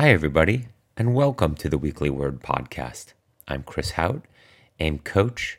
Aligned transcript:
Hi, 0.00 0.10
everybody, 0.10 0.68
and 0.96 1.12
welcome 1.12 1.56
to 1.56 1.68
the 1.68 1.76
Weekly 1.76 2.08
Word 2.08 2.40
Podcast. 2.40 3.14
I'm 3.48 3.64
Chris 3.64 3.90
Hauth, 3.90 4.22
AIM 4.78 5.00
coach, 5.00 5.58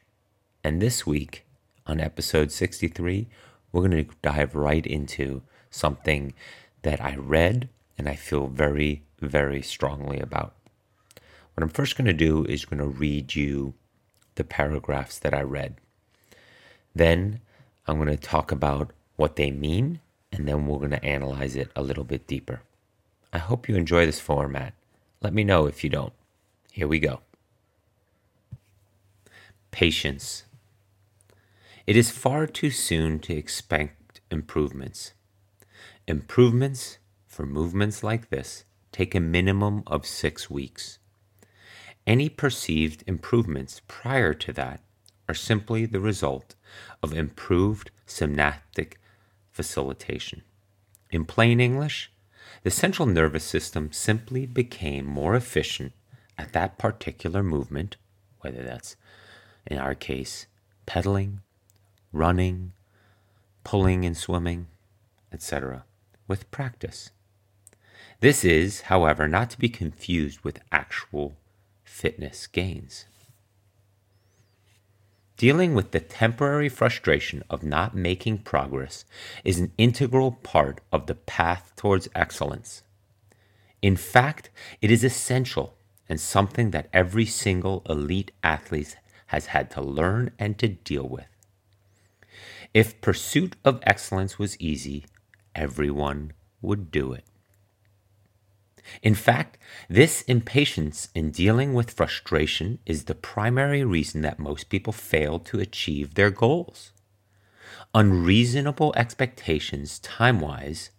and 0.64 0.82
this 0.82 1.06
week 1.06 1.44
on 1.85 2.00
episode 2.00 2.50
63, 2.50 3.28
we're 3.74 3.90
going 3.90 4.06
to 4.06 4.14
dive 4.22 4.56
right 4.56 4.88
into 4.88 5.42
something 5.70 6.33
that 6.83 7.04
I 7.04 7.17
read 7.17 7.67
and 7.98 8.07
I 8.07 8.16
feel 8.16 8.48
very, 8.48 9.04
very 9.20 9.61
strongly 9.61 10.21
about. 10.21 10.55
What 11.53 11.63
I'm 11.63 11.67
first 11.67 11.97
going 11.97 12.07
to 12.07 12.13
do 12.13 12.45
is 12.45 12.63
going 12.63 12.79
to 12.79 12.87
read 12.87 13.35
you 13.35 13.73
the 14.35 14.45
paragraphs 14.45 15.19
that 15.19 15.33
I 15.33 15.41
read. 15.41 15.75
Then 16.95 17.41
I'm 17.87 17.97
going 17.97 18.07
to 18.07 18.15
talk 18.15 18.53
about 18.53 18.91
what 19.17 19.35
they 19.35 19.51
mean, 19.51 19.99
and 20.31 20.47
then 20.47 20.65
we're 20.65 20.77
going 20.77 20.91
to 20.91 21.03
analyze 21.03 21.57
it 21.57 21.71
a 21.75 21.83
little 21.83 22.05
bit 22.05 22.25
deeper. 22.25 22.61
I 23.32 23.38
hope 23.38 23.70
you 23.70 23.75
enjoy 23.75 24.05
this 24.05 24.20
format. 24.20 24.73
Let 25.21 25.34
me 25.34 25.43
know 25.43 25.66
if 25.66 25.84
you 25.84 25.90
don't. 25.90 26.13
Here 26.72 26.88
we 26.88 26.99
go. 26.99 27.22
Patience. 29.72 30.45
It 31.86 31.95
is 31.95 32.09
far 32.09 32.48
too 32.48 32.72
soon 32.72 33.20
to 33.20 33.36
expect 33.36 34.22
improvements. 34.31 35.13
Improvements 36.08 36.98
for 37.27 37.45
movements 37.45 38.03
like 38.03 38.30
this 38.30 38.66
take 38.91 39.13
a 39.13 39.20
minimum 39.20 39.84
of 39.86 40.05
six 40.05 40.50
weeks. 40.50 40.98
Any 42.08 42.30
perceived 42.30 43.03
improvements 43.05 43.81
prior 43.88 44.34
to 44.34 44.53
that 44.53 44.81
are 45.27 45.36
simply 45.36 45.86
the 45.86 46.00
result 46.00 46.55
of 47.03 47.14
improved 47.14 47.91
synaptic 48.08 49.00
facilitation. 49.52 50.41
In 51.11 51.25
plain 51.25 51.59
English, 51.59 52.11
the 52.63 52.72
central 52.72 53.05
nervous 53.05 53.44
system 53.44 53.91
simply 53.91 54.45
became 54.45 55.05
more 55.05 55.36
efficient 55.36 55.94
at 56.38 56.54
that 56.54 56.77
particular 56.77 57.44
movement, 57.44 57.97
whether 58.42 58.64
that's, 58.64 58.95
in 59.66 59.78
our 59.78 59.95
case, 59.95 60.47
pedaling, 60.86 61.42
running, 62.11 62.73
pulling 63.64 64.06
and 64.06 64.17
swimming, 64.17 64.67
etc., 65.31 65.83
with 66.28 66.50
practice. 66.52 67.11
This 68.20 68.44
is, 68.44 68.81
however, 68.81 69.28
not 69.28 69.50
to 69.52 69.59
be 69.59 69.70
confused 69.70 70.42
with 70.42 70.59
actual 70.72 71.38
fitness 71.83 72.48
gains. 72.48 73.05
Dealing 75.40 75.73
with 75.73 75.92
the 75.92 76.02
temporary 76.02 76.68
frustration 76.68 77.45
of 77.50 77.64
not 77.64 77.95
making 77.95 78.40
progress 78.40 79.06
is 79.45 79.58
an 79.58 79.72
integral 79.78 80.34
part 80.34 80.82
of 80.92 81.06
the 81.08 81.16
path 81.16 81.72
towards 81.78 82.09
excellence. 82.14 82.84
In 83.82 83.95
fact, 83.95 84.50
it 84.82 84.92
is 84.92 85.02
essential 85.02 85.78
and 86.10 86.20
something 86.20 86.72
that 86.72 86.90
every 86.92 87.26
single 87.26 87.84
elite 87.90 88.32
athlete 88.44 88.98
has 89.28 89.45
had 89.45 89.72
to 89.72 89.82
learn 89.82 90.32
and 90.38 90.60
to 90.60 90.67
deal 90.67 91.08
with. 91.08 91.30
If 92.73 93.00
pursuit 93.00 93.56
of 93.64 93.80
excellence 93.84 94.38
was 94.38 94.60
easy, 94.60 95.06
everyone 95.56 96.34
would 96.62 96.92
do 96.92 97.14
it. 97.14 97.23
In 99.02 99.16
fact, 99.16 99.58
this 99.90 100.22
impatience 100.23 101.09
in 101.14 101.32
dealing 101.32 101.73
with 101.73 101.92
frustration 101.92 102.80
is 102.86 103.06
the 103.06 103.16
primary 103.16 103.84
reason 103.84 104.22
that 104.22 104.40
most 104.40 104.70
people 104.70 104.94
fail 104.94 105.40
to 105.40 105.59
achieve 105.59 106.16
their 106.16 106.32
goals. 106.32 106.92
Unreasonable 107.94 108.94
expectations, 108.95 110.00
time 110.00 110.40
wise, 110.40 110.92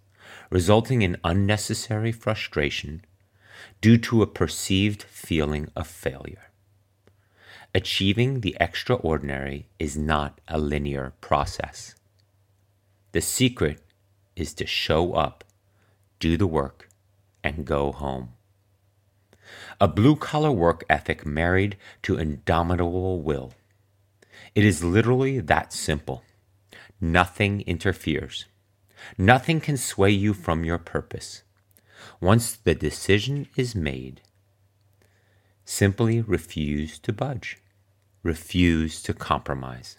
resulting 0.50 1.02
in 1.02 1.16
unnecessary 1.24 2.12
frustration 2.12 3.04
due 3.80 3.98
to 3.98 4.22
a 4.22 4.26
perceived 4.26 5.02
feeling 5.04 5.68
of 5.76 5.86
failure. 5.86 6.50
Achieving 7.74 8.40
the 8.40 8.56
extraordinary 8.60 9.68
is 9.78 9.96
not 9.96 10.40
a 10.48 10.58
linear 10.58 11.12
process. 11.20 11.94
The 13.12 13.20
secret 13.20 13.80
is 14.34 14.54
to 14.54 14.66
show 14.66 15.12
up, 15.12 15.44
do 16.18 16.36
the 16.36 16.46
work, 16.46 16.89
and 17.42 17.64
go 17.64 17.92
home. 17.92 18.30
A 19.80 19.88
blue 19.88 20.16
collar 20.16 20.52
work 20.52 20.84
ethic 20.88 21.26
married 21.26 21.76
to 22.02 22.18
indomitable 22.18 23.20
will. 23.22 23.52
It 24.54 24.64
is 24.64 24.84
literally 24.84 25.40
that 25.40 25.72
simple. 25.72 26.22
Nothing 27.00 27.62
interferes. 27.62 28.46
Nothing 29.16 29.60
can 29.60 29.76
sway 29.76 30.10
you 30.10 30.34
from 30.34 30.64
your 30.64 30.78
purpose. 30.78 31.42
Once 32.20 32.56
the 32.56 32.74
decision 32.74 33.48
is 33.56 33.74
made, 33.74 34.20
simply 35.64 36.20
refuse 36.20 36.98
to 36.98 37.12
budge, 37.12 37.58
refuse 38.22 39.02
to 39.02 39.14
compromise, 39.14 39.98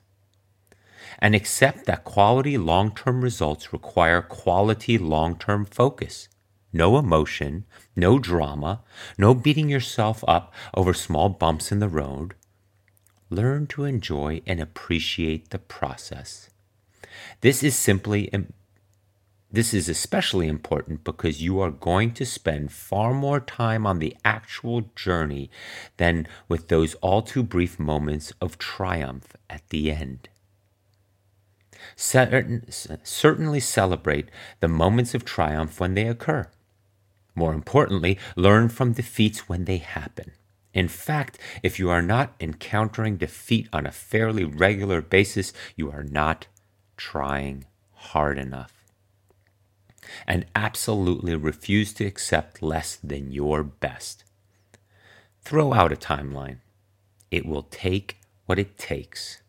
and 1.19 1.33
accept 1.33 1.85
that 1.85 2.03
quality 2.03 2.57
long 2.57 2.93
term 2.93 3.21
results 3.21 3.73
require 3.73 4.21
quality 4.21 4.97
long 4.97 5.37
term 5.37 5.65
focus 5.65 6.29
no 6.73 6.97
emotion, 6.97 7.65
no 7.95 8.19
drama, 8.19 8.81
no 9.17 9.33
beating 9.33 9.69
yourself 9.69 10.23
up 10.27 10.53
over 10.73 10.93
small 10.93 11.29
bumps 11.29 11.71
in 11.71 11.79
the 11.79 11.89
road. 11.89 12.35
Learn 13.29 13.67
to 13.67 13.85
enjoy 13.85 14.41
and 14.45 14.59
appreciate 14.59 15.49
the 15.49 15.59
process. 15.59 16.49
This 17.41 17.63
is 17.63 17.75
simply 17.75 18.29
this 19.53 19.73
is 19.73 19.89
especially 19.89 20.47
important 20.47 21.03
because 21.03 21.41
you 21.41 21.59
are 21.59 21.71
going 21.71 22.13
to 22.13 22.25
spend 22.25 22.71
far 22.71 23.13
more 23.13 23.41
time 23.41 23.85
on 23.85 23.99
the 23.99 24.15
actual 24.23 24.89
journey 24.95 25.49
than 25.97 26.25
with 26.47 26.69
those 26.69 26.93
all 26.95 27.21
too 27.21 27.43
brief 27.43 27.77
moments 27.77 28.31
of 28.39 28.57
triumph 28.57 29.35
at 29.49 29.67
the 29.67 29.91
end. 29.91 30.29
Certain, 31.97 32.65
certainly 33.03 33.59
celebrate 33.59 34.29
the 34.61 34.69
moments 34.69 35.13
of 35.13 35.25
triumph 35.25 35.81
when 35.81 35.95
they 35.95 36.07
occur. 36.07 36.47
More 37.35 37.53
importantly, 37.53 38.17
learn 38.35 38.69
from 38.69 38.93
defeats 38.93 39.47
when 39.47 39.65
they 39.65 39.77
happen. 39.77 40.31
In 40.73 40.87
fact, 40.87 41.37
if 41.63 41.79
you 41.79 41.89
are 41.89 42.01
not 42.01 42.33
encountering 42.39 43.17
defeat 43.17 43.67
on 43.73 43.85
a 43.85 43.91
fairly 43.91 44.43
regular 44.45 45.01
basis, 45.01 45.53
you 45.75 45.91
are 45.91 46.03
not 46.03 46.47
trying 46.95 47.65
hard 47.93 48.37
enough. 48.37 48.73
And 50.27 50.45
absolutely 50.55 51.35
refuse 51.35 51.93
to 51.93 52.05
accept 52.05 52.61
less 52.61 52.95
than 52.95 53.31
your 53.31 53.63
best. 53.63 54.23
Throw 55.41 55.73
out 55.73 55.91
a 55.91 55.95
timeline. 55.95 56.57
It 57.29 57.45
will 57.45 57.63
take 57.63 58.17
what 58.45 58.59
it 58.59 58.77
takes. 58.77 59.41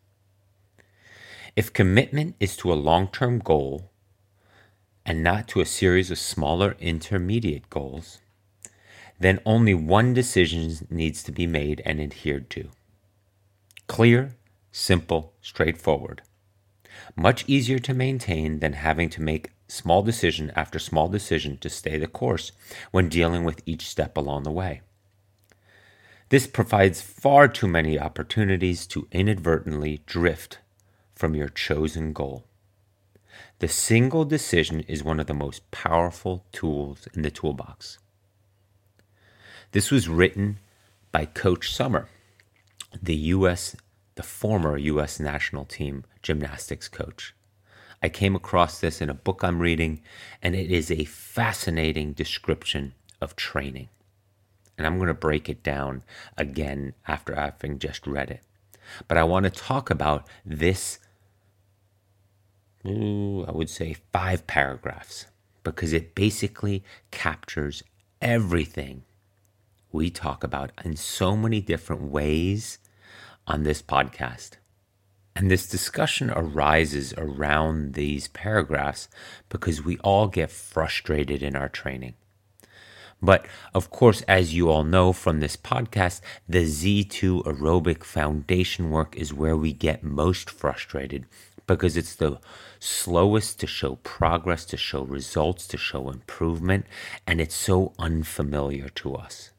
If 1.54 1.72
commitment 1.72 2.36
is 2.40 2.56
to 2.58 2.72
a 2.72 2.74
long 2.74 3.08
term 3.08 3.38
goal, 3.38 3.91
and 5.04 5.22
not 5.22 5.48
to 5.48 5.60
a 5.60 5.66
series 5.66 6.10
of 6.10 6.18
smaller 6.18 6.76
intermediate 6.80 7.68
goals, 7.70 8.18
then 9.18 9.40
only 9.46 9.74
one 9.74 10.14
decision 10.14 10.72
needs 10.90 11.22
to 11.22 11.32
be 11.32 11.46
made 11.46 11.82
and 11.84 12.00
adhered 12.00 12.50
to. 12.50 12.68
Clear, 13.86 14.36
simple, 14.70 15.34
straightforward. 15.40 16.22
Much 17.16 17.44
easier 17.46 17.78
to 17.78 17.94
maintain 17.94 18.60
than 18.60 18.74
having 18.74 19.08
to 19.10 19.22
make 19.22 19.52
small 19.68 20.02
decision 20.02 20.52
after 20.54 20.78
small 20.78 21.08
decision 21.08 21.56
to 21.58 21.68
stay 21.68 21.98
the 21.98 22.06
course 22.06 22.52
when 22.90 23.08
dealing 23.08 23.44
with 23.44 23.62
each 23.64 23.86
step 23.86 24.16
along 24.16 24.42
the 24.42 24.50
way. 24.50 24.82
This 26.28 26.46
provides 26.46 27.00
far 27.02 27.48
too 27.48 27.68
many 27.68 27.98
opportunities 27.98 28.86
to 28.88 29.08
inadvertently 29.12 30.02
drift 30.06 30.58
from 31.14 31.34
your 31.34 31.48
chosen 31.48 32.12
goal. 32.12 32.46
The 33.62 33.68
single 33.68 34.24
decision 34.24 34.80
is 34.88 35.04
one 35.04 35.20
of 35.20 35.28
the 35.28 35.34
most 35.34 35.70
powerful 35.70 36.44
tools 36.50 37.06
in 37.14 37.22
the 37.22 37.30
toolbox. 37.30 37.96
This 39.70 39.88
was 39.88 40.08
written 40.08 40.58
by 41.12 41.26
Coach 41.26 41.72
Sommer, 41.72 42.08
the 43.00 43.14
US 43.14 43.76
the 44.16 44.24
former 44.24 44.76
US 44.76 45.20
national 45.20 45.64
team 45.64 46.02
gymnastics 46.22 46.88
coach. 46.88 47.36
I 48.02 48.08
came 48.08 48.34
across 48.34 48.80
this 48.80 49.00
in 49.00 49.08
a 49.08 49.14
book 49.14 49.44
I'm 49.44 49.62
reading 49.62 50.02
and 50.42 50.56
it 50.56 50.72
is 50.72 50.90
a 50.90 51.04
fascinating 51.04 52.14
description 52.14 52.94
of 53.20 53.36
training. 53.36 53.90
And 54.76 54.88
I'm 54.88 54.96
going 54.96 55.06
to 55.06 55.14
break 55.14 55.48
it 55.48 55.62
down 55.62 56.02
again 56.36 56.94
after 57.06 57.36
having 57.36 57.78
just 57.78 58.08
read 58.08 58.28
it. 58.28 58.40
But 59.06 59.18
I 59.18 59.22
want 59.22 59.44
to 59.44 59.50
talk 59.50 59.88
about 59.88 60.26
this 60.44 60.98
I 62.84 63.52
would 63.52 63.70
say 63.70 63.96
five 64.12 64.46
paragraphs 64.46 65.26
because 65.62 65.92
it 65.92 66.14
basically 66.14 66.82
captures 67.10 67.82
everything 68.20 69.04
we 69.92 70.10
talk 70.10 70.42
about 70.42 70.72
in 70.84 70.96
so 70.96 71.36
many 71.36 71.60
different 71.60 72.02
ways 72.02 72.78
on 73.46 73.62
this 73.62 73.82
podcast. 73.82 74.52
And 75.36 75.50
this 75.50 75.68
discussion 75.68 76.30
arises 76.30 77.14
around 77.16 77.94
these 77.94 78.28
paragraphs 78.28 79.08
because 79.48 79.84
we 79.84 79.98
all 79.98 80.26
get 80.26 80.50
frustrated 80.50 81.42
in 81.42 81.56
our 81.56 81.68
training. 81.68 82.14
But 83.22 83.46
of 83.72 83.90
course, 83.90 84.22
as 84.22 84.52
you 84.52 84.68
all 84.68 84.82
know 84.82 85.12
from 85.12 85.38
this 85.38 85.56
podcast, 85.56 86.20
the 86.48 86.64
Z2 86.64 87.44
aerobic 87.44 88.02
foundation 88.02 88.90
work 88.90 89.16
is 89.16 89.32
where 89.32 89.56
we 89.56 89.72
get 89.72 90.02
most 90.02 90.50
frustrated 90.50 91.26
because 91.66 91.96
it's 91.96 92.14
the 92.14 92.38
slowest 92.78 93.60
to 93.60 93.66
show 93.66 93.96
progress, 93.96 94.64
to 94.66 94.76
show 94.76 95.02
results, 95.02 95.66
to 95.68 95.76
show 95.76 96.10
improvement, 96.10 96.86
and 97.26 97.40
it's 97.40 97.54
so 97.54 97.92
unfamiliar 97.98 98.88
to 98.88 99.14
us. 99.14 99.50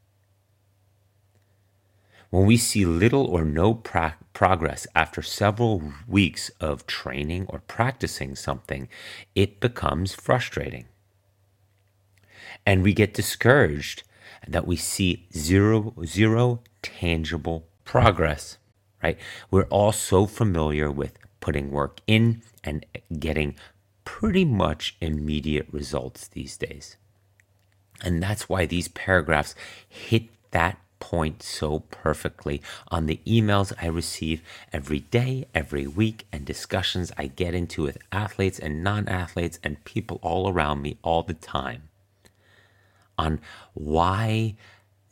When 2.30 2.46
we 2.46 2.56
see 2.56 2.84
little 2.84 3.26
or 3.26 3.44
no 3.44 3.74
pra- 3.74 4.16
progress 4.32 4.88
after 4.94 5.22
several 5.22 5.92
weeks 6.08 6.50
of 6.60 6.86
training 6.86 7.46
or 7.48 7.60
practicing 7.60 8.34
something, 8.34 8.88
it 9.36 9.60
becomes 9.60 10.14
frustrating. 10.14 10.86
And 12.66 12.82
we 12.82 12.92
get 12.92 13.14
discouraged 13.14 14.02
that 14.48 14.66
we 14.66 14.76
see 14.76 15.28
zero, 15.32 15.94
zero 16.04 16.60
tangible 16.82 17.68
progress, 17.84 18.58
right? 19.02 19.18
We're 19.50 19.64
all 19.64 19.92
so 19.92 20.26
familiar 20.26 20.90
with 20.90 21.18
putting 21.44 21.70
work 21.70 22.00
in 22.06 22.40
and 22.64 22.86
getting 23.18 23.54
pretty 24.06 24.46
much 24.46 24.96
immediate 25.02 25.66
results 25.70 26.26
these 26.28 26.56
days. 26.56 26.96
And 28.02 28.22
that's 28.22 28.48
why 28.48 28.64
these 28.64 28.88
paragraphs 28.88 29.54
hit 29.86 30.30
that 30.52 30.78
point 31.00 31.42
so 31.42 31.80
perfectly 31.90 32.62
on 32.88 33.04
the 33.04 33.20
emails 33.26 33.74
I 33.78 33.88
receive 33.88 34.40
every 34.72 35.00
day, 35.00 35.44
every 35.54 35.86
week, 35.86 36.26
and 36.32 36.46
discussions 36.46 37.12
I 37.18 37.26
get 37.26 37.54
into 37.54 37.82
with 37.82 37.98
athletes 38.10 38.58
and 38.58 38.82
non 38.82 39.06
athletes 39.06 39.58
and 39.62 39.84
people 39.84 40.20
all 40.22 40.48
around 40.48 40.80
me 40.80 40.96
all 41.02 41.24
the 41.24 41.34
time 41.34 41.90
on 43.18 43.38
why 43.74 44.56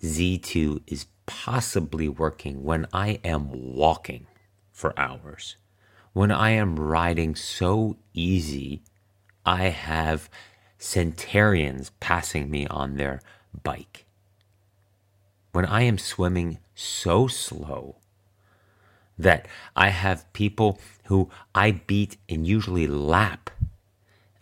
Z2 0.02 0.80
is 0.86 1.04
possibly 1.26 2.08
working 2.08 2.64
when 2.64 2.86
I 2.90 3.20
am 3.22 3.76
walking 3.76 4.26
for 4.72 4.98
hours 4.98 5.56
when 6.12 6.30
I 6.30 6.50
am 6.50 6.76
riding 6.76 7.34
so 7.34 7.96
easy, 8.12 8.82
I 9.46 9.64
have 9.64 10.28
centurions 10.78 11.90
passing 12.00 12.50
me 12.50 12.66
on 12.66 12.96
their 12.96 13.20
bike. 13.62 14.06
When 15.52 15.64
I 15.66 15.82
am 15.82 15.98
swimming 15.98 16.58
so 16.74 17.28
slow 17.28 17.96
that 19.18 19.46
I 19.76 19.88
have 19.88 20.30
people 20.32 20.78
who 21.04 21.30
I 21.54 21.72
beat 21.72 22.16
and 22.28 22.46
usually 22.46 22.86
lap, 22.86 23.50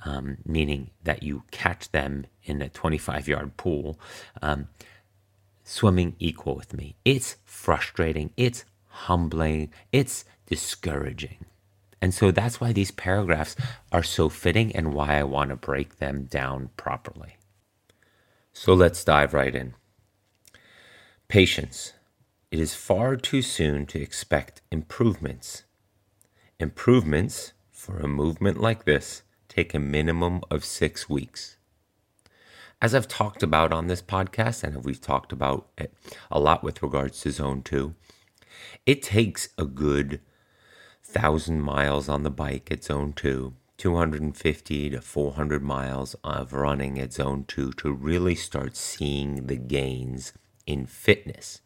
um, 0.04 0.38
meaning 0.44 0.90
that 1.04 1.22
you 1.22 1.42
catch 1.50 1.90
them 1.92 2.26
in 2.44 2.62
a 2.62 2.68
25 2.68 3.28
yard 3.28 3.56
pool, 3.56 3.98
um, 4.40 4.68
swimming 5.62 6.16
equal 6.18 6.56
with 6.56 6.72
me. 6.74 6.96
It's 7.04 7.36
frustrating, 7.44 8.30
it's 8.36 8.64
humbling, 8.86 9.72
it's 9.92 10.24
discouraging. 10.46 11.44
And 12.02 12.14
so 12.14 12.30
that's 12.30 12.60
why 12.60 12.72
these 12.72 12.90
paragraphs 12.90 13.56
are 13.92 14.02
so 14.02 14.28
fitting 14.28 14.74
and 14.74 14.94
why 14.94 15.18
I 15.18 15.24
want 15.24 15.50
to 15.50 15.56
break 15.56 15.96
them 15.96 16.24
down 16.24 16.70
properly. 16.76 17.36
So 18.52 18.74
let's 18.74 19.04
dive 19.04 19.34
right 19.34 19.54
in. 19.54 19.74
Patience. 21.28 21.92
It 22.50 22.58
is 22.58 22.74
far 22.74 23.16
too 23.16 23.42
soon 23.42 23.86
to 23.86 24.00
expect 24.00 24.62
improvements. 24.72 25.64
Improvements 26.58 27.52
for 27.70 27.98
a 28.00 28.08
movement 28.08 28.60
like 28.60 28.84
this 28.84 29.22
take 29.48 29.74
a 29.74 29.78
minimum 29.78 30.40
of 30.50 30.64
six 30.64 31.08
weeks. 31.08 31.56
As 32.80 32.94
I've 32.94 33.08
talked 33.08 33.42
about 33.42 33.72
on 33.72 33.88
this 33.88 34.00
podcast, 34.00 34.62
and 34.62 34.84
we've 34.84 35.00
talked 35.00 35.32
about 35.32 35.68
it 35.76 35.92
a 36.30 36.40
lot 36.40 36.62
with 36.62 36.82
regards 36.82 37.20
to 37.20 37.30
Zone 37.30 37.62
2, 37.62 37.94
it 38.86 39.02
takes 39.02 39.50
a 39.58 39.64
good 39.64 40.20
thousand 41.10 41.60
miles 41.60 42.08
on 42.08 42.22
the 42.22 42.30
bike 42.30 42.70
at 42.70 42.84
zone 42.84 43.12
two, 43.12 43.54
250 43.78 44.90
to 44.90 45.00
400 45.00 45.62
miles 45.62 46.14
of 46.22 46.52
running 46.52 46.98
at 47.00 47.12
zone 47.12 47.44
two 47.48 47.72
to 47.72 47.92
really 47.92 48.34
start 48.34 48.76
seeing 48.76 49.46
the 49.46 49.56
gains 49.56 50.32
in 50.66 50.86
fitness, 50.86 51.62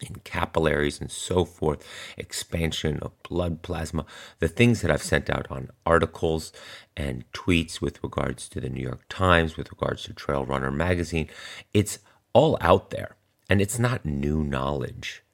in 0.00 0.16
capillaries 0.22 1.00
and 1.00 1.10
so 1.10 1.44
forth, 1.44 1.84
expansion 2.16 3.00
of 3.00 3.20
blood 3.24 3.62
plasma, 3.62 4.06
the 4.38 4.48
things 4.48 4.82
that 4.82 4.90
I've 4.90 5.02
sent 5.02 5.28
out 5.28 5.50
on 5.50 5.70
articles 5.84 6.52
and 6.96 7.24
tweets 7.32 7.80
with 7.80 8.02
regards 8.04 8.48
to 8.50 8.60
the 8.60 8.68
New 8.68 8.82
York 8.82 9.02
Times, 9.08 9.56
with 9.56 9.70
regards 9.72 10.04
to 10.04 10.12
Trail 10.12 10.44
Runner 10.44 10.70
magazine. 10.70 11.28
It's 11.74 11.98
all 12.32 12.56
out 12.60 12.90
there 12.90 13.16
and 13.48 13.60
it's 13.60 13.80
not 13.80 14.04
new 14.06 14.44
knowledge. 14.44 15.24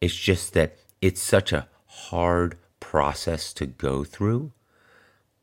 It's 0.00 0.16
just 0.16 0.54
that 0.54 0.76
it's 1.00 1.22
such 1.22 1.52
a 1.52 1.68
hard 1.86 2.56
process 2.80 3.52
to 3.54 3.66
go 3.66 4.04
through, 4.04 4.52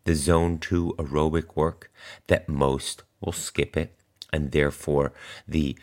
the 0.03 0.15
zone 0.15 0.57
two 0.57 0.95
aerobic 0.97 1.55
work, 1.55 1.91
that 2.27 2.49
most 2.49 3.03
will 3.21 3.31
skip 3.31 3.77
it. 3.77 3.93
And 4.33 4.51
therefore, 4.51 5.13
the 5.47 5.77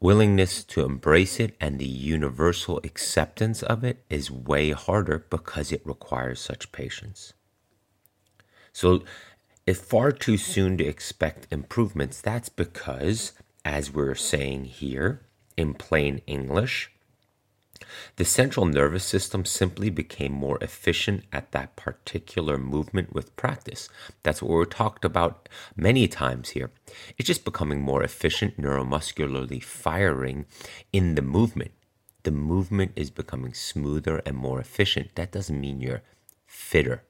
willingness 0.00 0.64
to 0.64 0.84
embrace 0.84 1.38
it 1.40 1.56
and 1.60 1.78
the 1.78 1.84
universal 1.86 2.80
acceptance 2.84 3.62
of 3.62 3.84
it 3.84 4.04
is 4.10 4.30
way 4.30 4.70
harder 4.70 5.26
because 5.30 5.72
it 5.72 5.82
requires 5.84 6.40
such 6.40 6.72
patience. 6.72 7.32
So, 8.72 9.04
it's 9.64 9.78
far 9.78 10.10
too 10.10 10.36
soon 10.36 10.76
to 10.78 10.84
expect 10.84 11.46
improvements. 11.52 12.20
That's 12.20 12.48
because, 12.48 13.32
as 13.64 13.92
we're 13.92 14.16
saying 14.16 14.64
here 14.64 15.22
in 15.56 15.74
plain 15.74 16.20
English, 16.26 16.91
the 18.16 18.24
central 18.24 18.66
nervous 18.66 19.04
system 19.04 19.44
simply 19.44 19.90
became 19.90 20.32
more 20.32 20.58
efficient 20.60 21.24
at 21.32 21.52
that 21.52 21.76
particular 21.76 22.58
movement 22.58 23.12
with 23.12 23.36
practice. 23.36 23.88
That's 24.22 24.42
what 24.42 24.50
we're 24.50 24.64
talked 24.64 25.04
about 25.04 25.48
many 25.76 26.08
times 26.08 26.50
here. 26.50 26.70
It's 27.18 27.26
just 27.26 27.44
becoming 27.44 27.80
more 27.80 28.02
efficient 28.02 28.60
neuromuscularly 28.60 29.62
firing 29.62 30.46
in 30.92 31.14
the 31.14 31.22
movement. 31.22 31.72
The 32.24 32.30
movement 32.30 32.92
is 32.94 33.10
becoming 33.10 33.54
smoother 33.54 34.22
and 34.24 34.36
more 34.36 34.60
efficient. 34.60 35.14
That 35.16 35.32
doesn't 35.32 35.60
mean 35.60 35.80
you're 35.80 36.02
fitter. 36.46 37.02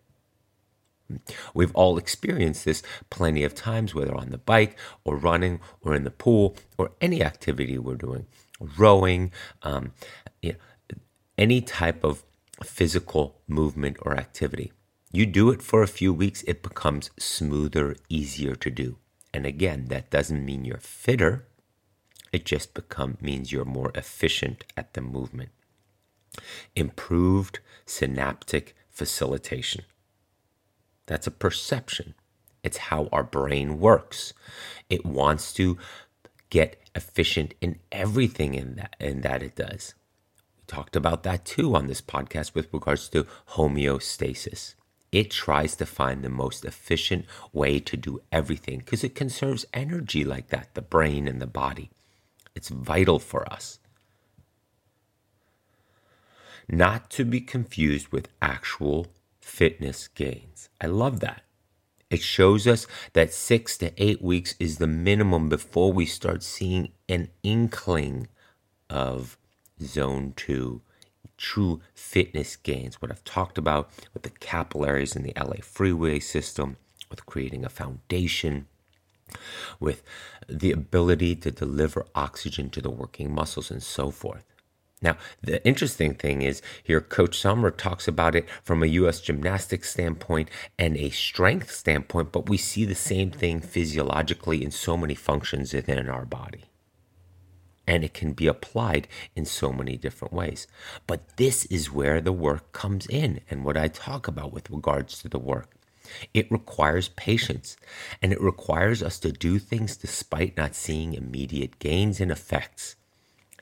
We've 1.53 1.75
all 1.75 1.99
experienced 1.99 2.65
this 2.65 2.83
plenty 3.11 3.45
of 3.45 3.55
times, 3.55 3.95
whether 3.95 4.15
on 4.15 4.31
the 4.31 4.39
bike 4.39 4.79
or 5.05 5.17
running 5.17 5.61
or 5.83 5.95
in 5.95 6.05
the 6.05 6.11
pool 6.11 6.57
or 6.79 6.93
any 7.01 7.23
activity 7.23 7.79
we're 7.79 7.97
doing, 7.97 8.27
rowing, 8.79 9.33
um, 9.63 9.93
any 11.43 11.61
type 11.61 12.05
of 12.05 12.23
physical 12.63 13.41
movement 13.49 13.97
or 14.03 14.17
activity. 14.17 14.73
You 15.11 15.27
do 15.27 15.51
it 15.51 15.61
for 15.61 15.83
a 15.83 15.89
few 15.89 16.13
weeks, 16.15 16.45
it 16.47 16.63
becomes 16.63 17.11
smoother, 17.19 17.97
easier 18.09 18.55
to 18.55 18.71
do. 18.71 18.99
And 19.35 19.45
again, 19.45 19.87
that 19.87 20.09
doesn't 20.09 20.45
mean 20.45 20.65
you're 20.65 20.79
fitter. 20.79 21.49
It 22.33 22.45
just 22.45 22.75
become 22.75 23.19
means 23.21 23.51
you're 23.51 23.65
more 23.65 23.91
efficient 23.97 24.63
at 24.77 24.95
the 24.95 25.01
movement. 25.01 25.51
Improved 26.77 27.59
synaptic 27.87 28.77
facilitation. 28.89 29.83
That's 31.07 31.27
a 31.27 31.33
perception. 31.33 32.15
It's 32.63 32.89
how 32.89 33.09
our 33.11 33.25
brain 33.25 33.81
works. 33.81 34.33
It 34.89 35.05
wants 35.05 35.53
to 35.55 35.77
get 36.51 36.81
efficient 36.95 37.55
in 37.61 37.81
everything 37.91 38.55
in 38.55 38.77
that 38.77 38.95
in 39.01 39.23
that 39.23 39.43
it 39.43 39.57
does 39.57 39.95
talked 40.73 40.97
about 40.97 41.23
that 41.23 41.45
too 41.45 41.77
on 41.77 41.87
this 41.87 42.01
podcast 42.01 42.55
with 42.55 42.73
regards 42.73 43.09
to 43.11 43.27
homeostasis. 43.51 44.75
It 45.13 45.31
tries 45.31 45.77
to 45.77 45.85
find 45.85 46.25
the 46.25 46.31
most 46.31 46.65
efficient 46.65 47.27
way 47.53 47.79
to 47.81 47.97
do 47.99 48.23
everything 48.33 48.79
because 48.79 49.05
it 49.05 49.15
conserves 49.15 49.67
energy 49.75 50.25
like 50.25 50.49
that, 50.49 50.73
the 50.73 50.81
brain 50.81 51.29
and 51.29 51.43
the 51.43 51.47
body. 51.47 51.91
It's 52.55 52.71
vital 52.71 53.19
for 53.19 53.51
us. 53.53 53.81
Not 56.67 57.11
to 57.11 57.27
be 57.27 57.43
confused 57.43 58.09
with 58.09 58.31
actual 58.41 59.09
fitness 59.41 60.09
gains. 60.09 60.71
I 60.81 60.87
love 60.87 61.21
that. 61.21 61.43
It 62.09 62.23
shows 62.23 62.67
us 62.67 62.87
that 63.13 63.35
six 63.35 63.77
to 63.79 63.93
eight 64.03 64.23
weeks 64.23 64.55
is 64.59 64.79
the 64.79 64.87
minimum 64.87 65.51
before 65.51 65.93
we 65.93 66.07
start 66.07 66.43
seeing 66.43 66.93
an 67.11 67.29
inkling 67.43 68.29
of 68.89 69.37
zone 69.85 70.33
two, 70.37 70.83
true 71.37 71.81
fitness 71.95 72.57
gains, 72.57 73.01
what 73.01 73.11
I've 73.11 73.25
talked 73.25 73.59
about 73.59 73.91
with 74.15 74.23
the 74.23 74.31
capillaries 74.31 75.17
in 75.17 75.23
the 75.23 75.33
LA 75.37 75.57
freeway 75.63 76.21
system, 76.21 76.77
with 77.11 77.27
creating 77.27 77.65
a 77.65 77.69
foundation, 77.69 78.67
with 79.81 80.03
the 80.49 80.73
ability 80.73 81.37
to 81.37 81.51
deliver 81.51 82.07
oxygen 82.15 82.71
to 82.71 82.81
the 82.81 82.91
working 82.91 83.35
muscles, 83.35 83.71
and 83.71 83.83
so 83.83 84.11
forth. 84.11 84.45
Now, 85.03 85.17
the 85.43 85.65
interesting 85.67 86.15
thing 86.15 86.43
is 86.43 86.63
here, 86.83 87.01
Coach 87.01 87.39
Sommer 87.39 87.73
talks 87.73 88.07
about 88.07 88.37
it 88.37 88.49
from 88.63 88.83
a 88.83 88.87
U.S. 88.87 89.21
gymnastics 89.21 89.91
standpoint 89.91 90.49
and 90.79 90.97
a 90.97 91.11
strength 91.11 91.73
standpoint, 91.73 92.31
but 92.31 92.49
we 92.49 92.57
see 92.57 92.85
the 92.85 92.95
same 92.95 93.33
thing 93.33 93.61
physiologically 93.61 94.63
in 94.63 94.71
so 94.71 94.97
many 94.97 95.17
functions 95.17 95.75
within 95.75 96.09
our 96.09 96.25
body. 96.25 96.67
And 97.93 98.03
it 98.03 98.15
can 98.15 98.33
be 98.33 98.47
applied 98.47 99.07
in 99.37 99.45
so 99.45 99.71
many 99.71 99.99
different 99.99 100.33
ways. 100.33 100.67
But 101.07 101.37
this 101.37 101.67
is 101.67 101.93
where 101.93 102.23
the 102.23 102.33
work 102.33 102.73
comes 102.73 103.07
in 103.07 103.41
and 103.51 103.67
what 103.67 103.77
I 103.77 103.89
talk 103.89 104.27
about 104.27 104.51
with 104.51 104.71
regards 104.71 105.21
to 105.21 105.29
the 105.29 105.39
work. 105.39 105.75
It 106.33 106.51
requires 106.51 107.11
patience 107.11 107.77
and 108.23 108.33
it 108.33 108.41
requires 108.41 109.03
us 109.03 109.19
to 109.19 109.31
do 109.31 109.59
things 109.59 109.95
despite 109.95 110.57
not 110.57 110.75
seeing 110.75 111.13
immediate 111.13 111.79
gains 111.81 112.19
and 112.19 112.31
effects. 112.31 112.97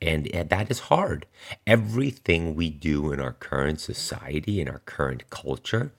And 0.01 0.29
eh, 0.33 0.45
that 0.45 0.71
is 0.71 0.91
hard. 0.91 1.27
Everything 1.67 2.55
we 2.55 2.71
do 2.71 3.11
in 3.11 3.19
our 3.19 3.33
current 3.33 3.81
society, 3.81 4.61
in 4.61 4.69
our 4.69 4.83
current 4.87 5.29
culture, 5.31 5.91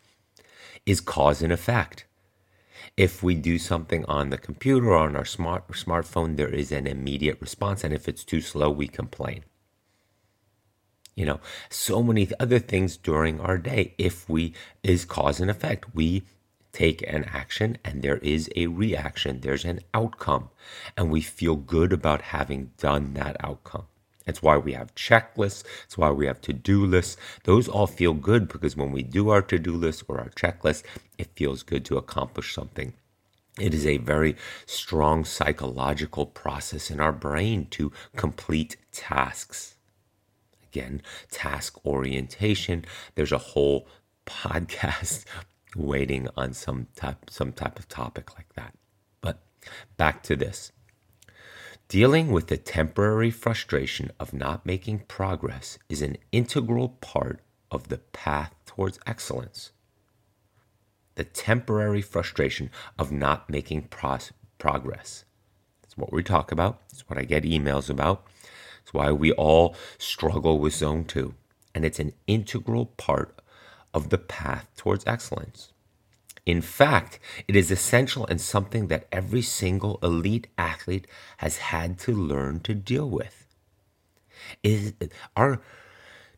is 0.85 1.01
cause 1.01 1.41
and 1.41 1.51
effect. 1.51 2.05
If 3.01 3.23
we 3.23 3.33
do 3.33 3.57
something 3.57 4.05
on 4.05 4.29
the 4.29 4.37
computer 4.37 4.91
or 4.91 4.97
on 4.97 5.15
our 5.15 5.25
smart 5.25 5.67
smartphone, 5.69 6.35
there 6.35 6.53
is 6.53 6.71
an 6.71 6.85
immediate 6.85 7.41
response, 7.41 7.83
and 7.83 7.95
if 7.95 8.07
it's 8.07 8.23
too 8.23 8.41
slow, 8.41 8.69
we 8.69 8.87
complain. 8.87 9.43
You 11.15 11.25
know, 11.25 11.39
so 11.67 12.03
many 12.03 12.29
other 12.39 12.59
things 12.59 12.97
during 12.97 13.39
our 13.39 13.57
day. 13.57 13.95
If 13.97 14.29
we 14.29 14.53
is 14.83 15.03
cause 15.03 15.39
and 15.39 15.49
effect, 15.49 15.95
we 15.95 16.25
take 16.73 17.01
an 17.07 17.23
action 17.23 17.79
and 17.83 18.03
there 18.03 18.17
is 18.17 18.51
a 18.55 18.67
reaction, 18.67 19.41
there's 19.41 19.65
an 19.65 19.79
outcome, 19.95 20.51
and 20.95 21.09
we 21.09 21.21
feel 21.21 21.55
good 21.55 21.91
about 21.91 22.21
having 22.21 22.69
done 22.77 23.15
that 23.15 23.35
outcome. 23.43 23.87
It's 24.25 24.41
why 24.41 24.57
we 24.57 24.73
have 24.73 24.95
checklists. 24.95 25.63
It's 25.85 25.97
why 25.97 26.11
we 26.11 26.25
have 26.27 26.41
to 26.41 26.53
do 26.53 26.85
lists. 26.85 27.17
Those 27.43 27.67
all 27.67 27.87
feel 27.87 28.13
good 28.13 28.47
because 28.47 28.77
when 28.77 28.91
we 28.91 29.03
do 29.03 29.29
our 29.29 29.41
to 29.41 29.57
do 29.57 29.73
list 29.75 30.03
or 30.07 30.19
our 30.19 30.29
checklist, 30.29 30.83
it 31.17 31.35
feels 31.35 31.63
good 31.63 31.85
to 31.85 31.97
accomplish 31.97 32.53
something. 32.53 32.93
It 33.59 33.73
is 33.73 33.85
a 33.85 33.97
very 33.97 34.37
strong 34.65 35.25
psychological 35.25 36.25
process 36.25 36.89
in 36.89 36.99
our 36.99 37.11
brain 37.11 37.67
to 37.71 37.91
complete 38.15 38.77
tasks. 38.91 39.75
Again, 40.63 41.01
task 41.29 41.85
orientation. 41.85 42.85
There's 43.15 43.33
a 43.33 43.37
whole 43.37 43.87
podcast 44.25 45.25
waiting 45.75 46.29
on 46.37 46.53
some 46.53 46.87
type 46.95 47.29
some 47.29 47.51
type 47.51 47.77
of 47.77 47.89
topic 47.89 48.35
like 48.35 48.53
that. 48.55 48.73
But 49.19 49.39
back 49.97 50.23
to 50.23 50.35
this. 50.35 50.71
Dealing 51.91 52.31
with 52.31 52.47
the 52.47 52.55
temporary 52.55 53.31
frustration 53.31 54.11
of 54.17 54.33
not 54.33 54.65
making 54.65 54.99
progress 55.09 55.77
is 55.89 56.01
an 56.01 56.15
integral 56.31 56.87
part 56.87 57.41
of 57.69 57.89
the 57.89 57.97
path 57.97 58.55
towards 58.65 58.97
excellence. 59.05 59.71
The 61.15 61.25
temporary 61.25 62.01
frustration 62.01 62.69
of 62.97 63.11
not 63.11 63.49
making 63.49 63.89
pros- 63.89 64.31
progress. 64.57 65.25
That's 65.81 65.97
what 65.97 66.13
we 66.13 66.23
talk 66.23 66.53
about. 66.53 66.79
It's 66.93 67.09
what 67.09 67.19
I 67.19 67.23
get 67.23 67.43
emails 67.43 67.89
about. 67.89 68.25
It's 68.83 68.93
why 68.93 69.11
we 69.11 69.33
all 69.33 69.75
struggle 69.97 70.59
with 70.59 70.73
zone 70.73 71.03
two. 71.03 71.33
And 71.75 71.83
it's 71.83 71.99
an 71.99 72.13
integral 72.25 72.85
part 72.85 73.37
of 73.93 74.11
the 74.11 74.17
path 74.17 74.69
towards 74.77 75.05
excellence. 75.05 75.73
In 76.45 76.61
fact, 76.61 77.19
it 77.47 77.55
is 77.55 77.69
essential 77.69 78.25
and 78.27 78.41
something 78.41 78.87
that 78.87 79.07
every 79.11 79.43
single 79.43 79.99
elite 80.01 80.47
athlete 80.57 81.07
has 81.37 81.57
had 81.57 81.99
to 81.99 82.13
learn 82.13 82.61
to 82.61 82.73
deal 82.73 83.09
with. 83.09 83.45
Is 84.63 84.93
our 85.35 85.61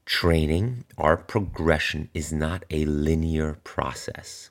training, 0.06 0.84
our 0.98 1.16
progression 1.16 2.10
is 2.14 2.34
not 2.34 2.66
a 2.70 2.86
linear 2.86 3.60
process. 3.64 4.50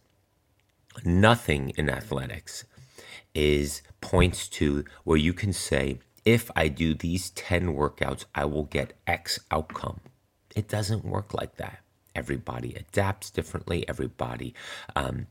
Nothing 1.05 1.71
in 1.77 1.91
athletics 1.91 2.65
is 3.35 3.83
points 4.01 4.49
to 4.49 4.85
where 5.05 5.19
you 5.19 5.33
can 5.33 5.53
say, 5.53 5.99
if 6.25 6.51
I 6.55 6.69
do 6.69 6.95
these 6.95 7.31
10 7.31 7.75
workouts, 7.75 8.25
I 8.35 8.45
will 8.45 8.65
get 8.65 8.97
X 9.07 9.41
outcome. 9.51 10.01
It 10.55 10.69
doesn't 10.69 11.05
work 11.05 11.35
like 11.35 11.57
that. 11.57 11.81
Everybody 12.15 12.75
adapts 12.75 13.31
differently. 13.31 13.89
Everybody 13.89 14.55
um, 14.95 15.27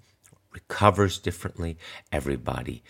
recovers 0.53 1.20
differently. 1.20 1.77
Everybody. 2.12 2.84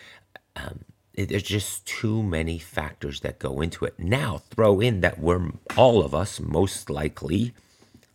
Um, 0.56 0.86
there's 1.14 1.44
just 1.44 1.86
too 1.86 2.24
many 2.24 2.58
factors 2.58 3.20
that 3.20 3.40
go 3.40 3.62
into 3.62 3.86
it. 3.86 4.00
Now, 4.00 4.38
throw 4.38 4.80
in 4.80 5.02
that 5.02 5.20
we're 5.20 5.52
all 5.76 6.04
of 6.04 6.16
us, 6.16 6.40
most 6.40 6.90
likely 6.90 7.54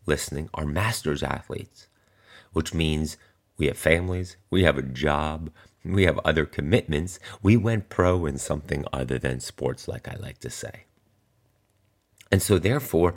listening, 0.07 0.49
are 0.55 0.65
masters 0.65 1.23
athletes, 1.23 1.88
which 2.53 2.73
means 2.73 3.17
we 3.59 3.67
have 3.67 3.76
families, 3.76 4.37
we 4.50 4.65
have 4.65 4.79
a 4.79 4.83
job, 4.83 5.50
we 5.95 6.05
have 6.05 6.19
other 6.25 6.47
commitments. 6.47 7.19
We 7.43 7.57
went 7.57 7.88
pro 7.88 8.26
in 8.26 8.38
something 8.38 8.85
other 8.93 9.19
than 9.19 9.41
sports, 9.41 9.87
like 9.87 10.09
I 10.09 10.17
like 10.17 10.38
to 10.38 10.50
say. 10.50 10.85
And 12.31 12.43
so, 12.43 12.59
therefore, 12.59 13.15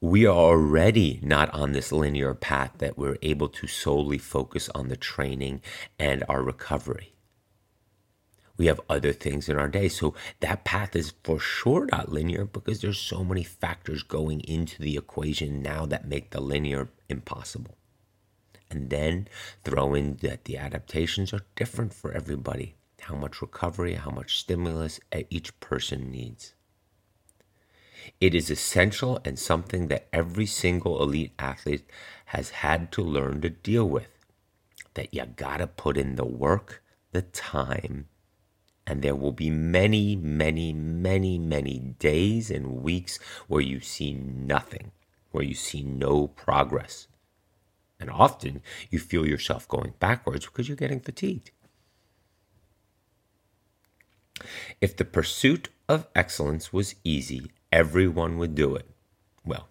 we 0.00 0.24
are 0.26 0.36
already 0.36 1.18
not 1.22 1.52
on 1.52 1.72
this 1.72 1.90
linear 1.90 2.32
path 2.32 2.72
that 2.78 2.96
we're 2.96 3.18
able 3.22 3.48
to 3.48 3.66
solely 3.66 4.18
focus 4.18 4.68
on 4.74 4.88
the 4.88 4.96
training 4.96 5.60
and 5.98 6.22
our 6.28 6.42
recovery. 6.42 7.14
We 8.56 8.66
have 8.66 8.80
other 8.88 9.12
things 9.12 9.48
in 9.48 9.56
our 9.56 9.68
day. 9.68 9.88
So 9.88 10.14
that 10.40 10.64
path 10.64 10.94
is 10.94 11.14
for 11.22 11.38
sure 11.38 11.86
not 11.90 12.12
linear 12.12 12.44
because 12.44 12.80
there's 12.80 12.98
so 12.98 13.24
many 13.24 13.44
factors 13.44 14.02
going 14.02 14.40
into 14.40 14.82
the 14.82 14.96
equation 14.96 15.62
now 15.62 15.86
that 15.86 16.08
make 16.08 16.30
the 16.30 16.40
linear 16.40 16.88
impossible. 17.08 17.76
And 18.70 18.90
then 18.90 19.28
throw 19.64 19.94
in 19.94 20.16
that 20.22 20.44
the 20.44 20.58
adaptations 20.58 21.32
are 21.32 21.46
different 21.56 21.94
for 21.94 22.12
everybody. 22.12 22.74
How 23.00 23.14
much 23.14 23.40
recovery, 23.40 23.94
how 23.94 24.10
much 24.10 24.38
stimulus 24.38 25.00
each 25.30 25.58
person 25.60 26.10
needs. 26.10 26.54
It 28.20 28.34
is 28.34 28.50
essential 28.50 29.20
and 29.24 29.38
something 29.38 29.88
that 29.88 30.08
every 30.12 30.46
single 30.46 31.02
elite 31.02 31.32
athlete 31.38 31.88
has 32.26 32.50
had 32.50 32.92
to 32.92 33.02
learn 33.02 33.40
to 33.42 33.50
deal 33.50 33.88
with. 33.88 34.08
That 34.94 35.14
you 35.14 35.24
gotta 35.24 35.66
put 35.66 35.96
in 35.96 36.16
the 36.16 36.26
work, 36.26 36.82
the 37.12 37.22
time, 37.22 38.08
and 38.86 39.02
there 39.02 39.14
will 39.14 39.32
be 39.32 39.50
many, 39.50 40.16
many, 40.16 40.72
many, 40.72 41.38
many 41.38 41.78
days 41.98 42.50
and 42.50 42.82
weeks 42.82 43.18
where 43.46 43.60
you 43.60 43.80
see 43.80 44.14
nothing, 44.14 44.92
where 45.30 45.44
you 45.44 45.54
see 45.54 45.82
no 45.82 46.26
progress. 46.26 47.06
And 48.00 48.10
often 48.10 48.62
you 48.90 48.98
feel 48.98 49.26
yourself 49.26 49.68
going 49.68 49.92
backwards 49.98 50.46
because 50.46 50.68
you're 50.68 50.76
getting 50.76 51.00
fatigued. 51.00 51.50
If 54.80 54.96
the 54.96 55.04
pursuit 55.04 55.68
of 55.88 56.06
excellence 56.14 56.72
was 56.72 56.94
easy 57.04 57.50
everyone 57.72 58.38
would 58.38 58.54
do 58.54 58.74
it. 58.74 58.88
Well, 59.44 59.68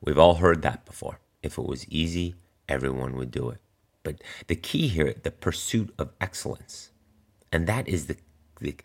we've 0.00 0.18
all 0.18 0.36
heard 0.36 0.62
that 0.62 0.84
before. 0.84 1.20
If 1.42 1.58
it 1.58 1.66
was 1.66 1.88
easy, 1.88 2.34
everyone 2.68 3.16
would 3.16 3.30
do 3.30 3.50
it. 3.50 3.58
But 4.02 4.22
the 4.46 4.56
key 4.56 4.88
here, 4.88 5.14
the 5.22 5.30
pursuit 5.30 5.94
of 5.98 6.12
excellence, 6.20 6.90
and 7.50 7.66
that 7.66 7.88
is 7.88 8.06
the, 8.06 8.16
the 8.60 8.76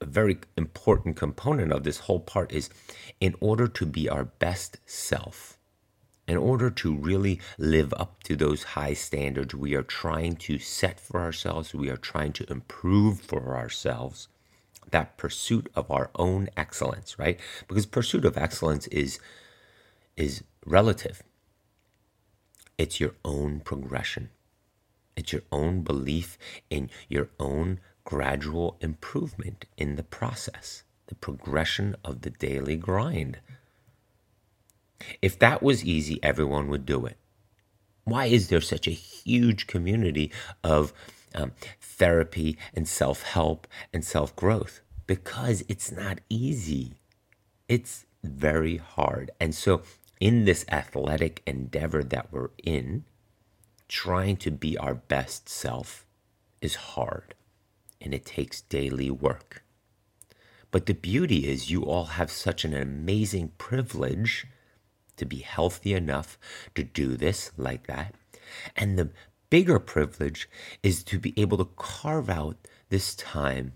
a 0.00 0.06
very 0.06 0.38
important 0.56 1.16
component 1.16 1.72
of 1.72 1.84
this 1.84 2.00
whole 2.00 2.20
part 2.20 2.52
is 2.52 2.70
in 3.20 3.34
order 3.40 3.68
to 3.68 3.84
be 3.84 4.08
our 4.08 4.24
best 4.24 4.78
self, 4.86 5.58
in 6.26 6.36
order 6.36 6.70
to 6.70 6.96
really 6.96 7.40
live 7.58 7.92
up 7.94 8.22
to 8.22 8.34
those 8.34 8.62
high 8.62 8.94
standards 8.94 9.54
we 9.54 9.74
are 9.74 9.82
trying 9.82 10.36
to 10.36 10.58
set 10.58 10.98
for 10.98 11.20
ourselves, 11.20 11.74
we 11.74 11.90
are 11.90 11.98
trying 11.98 12.32
to 12.32 12.50
improve 12.50 13.20
for 13.20 13.56
ourselves, 13.56 14.28
that 14.90 15.16
pursuit 15.16 15.70
of 15.74 15.90
our 15.90 16.10
own 16.16 16.48
excellence, 16.56 17.18
right? 17.18 17.38
Because 17.68 17.86
pursuit 17.86 18.24
of 18.24 18.36
excellence 18.36 18.86
is 18.88 19.18
is 20.16 20.44
relative. 20.66 21.22
It's 22.78 23.00
your 23.00 23.14
own 23.24 23.60
progression. 23.60 24.30
It's 25.16 25.32
your 25.32 25.42
own 25.52 25.82
belief 25.82 26.38
in 26.70 26.90
your 27.08 27.28
own 27.38 27.80
gradual 28.04 28.76
improvement 28.80 29.66
in 29.76 29.96
the 29.96 30.02
process, 30.02 30.82
the 31.06 31.14
progression 31.14 31.96
of 32.04 32.22
the 32.22 32.30
daily 32.30 32.76
grind. 32.76 33.38
If 35.22 35.38
that 35.38 35.62
was 35.62 35.84
easy, 35.84 36.22
everyone 36.22 36.68
would 36.68 36.86
do 36.86 37.06
it. 37.06 37.16
Why 38.04 38.26
is 38.26 38.48
there 38.48 38.60
such 38.60 38.86
a 38.86 38.92
huge 38.92 39.66
community 39.66 40.32
of 40.64 40.92
um, 41.34 41.52
therapy 41.80 42.58
and 42.74 42.86
self 42.88 43.22
help 43.22 43.66
and 43.92 44.04
self 44.04 44.34
growth 44.36 44.80
because 45.06 45.64
it's 45.68 45.90
not 45.90 46.20
easy. 46.28 46.94
It's 47.68 48.06
very 48.22 48.76
hard. 48.76 49.30
And 49.40 49.54
so, 49.54 49.82
in 50.20 50.44
this 50.44 50.64
athletic 50.70 51.42
endeavor 51.46 52.04
that 52.04 52.32
we're 52.32 52.50
in, 52.62 53.04
trying 53.88 54.36
to 54.36 54.50
be 54.50 54.76
our 54.78 54.94
best 54.94 55.48
self 55.48 56.06
is 56.60 56.74
hard 56.74 57.34
and 58.00 58.14
it 58.14 58.24
takes 58.24 58.60
daily 58.62 59.10
work. 59.10 59.62
But 60.70 60.86
the 60.86 60.94
beauty 60.94 61.48
is, 61.48 61.70
you 61.70 61.82
all 61.84 62.04
have 62.04 62.30
such 62.30 62.64
an 62.64 62.74
amazing 62.74 63.52
privilege 63.58 64.46
to 65.16 65.24
be 65.24 65.38
healthy 65.38 65.92
enough 65.92 66.38
to 66.74 66.84
do 66.84 67.16
this 67.16 67.50
like 67.56 67.86
that. 67.88 68.14
And 68.76 68.98
the 68.98 69.10
bigger 69.50 69.78
privilege 69.78 70.48
is 70.82 71.02
to 71.04 71.18
be 71.18 71.34
able 71.36 71.58
to 71.58 71.68
carve 71.76 72.30
out 72.30 72.56
this 72.88 73.14
time 73.14 73.72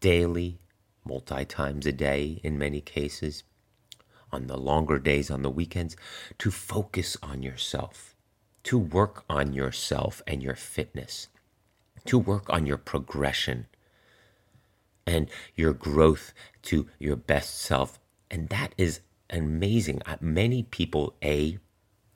daily, 0.00 0.58
multi 1.04 1.44
times 1.44 1.86
a 1.86 1.92
day 1.92 2.40
in 2.42 2.58
many 2.58 2.80
cases, 2.80 3.44
on 4.32 4.46
the 4.46 4.56
longer 4.56 4.98
days, 4.98 5.30
on 5.30 5.42
the 5.42 5.50
weekends, 5.50 5.96
to 6.38 6.50
focus 6.50 7.16
on 7.22 7.42
yourself, 7.42 8.16
to 8.64 8.78
work 8.78 9.24
on 9.30 9.52
yourself 9.52 10.22
and 10.26 10.42
your 10.42 10.56
fitness, 10.56 11.28
to 12.06 12.18
work 12.18 12.50
on 12.50 12.66
your 12.66 12.78
progression 12.78 13.66
and 15.06 15.28
your 15.54 15.72
growth 15.72 16.32
to 16.62 16.88
your 16.98 17.16
best 17.16 17.60
self. 17.60 18.00
And 18.30 18.48
that 18.48 18.74
is 18.76 19.00
amazing. 19.30 20.02
Uh, 20.04 20.16
many 20.20 20.64
people, 20.64 21.14
A, 21.22 21.58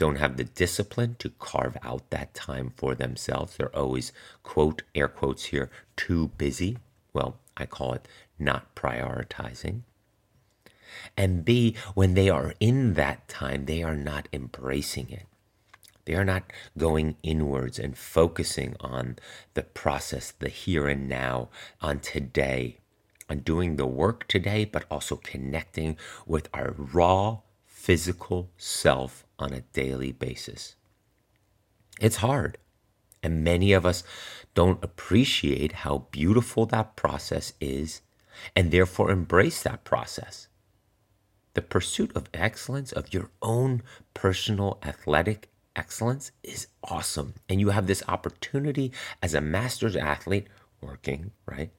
don't 0.00 0.16
have 0.16 0.38
the 0.38 0.44
discipline 0.44 1.14
to 1.18 1.28
carve 1.28 1.76
out 1.82 2.08
that 2.08 2.32
time 2.32 2.72
for 2.74 2.94
themselves. 2.94 3.58
They're 3.58 3.76
always, 3.76 4.12
quote, 4.42 4.80
air 4.94 5.08
quotes 5.08 5.44
here, 5.44 5.70
too 5.94 6.28
busy. 6.38 6.78
Well, 7.12 7.36
I 7.54 7.66
call 7.66 7.92
it 7.92 8.08
not 8.38 8.74
prioritizing. 8.74 9.82
And 11.18 11.44
B, 11.44 11.76
when 11.92 12.14
they 12.14 12.30
are 12.30 12.54
in 12.60 12.94
that 12.94 13.28
time, 13.28 13.66
they 13.66 13.82
are 13.82 13.94
not 13.94 14.26
embracing 14.32 15.10
it. 15.10 15.26
They 16.06 16.14
are 16.14 16.24
not 16.24 16.50
going 16.78 17.16
inwards 17.22 17.78
and 17.78 17.94
focusing 17.94 18.76
on 18.80 19.16
the 19.52 19.64
process, 19.64 20.30
the 20.30 20.48
here 20.48 20.88
and 20.88 21.10
now, 21.10 21.50
on 21.82 22.00
today, 22.00 22.78
on 23.28 23.40
doing 23.40 23.76
the 23.76 23.86
work 23.86 24.26
today, 24.28 24.64
but 24.64 24.86
also 24.90 25.16
connecting 25.16 25.98
with 26.26 26.48
our 26.54 26.74
raw 26.74 27.40
physical 27.66 28.48
self 28.56 29.26
on 29.40 29.52
a 29.52 29.62
daily 29.72 30.12
basis. 30.12 30.76
It's 32.00 32.16
hard. 32.16 32.58
And 33.22 33.44
many 33.44 33.72
of 33.72 33.84
us 33.84 34.02
don't 34.54 34.82
appreciate 34.82 35.72
how 35.72 36.06
beautiful 36.10 36.66
that 36.66 36.96
process 36.96 37.52
is 37.60 38.00
and 38.56 38.70
therefore 38.70 39.10
embrace 39.10 39.62
that 39.62 39.84
process. 39.84 40.48
The 41.54 41.62
pursuit 41.62 42.14
of 42.16 42.30
excellence, 42.32 42.92
of 42.92 43.12
your 43.12 43.30
own 43.42 43.82
personal 44.14 44.78
athletic 44.82 45.48
excellence, 45.76 46.30
is 46.42 46.68
awesome. 46.84 47.34
And 47.48 47.60
you 47.60 47.70
have 47.70 47.86
this 47.86 48.02
opportunity 48.08 48.92
as 49.22 49.34
a 49.34 49.40
master's 49.40 49.96
athlete, 49.96 50.46
working, 50.80 51.32
right? 51.46 51.70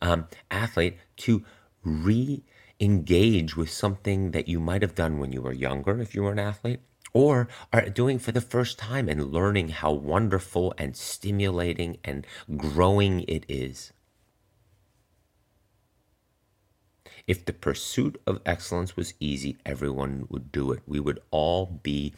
Um, 0.00 0.28
athlete 0.50 0.96
to 1.18 1.44
re 1.84 2.44
engage 2.80 3.56
with 3.56 3.70
something 3.70 4.30
that 4.30 4.48
you 4.48 4.60
might 4.60 4.82
have 4.82 4.94
done 4.94 5.18
when 5.18 5.32
you 5.32 5.42
were 5.42 5.52
younger 5.52 6.00
if 6.00 6.14
you 6.14 6.22
were 6.22 6.32
an 6.32 6.38
athlete, 6.38 6.80
or 7.12 7.48
are 7.72 7.88
doing 7.88 8.18
for 8.18 8.32
the 8.32 8.40
first 8.40 8.78
time 8.78 9.08
and 9.08 9.32
learning 9.32 9.68
how 9.70 9.92
wonderful 9.92 10.74
and 10.78 10.96
stimulating 10.96 11.98
and 12.04 12.26
growing 12.56 13.20
it 13.28 13.44
is. 13.48 13.92
If 17.26 17.44
the 17.44 17.52
pursuit 17.52 18.20
of 18.26 18.40
excellence 18.46 18.96
was 18.96 19.14
easy, 19.20 19.58
everyone 19.66 20.26
would 20.30 20.50
do 20.50 20.72
it. 20.72 20.80
We 20.86 20.98
would 20.98 21.20
all 21.30 21.66
be 21.82 22.14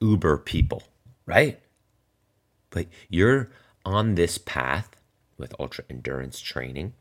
uber 0.00 0.38
people, 0.38 0.82
right? 1.26 1.60
But 2.70 2.86
you're 3.10 3.50
on 3.84 4.14
this 4.14 4.38
path 4.38 4.96
with 5.36 5.54
ultra 5.60 5.84
endurance 5.90 6.40
training, 6.40 6.94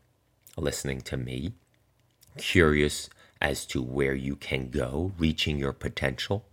listening 0.58 1.00
to 1.02 1.16
me, 1.16 1.54
curious 2.38 3.10
as 3.42 3.66
to 3.68 3.82
where 3.82 4.14
you 4.14 4.36
can 4.36 4.70
go, 4.70 5.14
reaching 5.18 5.58
your 5.58 5.74
potential, 5.74 6.46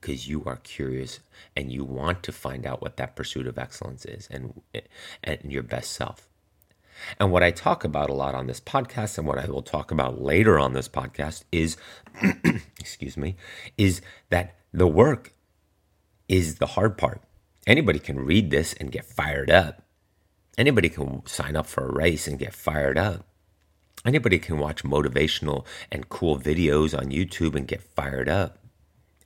because 0.00 0.28
you 0.28 0.42
are 0.44 0.56
curious 0.56 1.20
and 1.56 1.72
you 1.72 1.84
want 1.84 2.22
to 2.22 2.32
find 2.32 2.66
out 2.66 2.82
what 2.82 2.96
that 2.96 3.16
pursuit 3.16 3.46
of 3.46 3.58
excellence 3.58 4.04
is 4.04 4.28
and, 4.30 4.60
and 5.22 5.40
your 5.52 5.62
best 5.62 5.92
self. 5.92 6.28
And 7.18 7.32
what 7.32 7.42
I 7.42 7.50
talk 7.50 7.84
about 7.84 8.10
a 8.10 8.14
lot 8.14 8.34
on 8.34 8.46
this 8.46 8.60
podcast 8.60 9.18
and 9.18 9.26
what 9.26 9.38
I 9.38 9.46
will 9.46 9.62
talk 9.62 9.90
about 9.90 10.20
later 10.20 10.58
on 10.58 10.72
this 10.72 10.88
podcast 10.88 11.44
is, 11.50 11.76
excuse 12.80 13.16
me, 13.16 13.36
is 13.76 14.00
that 14.30 14.56
the 14.72 14.86
work 14.86 15.32
is 16.28 16.56
the 16.56 16.66
hard 16.66 16.96
part. 16.96 17.20
Anybody 17.66 17.98
can 17.98 18.20
read 18.20 18.50
this 18.50 18.74
and 18.74 18.92
get 18.92 19.04
fired 19.04 19.50
up. 19.50 19.82
Anybody 20.56 20.88
can 20.88 21.26
sign 21.26 21.56
up 21.56 21.66
for 21.66 21.86
a 21.86 21.92
race 21.92 22.26
and 22.28 22.38
get 22.38 22.54
fired 22.54 22.98
up. 22.98 23.26
Anybody 24.04 24.38
can 24.38 24.58
watch 24.58 24.84
motivational 24.84 25.64
and 25.90 26.08
cool 26.08 26.38
videos 26.38 26.96
on 26.96 27.06
YouTube 27.06 27.54
and 27.54 27.66
get 27.66 27.82
fired 27.82 28.28
up. 28.28 28.58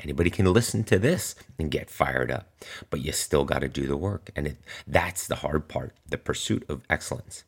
Anybody 0.00 0.30
can 0.30 0.52
listen 0.52 0.84
to 0.84 0.98
this 0.98 1.34
and 1.58 1.70
get 1.70 1.90
fired 1.90 2.30
up, 2.30 2.48
but 2.88 3.00
you 3.00 3.12
still 3.12 3.44
got 3.44 3.60
to 3.60 3.68
do 3.68 3.86
the 3.86 3.96
work. 3.96 4.30
And 4.36 4.46
it, 4.46 4.56
that's 4.86 5.26
the 5.26 5.36
hard 5.36 5.68
part 5.68 5.92
the 6.08 6.18
pursuit 6.18 6.64
of 6.68 6.82
excellence. 6.88 7.44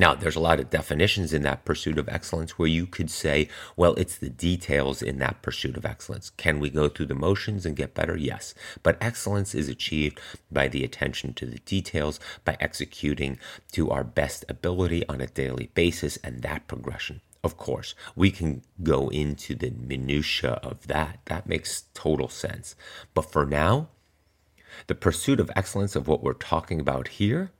Now, 0.00 0.14
there's 0.14 0.36
a 0.36 0.40
lot 0.40 0.60
of 0.60 0.70
definitions 0.70 1.34
in 1.34 1.42
that 1.42 1.66
pursuit 1.66 1.98
of 1.98 2.08
excellence 2.08 2.58
where 2.58 2.68
you 2.68 2.86
could 2.86 3.10
say, 3.10 3.48
well, 3.76 3.94
it's 3.96 4.16
the 4.16 4.30
details 4.30 5.02
in 5.02 5.18
that 5.18 5.42
pursuit 5.42 5.76
of 5.76 5.84
excellence. 5.84 6.30
Can 6.30 6.58
we 6.58 6.70
go 6.70 6.88
through 6.88 7.06
the 7.06 7.14
motions 7.14 7.66
and 7.66 7.76
get 7.76 7.92
better? 7.92 8.16
Yes. 8.16 8.54
But 8.82 8.96
excellence 8.98 9.54
is 9.54 9.68
achieved 9.68 10.18
by 10.50 10.68
the 10.68 10.84
attention 10.84 11.34
to 11.34 11.44
the 11.44 11.58
details, 11.58 12.18
by 12.46 12.56
executing 12.60 13.38
to 13.72 13.90
our 13.90 14.02
best 14.02 14.46
ability 14.48 15.06
on 15.06 15.20
a 15.20 15.26
daily 15.26 15.70
basis, 15.74 16.16
and 16.24 16.40
that 16.40 16.66
progression. 16.66 17.20
Of 17.42 17.56
course, 17.56 17.94
we 18.14 18.30
can 18.30 18.62
go 18.82 19.08
into 19.08 19.54
the 19.54 19.70
minutiae 19.70 20.60
of 20.62 20.86
that. 20.88 21.20
That 21.26 21.46
makes 21.46 21.84
total 21.94 22.28
sense. 22.28 22.76
But 23.14 23.30
for 23.32 23.46
now, 23.46 23.88
the 24.86 24.94
pursuit 24.94 25.40
of 25.40 25.50
excellence 25.56 25.96
of 25.96 26.06
what 26.06 26.22
we're 26.22 26.34
talking 26.34 26.80
about 26.80 27.08
here 27.08 27.50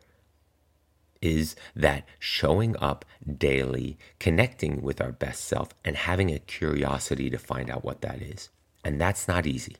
is 1.23 1.55
that 1.75 2.07
showing 2.19 2.77
up 2.79 3.05
daily, 3.39 3.99
connecting 4.19 4.83
with 4.83 5.01
our 5.01 5.13
best 5.13 5.45
self, 5.45 5.69
and 5.85 5.97
having 5.97 6.31
a 6.31 6.39
curiosity 6.39 7.29
to 7.31 7.39
find 7.39 7.71
out 7.71 7.85
what 7.85 8.01
that 8.01 8.23
is. 8.23 8.49
And 8.85 9.01
that's 9.01 9.29
not 9.29 9.47
easy. 9.47 9.77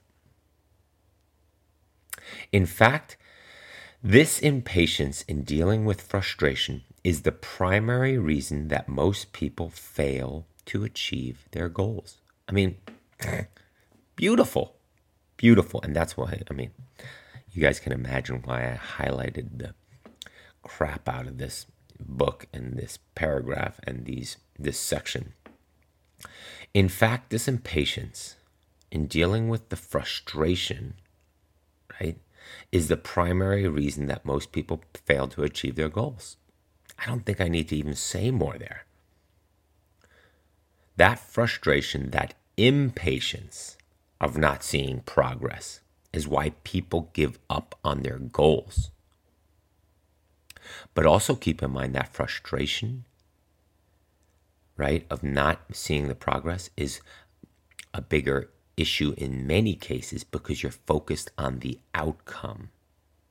In 2.53 2.67
fact, 2.67 3.17
this 4.03 4.39
impatience 4.39 5.23
in 5.23 5.43
dealing 5.43 5.85
with 5.85 6.03
frustration 6.03 6.85
is 7.03 7.23
the 7.23 7.33
primary 7.33 8.19
reason 8.19 8.69
that 8.69 8.89
most 8.89 9.33
people 9.33 9.71
fail 9.71 10.47
to 10.67 10.85
achieve 10.85 11.47
their 11.53 11.69
goals. 11.69 12.19
I 12.49 12.53
mean, 12.53 12.77
beautiful, 14.17 14.77
beautiful. 15.37 15.81
And 15.83 15.97
that's 15.97 16.17
why, 16.17 16.43
I 16.51 16.53
mean, 16.53 16.71
you 17.53 17.63
guys 17.63 17.81
can 17.81 17.93
imagine 17.93 18.43
why 18.45 18.73
I 18.73 19.03
highlighted 19.03 19.59
the 19.59 19.75
crap 20.63 21.09
out 21.09 21.27
of 21.27 21.39
this 21.39 21.67
book 21.99 22.47
and 22.53 22.77
this 22.77 22.99
paragraph 23.15 23.81
and 23.85 24.05
these 24.05 24.37
this 24.59 24.79
section. 24.79 25.33
In 26.75 26.89
fact, 26.89 27.31
this 27.31 27.49
impatience 27.49 28.37
in 28.91 29.07
dealing 29.07 29.49
with 29.49 29.71
the 29.71 29.77
frustration, 29.77 30.95
right, 32.01 32.19
is 32.71 32.89
the 32.89 32.97
primary 32.97 33.67
reason 33.67 34.07
that 34.07 34.25
most 34.25 34.53
people 34.53 34.83
fail 35.07 35.27
to 35.29 35.43
achieve 35.43 35.77
their 35.77 35.89
goals. 35.89 36.37
I 37.01 37.07
don't 37.07 37.25
think 37.25 37.41
I 37.41 37.49
need 37.49 37.69
to 37.69 37.77
even 37.77 37.95
say 37.95 38.31
more 38.31 38.59
there. 38.59 38.85
That 40.97 41.19
frustration, 41.19 42.11
that 42.11 42.35
impatience 42.59 43.79
of 44.21 44.37
not 44.37 44.63
seeing 44.63 45.01
progress 45.01 45.81
is 46.13 46.29
why 46.29 46.51
people 46.63 47.09
give 47.15 47.39
up 47.49 47.75
on 47.83 48.03
their 48.03 48.19
goals. 48.19 48.91
But 50.95 51.07
also 51.07 51.35
keep 51.35 51.63
in 51.63 51.71
mind 51.71 51.95
that 51.95 52.13
frustration, 52.13 53.07
right, 54.77 55.07
of 55.09 55.23
not 55.23 55.61
seeing 55.73 56.09
the 56.09 56.15
progress 56.15 56.69
is 56.77 57.01
a 57.95 58.03
bigger 58.03 58.51
issue 58.77 59.15
in 59.17 59.47
many 59.47 59.75
cases 59.75 60.23
because 60.23 60.63
you're 60.63 60.73
focused 60.73 61.31
on 61.39 61.61
the 61.61 61.79
outcome, 61.95 62.71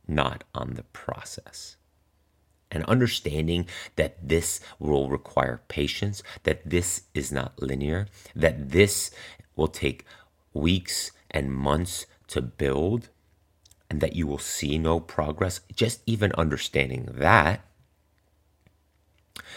not 0.08 0.44
on 0.56 0.74
the 0.74 0.84
process. 0.84 1.76
And 2.72 2.84
understanding 2.86 3.68
that 3.96 4.28
this 4.28 4.60
will 4.78 5.10
require 5.10 5.62
patience, 5.68 6.22
that 6.44 6.70
this 6.70 7.04
is 7.14 7.32
not 7.32 7.62
linear, 7.62 8.08
that 8.36 8.70
this 8.70 9.12
will 9.56 9.68
take 9.68 10.06
weeks 10.54 11.12
and 11.32 11.52
months 11.52 12.06
to 12.28 12.42
build, 12.42 13.10
and 13.90 14.02
that 14.02 14.16
you 14.16 14.28
will 14.28 14.38
see 14.38 14.78
no 14.78 15.00
progress, 15.00 15.62
just 15.76 16.02
even 16.06 16.32
understanding 16.34 17.10
that 17.12 17.66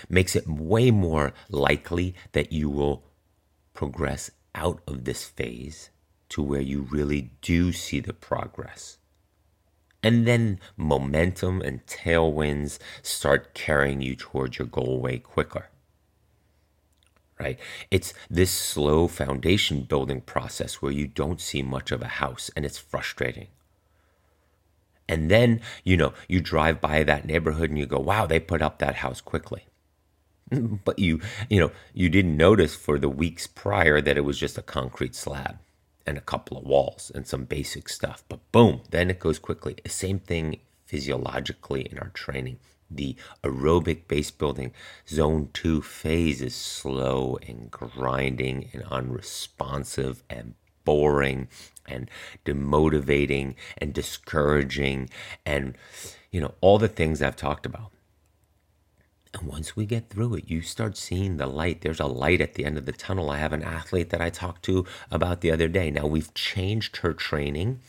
makes 0.08 0.34
it 0.34 0.48
way 0.48 0.90
more 0.90 1.32
likely 1.50 2.14
that 2.32 2.52
you 2.52 2.70
will 2.70 3.04
progress 3.74 4.30
out 4.54 4.80
of 4.86 5.04
this 5.04 5.24
phase 5.24 5.90
to 6.28 6.42
where 6.42 6.60
you 6.60 6.82
really 6.90 7.30
do 7.42 7.72
see 7.72 8.00
the 8.00 8.12
progress. 8.12 8.98
And 10.02 10.26
then 10.26 10.58
momentum 10.76 11.62
and 11.62 11.86
tailwinds 11.86 12.78
start 13.02 13.54
carrying 13.54 14.00
you 14.00 14.16
towards 14.16 14.58
your 14.58 14.66
goal 14.66 15.00
way 15.00 15.18
quicker. 15.18 15.68
Right? 17.38 17.58
It's 17.90 18.12
this 18.30 18.50
slow 18.50 19.08
foundation 19.08 19.82
building 19.82 20.20
process 20.20 20.82
where 20.82 20.92
you 20.92 21.06
don't 21.06 21.40
see 21.40 21.62
much 21.62 21.90
of 21.90 22.02
a 22.02 22.08
house 22.08 22.50
and 22.54 22.64
it's 22.64 22.78
frustrating. 22.78 23.48
And 25.08 25.30
then, 25.30 25.60
you 25.84 25.96
know, 25.96 26.14
you 26.28 26.40
drive 26.40 26.80
by 26.80 27.02
that 27.02 27.24
neighborhood 27.24 27.70
and 27.70 27.78
you 27.78 27.86
go, 27.86 27.98
wow, 27.98 28.26
they 28.26 28.38
put 28.38 28.62
up 28.62 28.78
that 28.78 28.96
house 28.96 29.20
quickly. 29.20 29.66
but 30.84 30.98
you 30.98 31.20
you 31.48 31.58
know 31.58 31.70
you 31.94 32.08
didn't 32.08 32.36
notice 32.36 32.74
for 32.74 32.98
the 32.98 33.08
weeks 33.08 33.46
prior 33.46 34.00
that 34.00 34.16
it 34.16 34.22
was 34.22 34.38
just 34.38 34.58
a 34.58 34.62
concrete 34.62 35.14
slab 35.14 35.58
and 36.06 36.18
a 36.18 36.22
couple 36.22 36.56
of 36.56 36.64
walls 36.64 37.10
and 37.14 37.26
some 37.26 37.44
basic 37.44 37.88
stuff. 37.88 38.24
But 38.28 38.40
boom 38.52 38.82
then 38.90 39.10
it 39.10 39.18
goes 39.18 39.38
quickly. 39.38 39.76
Same 39.86 40.18
thing 40.18 40.60
physiologically 40.86 41.82
in 41.82 41.98
our 41.98 42.10
training. 42.10 42.58
The 42.90 43.16
aerobic 43.42 44.06
base 44.06 44.30
building 44.30 44.72
zone 45.08 45.48
2 45.54 45.80
phase 45.80 46.42
is 46.42 46.54
slow 46.54 47.38
and 47.46 47.70
grinding 47.70 48.68
and 48.72 48.82
unresponsive 48.84 50.22
and 50.28 50.54
boring 50.84 51.48
and 51.86 52.10
demotivating 52.44 53.54
and 53.78 53.94
discouraging 53.94 55.08
and 55.46 55.76
you 56.30 56.40
know 56.40 56.54
all 56.60 56.78
the 56.78 56.88
things 56.88 57.22
I've 57.22 57.36
talked 57.36 57.66
about 57.66 57.92
and 59.34 59.48
once 59.48 59.74
we 59.74 59.86
get 59.86 60.10
through 60.10 60.34
it, 60.34 60.50
you 60.50 60.60
start 60.60 60.96
seeing 60.96 61.36
the 61.36 61.46
light. 61.46 61.80
There's 61.80 62.00
a 62.00 62.06
light 62.06 62.42
at 62.42 62.54
the 62.54 62.66
end 62.66 62.76
of 62.76 62.84
the 62.84 62.92
tunnel. 62.92 63.30
I 63.30 63.38
have 63.38 63.54
an 63.54 63.62
athlete 63.62 64.10
that 64.10 64.20
I 64.20 64.28
talked 64.28 64.62
to 64.64 64.84
about 65.10 65.40
the 65.40 65.50
other 65.50 65.68
day. 65.68 65.90
Now, 65.90 66.06
we've 66.06 66.32
changed 66.34 66.98
her 66.98 67.14
training 67.14 67.80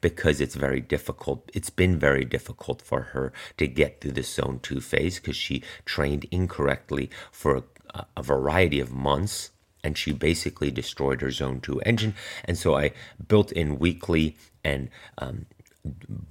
because 0.00 0.40
it's 0.40 0.54
very 0.54 0.80
difficult. 0.80 1.50
It's 1.52 1.70
been 1.70 1.98
very 1.98 2.24
difficult 2.24 2.80
for 2.80 3.00
her 3.14 3.32
to 3.56 3.66
get 3.66 4.00
through 4.00 4.12
the 4.12 4.22
zone 4.22 4.60
two 4.62 4.80
phase 4.80 5.18
because 5.18 5.36
she 5.36 5.64
trained 5.84 6.26
incorrectly 6.30 7.10
for 7.32 7.64
a, 7.92 8.04
a 8.16 8.22
variety 8.22 8.78
of 8.78 8.92
months 8.92 9.50
and 9.82 9.98
she 9.98 10.12
basically 10.12 10.70
destroyed 10.70 11.20
her 11.20 11.32
zone 11.32 11.60
2 11.60 11.80
engine 11.80 12.14
and 12.44 12.56
so 12.56 12.76
i 12.76 12.92
built 13.26 13.50
in 13.50 13.80
weekly 13.80 14.36
and 14.62 14.88
um, 15.18 15.46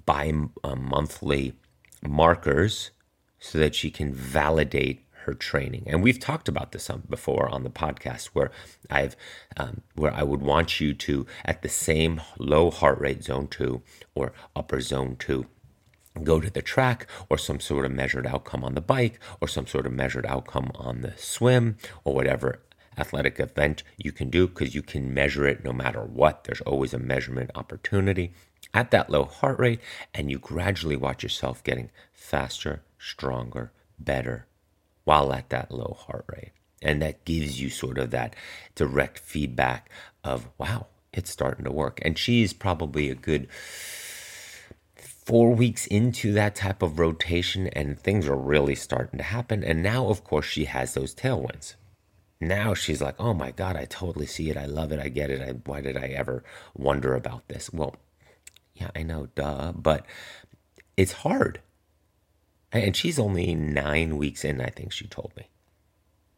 bi-monthly 0.06 1.54
markers 2.02 2.92
so 3.42 3.58
that 3.58 3.76
she 3.76 3.90
can 3.90 4.14
validate 4.14 5.04
her 5.26 5.34
training. 5.34 5.84
And 5.88 6.02
we've 6.02 6.20
talked 6.20 6.48
about 6.48 6.72
this 6.72 6.90
before 7.10 7.50
on 7.50 7.64
the 7.64 7.70
podcast, 7.70 8.28
where 8.28 8.52
I've 8.90 9.16
um, 9.58 9.82
where 9.96 10.14
I 10.14 10.24
would 10.24 10.42
want 10.42 10.80
you 10.80 10.94
to 10.94 11.26
at 11.44 11.62
the 11.62 11.70
same 11.70 12.22
low 12.40 12.72
heart 12.72 13.00
rate 13.00 13.24
zone 13.24 13.48
two 13.48 13.82
or 14.16 14.32
upper 14.56 14.80
zone 14.80 15.18
two. 15.18 15.48
Go 16.24 16.40
to 16.40 16.50
the 16.50 16.62
track 16.62 17.08
or 17.30 17.38
some 17.38 17.60
sort 17.60 17.86
of 17.86 17.92
measured 17.92 18.28
outcome 18.28 18.64
on 18.64 18.76
the 18.76 18.82
bike 18.82 19.20
or 19.40 19.48
some 19.48 19.68
sort 19.68 19.86
of 19.86 19.94
measured 19.94 20.26
outcome 20.26 20.72
on 20.76 21.02
the 21.02 21.14
swim 21.18 21.78
or 22.04 22.14
whatever 22.14 22.60
athletic 22.98 23.40
event 23.40 23.84
you 23.98 24.12
can 24.12 24.30
do 24.30 24.48
because 24.48 24.76
you 24.76 24.82
can 24.82 25.14
measure 25.14 25.48
it 25.48 25.64
no 25.64 25.72
matter 25.72 26.02
what. 26.02 26.44
There's 26.44 26.62
always 26.62 26.94
a 26.94 27.00
measurement 27.00 27.50
opportunity 27.56 28.34
at 28.74 28.92
that 28.92 29.10
low 29.10 29.26
heart 29.26 29.60
rate, 29.60 29.80
and 30.14 30.30
you 30.30 30.38
gradually 30.38 30.98
watch 30.98 31.24
yourself 31.24 31.64
getting 31.64 31.90
faster 32.14 32.82
stronger, 33.02 33.72
better, 34.00 34.46
while 35.04 35.34
at 35.34 35.50
that 35.50 35.72
low 35.72 35.98
heart 36.08 36.26
rate. 36.28 36.52
And 36.82 37.02
that 37.02 37.26
gives 37.26 37.60
you 37.60 37.70
sort 37.70 37.98
of 37.98 38.12
that 38.12 38.36
direct 38.76 39.20
feedback 39.20 39.90
of, 40.24 40.50
wow, 40.58 40.88
it's 41.12 41.30
starting 41.30 41.66
to 41.66 41.72
work. 41.72 42.00
And 42.04 42.18
she's 42.18 42.54
probably 42.54 43.10
a 43.10 43.16
good 43.16 43.48
four 44.96 45.54
weeks 45.54 45.86
into 45.88 46.32
that 46.34 46.56
type 46.56 46.82
of 46.82 47.00
rotation, 47.00 47.68
and 47.68 48.00
things 48.00 48.28
are 48.28 48.36
really 48.36 48.76
starting 48.76 49.18
to 49.18 49.24
happen. 49.24 49.64
And 49.64 49.84
now, 49.84 50.08
of 50.08 50.24
course, 50.24 50.46
she 50.46 50.66
has 50.66 50.94
those 50.94 51.14
tailwinds. 51.14 51.76
Now 52.40 52.74
she's 52.74 53.02
like, 53.02 53.16
oh 53.20 53.36
my 53.36 53.52
God, 53.52 53.76
I 53.76 53.86
totally 53.86 54.26
see 54.26 54.50
it. 54.50 54.58
I 54.58 54.66
love 54.66 54.92
it. 54.92 55.00
I 55.00 55.10
get 55.10 55.30
it. 55.30 55.42
I, 55.42 55.52
why 55.52 55.82
did 55.82 55.96
I 55.96 56.08
ever 56.08 56.44
wonder 56.76 57.14
about 57.14 57.48
this? 57.48 57.72
Well, 57.72 57.96
yeah, 58.74 58.90
I 58.96 59.04
know, 59.04 59.28
duh. 59.36 59.74
But 59.74 60.08
it's 60.98 61.12
hard 61.12 61.62
and 62.72 62.96
she's 62.96 63.20
only 63.20 63.54
nine 63.54 64.18
weeks 64.18 64.44
in, 64.46 64.62
I 64.62 64.70
think 64.70 64.92
she 64.92 65.08
told 65.08 65.34
me. 65.36 65.48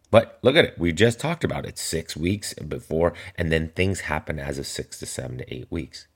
But 0.10 0.38
look 0.44 0.56
at 0.56 0.66
it. 0.66 0.78
We 0.78 0.92
just 0.92 1.20
talked 1.20 1.44
about 1.44 1.66
it 1.66 1.78
six 1.78 2.16
weeks 2.16 2.54
before, 2.54 3.14
and 3.36 3.52
then 3.52 3.70
things 3.70 4.02
happen 4.02 4.40
as 4.40 4.60
of 4.60 4.68
six 4.68 5.00
to 5.00 5.06
seven 5.06 5.40
to 5.40 5.54
eight 5.54 5.68
weeks. 5.72 6.08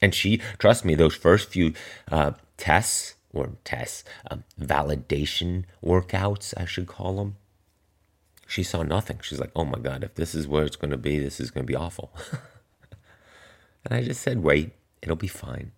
And 0.00 0.14
she, 0.14 0.40
trust 0.58 0.84
me, 0.84 0.94
those 0.94 1.14
first 1.14 1.50
few 1.50 1.74
uh, 2.10 2.32
tests 2.56 3.14
or 3.32 3.50
tests, 3.64 4.04
um, 4.30 4.44
validation 4.60 5.64
workouts, 5.84 6.54
I 6.56 6.64
should 6.64 6.86
call 6.86 7.16
them, 7.16 7.36
she 8.46 8.62
saw 8.62 8.82
nothing. 8.82 9.18
She's 9.22 9.40
like, 9.40 9.50
oh 9.56 9.64
my 9.64 9.78
God, 9.78 10.04
if 10.04 10.14
this 10.14 10.34
is 10.34 10.46
where 10.46 10.64
it's 10.64 10.76
going 10.76 10.90
to 10.90 10.96
be, 10.96 11.18
this 11.18 11.40
is 11.40 11.50
going 11.50 11.66
to 11.66 11.70
be 11.70 11.76
awful. 11.76 12.12
and 13.84 13.94
I 13.94 14.02
just 14.02 14.22
said, 14.22 14.42
wait, 14.42 14.72
it'll 15.02 15.16
be 15.16 15.26
fine. 15.26 15.72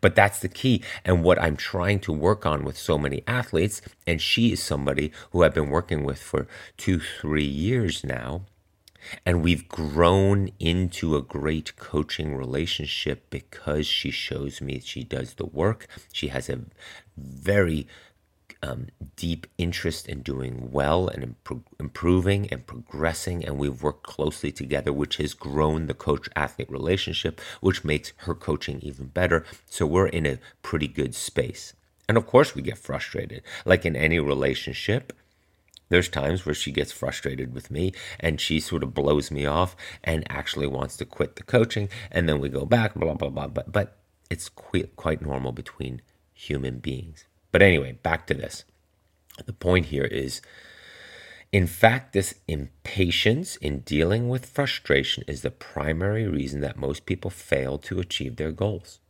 But 0.00 0.14
that's 0.14 0.40
the 0.40 0.48
key. 0.48 0.82
And 1.04 1.22
what 1.22 1.40
I'm 1.40 1.56
trying 1.56 2.00
to 2.00 2.12
work 2.12 2.46
on 2.46 2.64
with 2.64 2.76
so 2.76 2.98
many 2.98 3.22
athletes, 3.26 3.82
and 4.06 4.20
she 4.20 4.52
is 4.52 4.62
somebody 4.62 5.12
who 5.32 5.42
I've 5.42 5.54
been 5.54 5.70
working 5.70 6.04
with 6.04 6.20
for 6.20 6.46
two, 6.76 7.00
three 7.00 7.44
years 7.44 8.04
now. 8.04 8.42
And 9.24 9.42
we've 9.42 9.66
grown 9.66 10.50
into 10.58 11.16
a 11.16 11.22
great 11.22 11.76
coaching 11.76 12.36
relationship 12.36 13.30
because 13.30 13.86
she 13.86 14.10
shows 14.10 14.60
me 14.60 14.80
she 14.80 15.04
does 15.04 15.34
the 15.34 15.46
work. 15.46 15.86
She 16.12 16.28
has 16.28 16.50
a 16.50 16.60
very 17.16 17.86
um, 18.62 18.88
deep 19.16 19.46
interest 19.58 20.08
in 20.08 20.22
doing 20.22 20.70
well 20.70 21.08
and 21.08 21.34
improving 21.78 22.48
and 22.50 22.66
progressing. 22.66 23.44
And 23.44 23.58
we've 23.58 23.82
worked 23.82 24.02
closely 24.02 24.52
together, 24.52 24.92
which 24.92 25.16
has 25.16 25.34
grown 25.34 25.86
the 25.86 25.94
coach 25.94 26.28
athlete 26.36 26.70
relationship, 26.70 27.40
which 27.60 27.84
makes 27.84 28.12
her 28.18 28.34
coaching 28.34 28.80
even 28.82 29.06
better. 29.06 29.44
So 29.66 29.86
we're 29.86 30.08
in 30.08 30.26
a 30.26 30.38
pretty 30.62 30.88
good 30.88 31.14
space. 31.14 31.74
And 32.08 32.16
of 32.16 32.26
course, 32.26 32.54
we 32.54 32.62
get 32.62 32.78
frustrated. 32.78 33.42
Like 33.64 33.86
in 33.86 33.96
any 33.96 34.18
relationship, 34.18 35.12
there's 35.88 36.08
times 36.08 36.44
where 36.44 36.54
she 36.54 36.70
gets 36.70 36.92
frustrated 36.92 37.54
with 37.54 37.70
me 37.70 37.92
and 38.18 38.40
she 38.40 38.60
sort 38.60 38.82
of 38.82 38.94
blows 38.94 39.30
me 39.30 39.46
off 39.46 39.76
and 40.04 40.24
actually 40.30 40.66
wants 40.66 40.96
to 40.98 41.04
quit 41.04 41.36
the 41.36 41.42
coaching. 41.42 41.88
And 42.10 42.28
then 42.28 42.40
we 42.40 42.48
go 42.48 42.64
back, 42.64 42.94
blah, 42.94 43.14
blah, 43.14 43.30
blah. 43.30 43.48
But, 43.48 43.72
but 43.72 43.98
it's 44.28 44.48
quite, 44.48 44.96
quite 44.96 45.22
normal 45.22 45.52
between 45.52 46.02
human 46.32 46.78
beings. 46.78 47.26
But 47.52 47.62
anyway, 47.62 47.92
back 47.92 48.26
to 48.28 48.34
this. 48.34 48.64
The 49.46 49.52
point 49.52 49.86
here 49.86 50.04
is 50.04 50.40
in 51.52 51.66
fact, 51.66 52.12
this 52.12 52.34
impatience 52.46 53.56
in 53.56 53.80
dealing 53.80 54.28
with 54.28 54.46
frustration 54.46 55.24
is 55.26 55.42
the 55.42 55.50
primary 55.50 56.28
reason 56.28 56.60
that 56.60 56.76
most 56.76 57.06
people 57.06 57.30
fail 57.30 57.76
to 57.78 57.98
achieve 57.98 58.36
their 58.36 58.52
goals. 58.52 59.00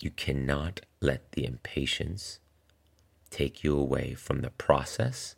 You 0.00 0.10
cannot 0.10 0.80
let 1.00 1.32
the 1.32 1.44
impatience 1.44 2.38
take 3.30 3.62
you 3.62 3.76
away 3.76 4.14
from 4.14 4.40
the 4.40 4.50
process 4.50 5.34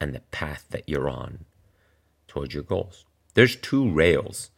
and 0.00 0.14
the 0.14 0.20
path 0.20 0.66
that 0.70 0.88
you're 0.88 1.10
on 1.10 1.44
towards 2.26 2.54
your 2.54 2.62
goals. 2.62 3.04
There's 3.34 3.56
two 3.56 3.90
rails 3.90 4.50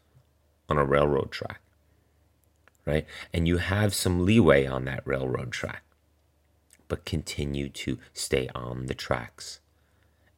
on 0.69 0.79
a 0.79 0.85
railroad 0.85 1.33
track, 1.33 1.61
right? 2.87 3.07
And 3.33 3.49
you 3.49 3.57
have 3.59 3.93
some 3.93 4.25
leeway 4.25 4.67
on 4.67 4.85
that 4.85 5.05
railroad 5.05 5.51
track 5.51 5.83
but 6.93 7.07
continue 7.07 7.71
to 7.71 7.97
stay 8.13 8.51
on 8.55 8.85
the 8.85 8.93
tracks 8.93 9.61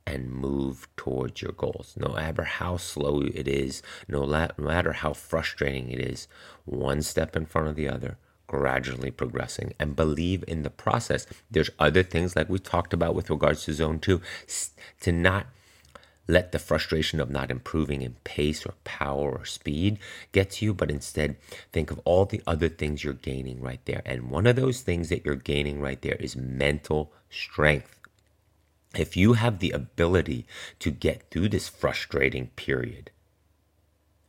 and 0.07 0.31
move 0.31 0.87
towards 0.97 1.43
your 1.43 1.51
goals. 1.51 1.97
No 1.97 2.13
matter 2.13 2.45
how 2.45 2.77
slow 2.77 3.23
it 3.23 3.49
is, 3.49 3.83
no, 4.07 4.25
matter 4.57 4.93
how 4.93 5.15
frustrating 5.15 5.91
it 5.91 5.99
is, 5.99 6.29
one 6.65 7.03
step 7.03 7.35
in 7.35 7.45
front 7.45 7.67
of 7.67 7.75
the 7.75 7.89
other, 7.89 8.19
gradually 8.47 9.11
progressing 9.11 9.75
and 9.81 9.97
believe 9.97 10.45
in 10.47 10.63
the 10.63 10.71
process. 10.71 11.27
There's 11.51 11.71
other 11.81 12.05
things 12.05 12.37
like 12.37 12.49
we 12.49 12.61
talked 12.61 12.93
about 12.93 13.17
with 13.17 13.31
regards 13.31 13.65
to 13.65 13.73
zone 13.73 13.99
two, 13.99 14.21
to 15.01 15.11
not 15.11 15.49
let 16.27 16.53
the 16.53 16.59
frustration 16.59 17.21
of 17.21 17.31
not 17.31 17.51
improving 17.51 18.03
in 18.03 18.17
pace 18.25 18.65
or 18.65 18.75
power 18.85 19.33
or 19.33 19.45
speed 19.45 19.99
get 20.33 20.51
to 20.53 20.65
you, 20.65 20.75
but 20.75 20.91
instead 20.91 21.37
think 21.73 21.91
of 21.91 22.01
all 22.05 22.25
the 22.25 22.43
other 22.47 22.69
things 22.69 23.05
you're 23.05 23.13
gaining 23.13 23.61
right 23.61 23.85
there. 23.85 24.03
And 24.07 24.31
one 24.31 24.47
of 24.47 24.57
those 24.57 24.81
things 24.81 25.09
that 25.11 25.25
you're 25.25 25.35
gaining 25.35 25.81
right 25.81 26.01
there 26.01 26.17
is 26.17 26.37
mental 26.37 27.13
strength. 27.31 28.01
If 28.97 29.17
you 29.17 29.35
have 29.35 29.59
the 29.59 29.73
ability 29.73 30.47
to 30.79 30.91
get 30.91 31.31
through 31.31 31.49
this 31.49 31.69
frustrating 31.69 32.49
period, 32.57 33.11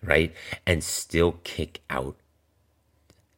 right, 0.02 0.34
and 0.66 0.84
still 0.84 1.40
kick 1.44 1.82
out 1.90 2.18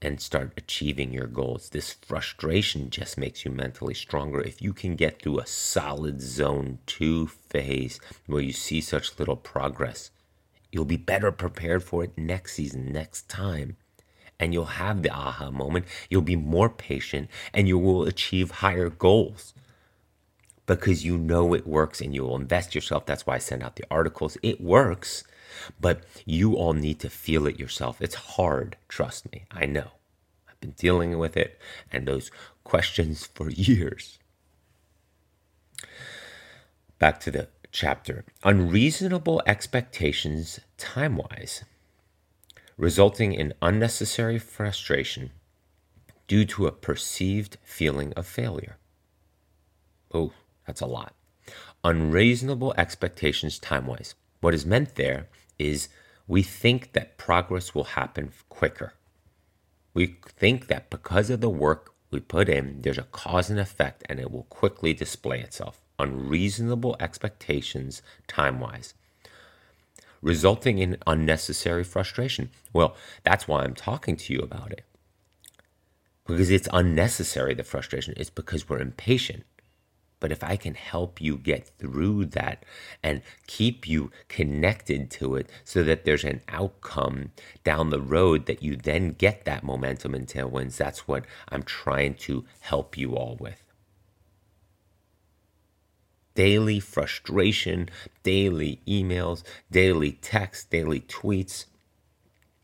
and 0.02 0.22
start 0.22 0.54
achieving 0.58 1.12
your 1.12 1.28
goals. 1.28 1.70
This 1.70 1.94
frustration 1.94 2.90
just 2.90 3.18
makes 3.18 3.46
you 3.46 3.52
mentally 3.52 3.94
stronger. 3.94 4.42
If 4.42 4.62
you 4.62 4.74
can 4.74 4.96
get 4.96 5.22
through 5.22 5.40
a 5.40 5.48
solid 5.48 6.22
zone 6.22 6.80
two 6.86 7.28
phase 7.28 8.00
where 8.28 8.42
you 8.42 8.54
see 8.54 8.82
such 8.82 9.18
little 9.18 9.36
progress, 9.36 10.12
you'll 10.72 10.86
be 10.86 10.98
better 10.98 11.32
prepared 11.32 11.84
for 11.84 12.04
it 12.04 12.18
next 12.18 12.54
season, 12.54 12.92
next 12.92 13.28
time. 13.28 13.78
And 14.40 14.54
you'll 14.54 14.66
have 14.66 15.02
the 15.02 15.10
aha 15.10 15.50
moment. 15.50 15.86
You'll 16.10 16.22
be 16.22 16.36
more 16.36 16.70
patient 16.70 17.30
and 17.54 17.68
you 17.68 17.80
will 17.80 18.04
achieve 18.04 18.52
higher 18.52 18.90
goals 18.90 19.56
because 20.68 21.04
you 21.04 21.18
know 21.18 21.56
it 21.56 21.66
works 21.66 22.02
and 22.02 22.14
you 22.14 22.22
will 22.24 22.36
invest 22.36 22.76
yourself. 22.76 23.08
That's 23.08 23.26
why 23.26 23.36
I 23.36 23.40
send 23.40 23.64
out 23.64 23.78
the 23.78 23.86
articles. 23.90 24.38
It 24.44 24.62
works 24.62 25.24
but 25.80 26.04
you 26.26 26.56
all 26.56 26.74
need 26.74 27.00
to 27.00 27.10
feel 27.10 27.48
it 27.48 27.60
yourself. 27.60 28.02
It's 28.02 28.16
hard, 28.16 28.78
trust 28.88 29.32
me. 29.32 29.46
I 29.52 29.66
know. 29.66 29.92
I've 30.50 30.60
been 30.60 30.72
dealing 30.72 31.18
with 31.18 31.38
it 31.38 31.60
and 31.92 32.08
those 32.08 32.32
questions 32.64 33.26
for 33.34 33.50
years. 33.50 34.20
Back 37.00 37.20
to 37.22 37.32
the 37.32 37.50
chapter. 37.72 38.26
Unreasonable 38.44 39.42
expectations 39.46 40.60
time 40.78 41.18
wise, 41.18 41.64
resulting 42.76 43.34
in 43.34 43.54
unnecessary 43.62 44.40
frustration 44.40 45.32
due 46.28 46.46
to 46.46 46.68
a 46.68 46.72
perceived 46.72 47.58
feeling 47.64 48.14
of 48.14 48.26
failure. 48.26 48.78
Oh, 50.14 50.34
that's 50.66 50.82
a 50.82 50.86
lot. 50.86 51.14
Unreasonable 51.84 52.74
expectations 52.78 53.60
time 53.60 53.86
wise. 53.86 54.16
What 54.42 54.54
is 54.54 54.66
meant 54.66 54.96
there 54.96 55.28
is 55.58 55.90
we 56.28 56.44
think 56.44 56.94
that 56.94 57.18
progress 57.18 57.74
will 57.74 57.86
happen 57.86 58.32
quicker. 58.50 58.94
We 59.94 60.18
think 60.26 60.68
that 60.68 60.90
because 60.90 61.30
of 61.30 61.42
the 61.42 61.50
work 61.50 61.94
we 62.12 62.20
put 62.20 62.50
in, 62.50 62.82
there's 62.82 62.98
a 62.98 63.04
cause 63.04 63.50
and 63.50 63.60
effect 63.60 64.04
and 64.08 64.20
it 64.20 64.32
will 64.32 64.44
quickly 64.44 64.94
display 64.94 65.40
itself. 65.40 65.82
Unreasonable 66.00 66.96
expectations 67.00 68.02
time 68.28 68.60
wise, 68.60 68.94
resulting 70.22 70.78
in 70.78 70.98
unnecessary 71.08 71.84
frustration. 71.84 72.52
Well, 72.74 72.96
that's 73.24 73.48
why 73.48 73.64
I'm 73.64 73.74
talking 73.74 74.16
to 74.18 74.34
you 74.34 74.40
about 74.40 74.72
it. 74.72 74.84
Because 76.28 76.52
it's 76.52 76.68
unnecessary, 76.74 77.56
the 77.56 77.64
frustration. 77.64 78.14
It's 78.18 78.30
because 78.30 78.70
we're 78.70 78.80
impatient. 78.80 79.46
But 80.20 80.32
if 80.32 80.44
I 80.44 80.56
can 80.56 80.74
help 80.74 81.22
you 81.22 81.38
get 81.38 81.70
through 81.78 82.26
that 82.28 82.64
and 83.04 83.22
keep 83.46 83.88
you 83.88 84.12
connected 84.28 85.12
to 85.12 85.36
it 85.36 85.50
so 85.64 85.84
that 85.84 86.06
there's 86.06 86.24
an 86.24 86.42
outcome 86.50 87.32
down 87.64 87.92
the 87.92 88.02
road 88.02 88.48
that 88.48 88.64
you 88.64 88.76
then 88.76 89.12
get 89.12 89.46
that 89.46 89.64
momentum 89.64 90.16
and 90.16 90.28
tailwinds, 90.28 90.78
that's 90.78 91.08
what 91.08 91.26
I'm 91.50 91.64
trying 91.64 92.16
to 92.16 92.46
help 92.62 92.98
you 92.98 93.16
all 93.16 93.38
with. 93.40 93.64
Daily 96.34 96.80
frustration, 96.80 97.90
daily 98.24 98.82
emails, 98.88 99.44
daily 99.72 100.14
texts, 100.14 100.66
daily 100.66 101.02
tweets 101.02 101.66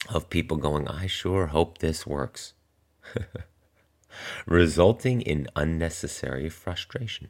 of 0.10 0.30
people 0.30 0.58
going, 0.58 0.88
I 0.88 1.08
sure 1.08 1.48
hope 1.48 1.78
this 1.80 2.06
works, 2.06 2.54
resulting 4.46 5.22
in 5.22 5.48
unnecessary 5.56 6.50
frustration 6.50 7.30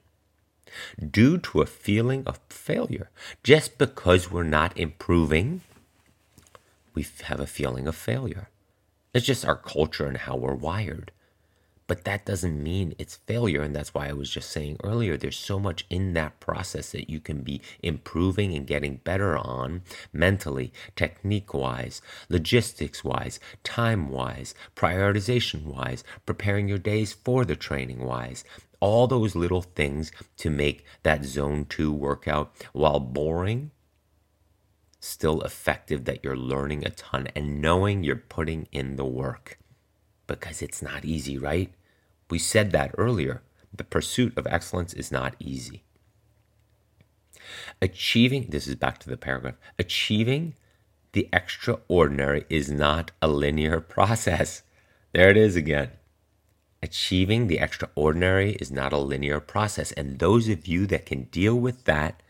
due 1.12 1.38
to 1.38 1.62
a 1.62 1.66
feeling 1.66 2.24
of 2.26 2.40
failure. 2.50 3.10
Just 3.44 3.78
because 3.78 4.32
we're 4.32 4.44
not 4.44 4.78
improving, 4.78 5.62
we 6.94 7.06
have 7.24 7.40
a 7.40 7.48
feeling 7.48 7.88
of 7.88 7.96
failure. 7.96 8.50
It's 9.14 9.26
just 9.26 9.46
our 9.46 9.56
culture 9.56 10.08
and 10.08 10.18
how 10.18 10.36
we're 10.36 10.56
wired. 10.56 11.12
But 11.86 12.06
that 12.06 12.26
doesn't 12.26 12.64
mean 12.64 12.96
it's 12.98 13.18
failure. 13.28 13.62
And 13.62 13.76
that's 13.76 13.94
why 13.94 14.08
I 14.08 14.14
was 14.14 14.30
just 14.30 14.50
saying 14.50 14.78
earlier 14.84 15.18
there's 15.18 15.38
so 15.38 15.60
much 15.60 15.86
in 15.90 16.14
that 16.14 16.40
process 16.40 16.92
that 16.92 17.10
you 17.10 17.20
can 17.20 17.42
be 17.42 17.62
improving 17.82 18.56
and 18.56 18.66
getting 18.66 18.98
better 18.98 19.38
on 19.38 19.82
mentally, 20.12 20.72
technique 20.96 21.54
wise, 21.54 22.02
logistics 22.30 23.04
wise, 23.04 23.40
time 23.64 24.10
wise, 24.10 24.56
prioritization 24.76 25.66
wise, 25.66 26.04
preparing 26.26 26.68
your 26.68 26.78
days 26.78 27.14
for 27.14 27.44
the 27.44 27.56
training 27.56 28.00
wise 28.06 28.44
all 28.84 29.08
those 29.08 29.34
little 29.34 29.62
things 29.62 30.12
to 30.36 30.50
make 30.50 30.84
that 31.04 31.24
zone 31.24 31.64
two 31.64 31.90
workout 31.90 32.54
while 32.74 33.00
boring 33.00 33.72
still 35.00 35.42
effective 35.42 36.04
that 36.04 36.22
you're 36.22 36.36
learning 36.36 36.86
a 36.86 36.90
ton 36.90 37.30
and 37.34 37.62
knowing 37.62 38.04
you're 38.04 38.18
putting 38.18 38.68
in 38.74 38.98
the 38.98 39.06
work 39.06 39.58
because 40.28 40.62
it's 40.62 40.82
not 40.82 41.06
easy, 41.06 41.38
right? 41.38 41.74
We 42.30 42.38
said 42.38 42.72
that 42.72 42.94
earlier. 42.98 43.42
The 43.74 43.86
pursuit 43.86 44.38
of 44.38 44.46
excellence 44.48 44.94
is 44.94 45.14
not 45.14 45.38
easy. 45.40 45.84
Achieving, 47.82 48.48
this 48.50 48.68
is 48.68 48.76
back 48.76 48.98
to 49.00 49.10
the 49.10 49.16
paragraph, 49.16 49.56
achieving 49.80 50.56
the 51.14 51.30
extraordinary 51.32 52.44
is 52.50 52.70
not 52.70 53.12
a 53.22 53.30
linear 53.30 53.80
process. 53.96 54.64
There 55.14 55.30
it 55.30 55.38
is 55.38 55.56
again. 55.56 55.92
Achieving 56.84 57.48
the 57.48 57.60
extraordinary 57.60 58.56
is 58.56 58.70
not 58.70 58.92
a 58.92 58.98
linear 58.98 59.40
process. 59.40 59.94
And 59.94 60.20
those 60.20 60.50
of 60.50 60.68
you 60.68 60.86
that 60.88 61.06
can 61.06 61.24
deal 61.32 61.56
with 61.56 61.86
that 61.86 62.22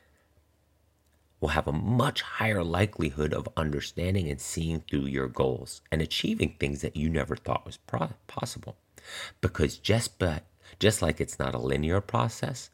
will 1.40 1.50
have 1.50 1.68
a 1.68 1.72
much 1.72 2.22
higher 2.22 2.64
likelihood 2.64 3.34
of 3.34 3.50
understanding 3.58 4.30
and 4.30 4.40
seeing 4.40 4.82
through 4.82 5.08
your 5.08 5.28
goals 5.28 5.82
and 5.92 6.04
achieving 6.04 6.56
things 6.60 6.82
that 6.82 6.96
you 6.96 7.10
never 7.10 7.36
thought 7.36 7.66
was 7.66 7.78
pro- 7.78 8.14
possible. 8.28 8.78
Because 9.42 9.78
just 9.80 10.20
but 10.20 10.44
just 10.80 11.02
like 11.02 11.20
it's 11.20 11.40
not 11.40 11.56
a 11.56 11.58
linear 11.58 12.00
process, 12.00 12.70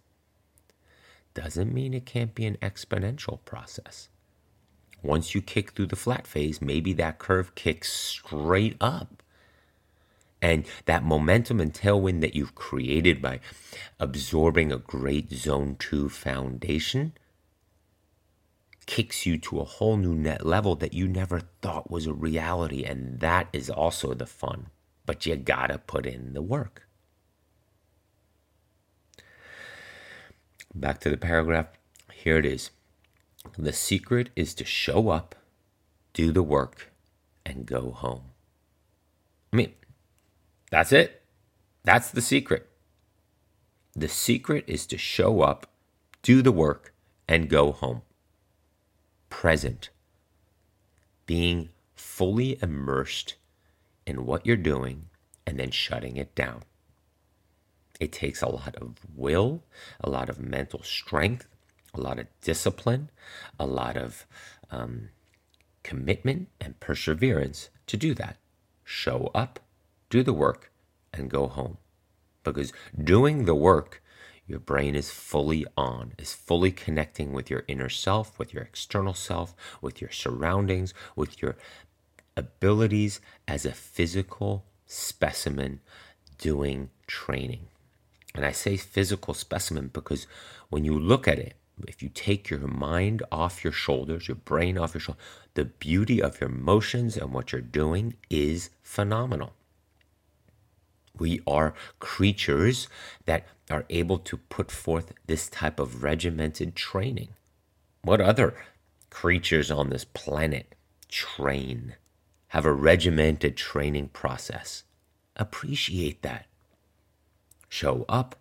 doesn't 1.34 1.74
mean 1.74 1.94
it 1.94 2.06
can't 2.06 2.36
be 2.36 2.46
an 2.46 2.58
exponential 2.62 3.40
process. 3.46 4.10
Once 5.02 5.34
you 5.34 5.42
kick 5.42 5.72
through 5.72 5.88
the 5.88 5.96
flat 5.96 6.28
phase, 6.28 6.62
maybe 6.62 6.92
that 6.92 7.20
curve 7.20 7.56
kicks 7.56 7.90
straight 7.90 8.76
up 8.82 9.19
and 10.42 10.66
that 10.86 11.04
momentum 11.04 11.60
and 11.60 11.74
tailwind 11.74 12.22
that 12.22 12.36
you've 12.36 12.56
created 12.56 13.22
by 13.22 13.40
absorbing 14.00 14.72
a 14.72 14.78
great 14.78 15.32
zone 15.32 15.76
2 15.78 16.10
foundation 16.10 17.14
kicks 18.86 19.24
you 19.24 19.38
to 19.38 19.60
a 19.60 19.66
whole 19.66 19.98
new 19.98 20.16
net 20.16 20.44
level 20.44 20.74
that 20.76 20.94
you 20.94 21.08
never 21.08 21.42
thought 21.62 21.92
was 21.92 22.08
a 22.08 22.14
reality 22.14 22.84
and 22.84 23.20
that 23.20 23.48
is 23.54 23.70
also 23.70 24.16
the 24.16 24.26
fun. 24.26 24.68
But 25.06 25.28
you 25.28 25.36
gotta 25.36 25.78
put 25.78 26.08
in 26.08 26.34
the 26.34 26.42
work. 26.42 26.88
Back 30.74 31.00
to 31.02 31.10
the 31.10 31.18
paragraph. 31.18 31.68
Here 32.12 32.38
it 32.38 32.46
is. 32.46 32.72
The 33.58 33.74
secret 33.74 34.30
is 34.36 34.54
to 34.56 34.66
show 34.66 35.10
up 35.10 35.36
do 36.14 36.32
the 36.32 36.44
work 36.44 36.92
and 37.46 37.68
go 37.68 37.92
home. 37.92 38.32
I 39.54 39.56
mean 39.56 39.74
that's 40.70 40.92
it. 40.92 41.22
That's 41.84 42.12
the 42.12 42.22
secret. 42.22 42.68
The 43.96 44.08
secret 44.08 44.66
is 44.68 44.86
to 44.88 44.98
show 44.98 45.42
up, 45.42 45.68
do 46.22 46.42
the 46.42 46.52
work, 46.52 46.94
and 47.28 47.50
go 47.50 47.72
home. 47.72 48.02
Present. 49.30 49.90
Being 51.26 51.70
fully 51.96 52.58
immersed 52.62 53.36
in 54.06 54.26
what 54.26 54.46
you're 54.46 54.58
doing 54.58 55.06
and 55.46 55.60
then 55.60 55.72
shutting 55.72 56.18
it 56.18 56.36
down. 56.36 56.64
It 58.00 58.12
takes 58.12 58.42
a 58.42 58.50
lot 58.50 58.76
of 58.76 58.98
will, 59.16 59.64
a 60.00 60.10
lot 60.10 60.30
of 60.30 60.40
mental 60.40 60.84
strength, 60.84 61.48
a 61.94 62.00
lot 62.00 62.20
of 62.20 62.28
discipline, 62.42 63.10
a 63.60 63.66
lot 63.66 63.98
of 63.98 64.26
um, 64.72 65.10
commitment 65.84 66.50
and 66.62 66.80
perseverance 66.80 67.70
to 67.88 67.98
do 67.98 68.14
that. 68.14 68.38
Show 68.84 69.32
up, 69.36 69.60
do 70.10 70.24
the 70.24 70.34
work, 70.34 70.72
and 71.14 71.30
go 71.30 71.48
home. 71.48 71.78
Because 72.44 72.72
doing 73.02 73.46
the 73.46 73.56
work, 73.56 74.02
your 74.48 74.60
brain 74.60 74.96
is 74.96 75.12
fully 75.12 75.66
on, 75.78 76.14
is 76.18 76.34
fully 76.34 76.72
connecting 76.72 77.34
with 77.34 77.50
your 77.50 77.64
inner 77.68 77.90
self, 77.90 78.40
with 78.40 78.54
your 78.54 78.64
external 78.64 79.14
self, 79.14 79.56
with 79.82 80.02
your 80.02 80.12
surroundings, 80.12 80.94
with 81.16 81.42
your 81.42 81.56
abilities 82.36 83.22
as 83.48 83.66
a 83.66 83.72
physical 83.72 84.66
specimen 84.88 85.82
doing 86.38 86.90
training. 87.06 87.68
And 88.34 88.46
I 88.46 88.52
say 88.52 88.78
physical 88.78 89.34
specimen 89.34 89.90
because 89.92 90.26
when 90.70 90.86
you 90.86 90.98
look 90.98 91.28
at 91.28 91.40
it, 91.40 91.56
if 91.88 92.02
you 92.02 92.10
take 92.10 92.50
your 92.50 92.60
mind 92.60 93.24
off 93.32 93.64
your 93.64 93.74
shoulders, 93.74 94.28
your 94.28 94.36
brain 94.36 94.78
off 94.78 94.94
your 94.94 95.02
shoulders, 95.02 95.24
the 95.54 95.66
beauty 95.66 96.22
of 96.22 96.42
your 96.42 96.50
motions 96.50 97.18
and 97.18 97.34
what 97.34 97.52
you're 97.52 97.62
doing 97.62 98.16
is 98.30 98.70
phenomenal. 98.82 99.54
We 101.20 101.42
are 101.46 101.74
creatures 102.00 102.88
that 103.26 103.46
are 103.70 103.86
able 103.90 104.18
to 104.20 104.38
put 104.38 104.72
forth 104.72 105.14
this 105.28 105.50
type 105.50 105.80
of 105.80 106.02
regimented 106.02 106.76
training. 106.76 107.30
What 108.02 108.22
other 108.22 108.56
creatures 109.10 109.70
on 109.70 109.90
this 109.90 110.06
planet 110.06 110.76
train, 111.10 111.96
have 112.50 112.66
a 112.66 112.74
regimented 112.74 113.58
training 113.58 114.10
process? 114.10 114.84
Appreciate 115.36 116.22
that. 116.22 116.46
Show 117.68 118.06
up, 118.10 118.36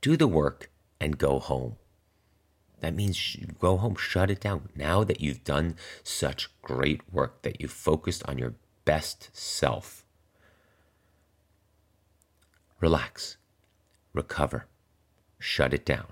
do 0.00 0.16
the 0.16 0.28
work, 0.28 0.70
and 1.00 1.18
go 1.18 1.38
home. 1.38 1.76
That 2.80 2.94
means 2.94 3.36
go 3.58 3.76
home, 3.76 3.96
shut 3.96 4.30
it 4.30 4.40
down. 4.40 4.70
Now 4.74 5.04
that 5.04 5.20
you've 5.20 5.44
done 5.44 5.76
such 6.02 6.50
great 6.62 7.12
work, 7.12 7.42
that 7.42 7.60
you've 7.60 7.70
focused 7.70 8.22
on 8.26 8.38
your 8.38 8.54
best 8.86 9.28
self, 9.36 10.04
relax, 12.80 13.36
recover, 14.12 14.66
shut 15.38 15.74
it 15.74 15.84
down. 15.84 16.06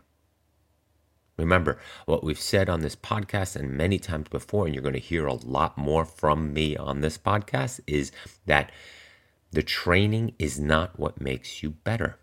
Remember, 1.37 1.79
what 2.07 2.25
we've 2.25 2.41
said 2.41 2.69
on 2.69 2.81
this 2.81 2.97
podcast 2.97 3.55
and 3.55 3.71
many 3.71 3.99
times 3.99 4.29
before, 4.29 4.67
and 4.67 4.75
you're 4.75 4.83
going 4.83 4.93
to 4.95 5.01
hear 5.01 5.27
a 5.27 5.35
lot 5.35 5.79
more 5.79 6.05
from 6.05 6.53
me 6.53 6.77
on 6.77 7.01
this 7.01 7.17
podcast, 7.17 7.81
is 7.87 8.11
that 8.47 8.73
the 9.53 9.63
training 9.63 10.35
is 10.39 10.59
not 10.59 10.99
what 10.99 11.21
makes 11.21 11.63
you 11.63 11.71
better. 11.71 12.19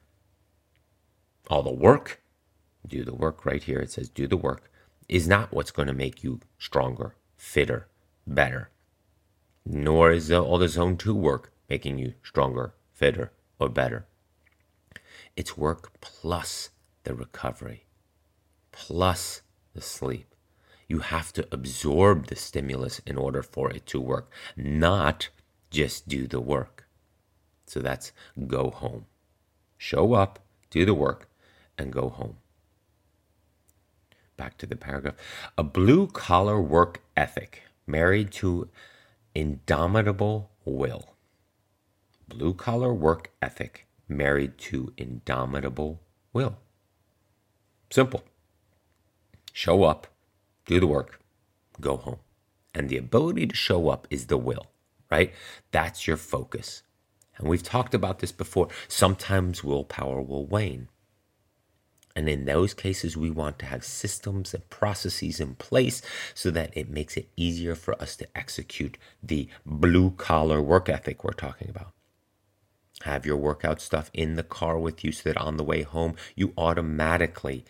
All 1.50 1.64
the 1.64 1.72
work, 1.72 2.22
do 2.86 3.04
the 3.04 3.16
work 3.16 3.46
right 3.46 3.64
here. 3.64 3.80
It 3.80 3.92
says 3.92 4.10
do 4.10 4.28
the 4.28 4.38
work 4.38 4.70
is 5.08 5.28
not 5.28 5.54
what's 5.54 5.72
going 5.72 5.88
to 5.88 5.94
make 5.94 6.24
you 6.24 6.40
stronger, 6.58 7.16
fitter, 7.36 7.88
better. 8.26 8.70
Nor 9.66 10.12
is 10.12 10.32
all 10.32 10.58
the 10.58 10.68
zone 10.68 10.98
two 10.98 11.16
work 11.16 11.52
making 11.70 11.98
you 11.98 12.14
stronger, 12.24 12.74
fitter, 12.94 13.32
or 13.60 13.70
better. 13.70 14.08
It's 15.36 15.58
work 15.58 16.00
plus 16.00 16.70
the 17.04 17.14
recovery, 17.14 17.86
plus 18.72 19.42
the 19.74 19.82
sleep. 19.82 20.34
You 20.88 21.00
have 21.00 21.34
to 21.34 21.48
absorb 21.52 22.28
the 22.28 22.36
stimulus 22.36 23.00
in 23.00 23.18
order 23.18 23.44
for 23.44 23.72
it 23.72 23.86
to 23.88 24.00
work, 24.00 24.32
not 24.56 25.30
just 25.72 26.08
do 26.08 26.28
the 26.28 26.40
work. 26.40 26.88
So 27.66 27.80
that's 27.80 28.12
go 28.48 28.70
home. 28.70 29.08
Show 29.78 30.14
up, 30.14 30.40
do 30.70 30.86
the 30.86 30.94
work, 30.94 31.30
and 31.78 31.92
go 31.92 32.10
home. 32.10 32.38
Back 34.38 34.58
to 34.60 34.66
the 34.66 34.76
paragraph. 34.76 35.16
A 35.58 35.64
blue 35.64 36.08
collar 36.08 36.62
work 36.62 37.02
ethic 37.18 37.64
married 37.88 38.32
to 38.34 38.70
indomitable 39.34 40.52
will. 40.64 41.16
Blue 42.28 42.54
collar 42.54 42.94
work 42.94 43.32
ethic 43.42 43.86
married 44.08 44.58
to 44.58 44.94
indomitable 44.98 46.02
will. 46.34 46.58
Simple. 47.90 48.24
Show 49.54 49.84
up, 49.84 50.08
do 50.66 50.80
the 50.80 50.88
work, 50.88 51.20
go 51.80 51.98
home. 51.98 52.20
And 52.74 52.90
the 52.90 52.98
ability 52.98 53.48
to 53.48 53.56
show 53.56 53.90
up 53.90 54.06
is 54.10 54.28
the 54.28 54.38
will, 54.38 54.68
right? 55.10 55.34
That's 55.72 56.08
your 56.08 56.18
focus. 56.18 56.84
And 57.38 57.48
we've 57.48 57.64
talked 57.64 57.94
about 57.94 58.20
this 58.20 58.32
before. 58.32 58.68
Sometimes 58.88 59.64
willpower 59.64 60.22
will 60.22 60.46
wane. 60.46 60.90
And 62.16 62.30
in 62.30 62.46
those 62.46 62.74
cases, 62.74 63.18
we 63.18 63.30
want 63.30 63.60
to 63.60 63.66
have 63.66 63.84
systems 63.84 64.54
and 64.54 64.70
processes 64.70 65.42
in 65.42 65.56
place 65.56 66.02
so 66.34 66.50
that 66.52 66.76
it 66.76 66.90
makes 66.90 67.18
it 67.18 67.30
easier 67.36 67.76
for 67.76 68.02
us 68.02 68.16
to 68.18 68.38
execute 68.38 68.98
the 69.22 69.50
blue 69.66 70.12
collar 70.12 70.62
work 70.62 70.88
ethic 70.88 71.24
we're 71.24 71.34
talking 71.34 71.70
about. 71.70 71.92
Have 73.06 73.24
your 73.24 73.38
workout 73.38 73.82
stuff 73.82 74.10
in 74.16 74.36
the 74.36 74.42
car 74.42 74.80
with 74.80 75.04
you 75.04 75.12
so 75.12 75.30
that 75.30 75.38
on 75.38 75.58
the 75.58 75.64
way 75.64 75.84
home, 75.84 76.16
you 76.36 76.54
automatically 76.58 77.64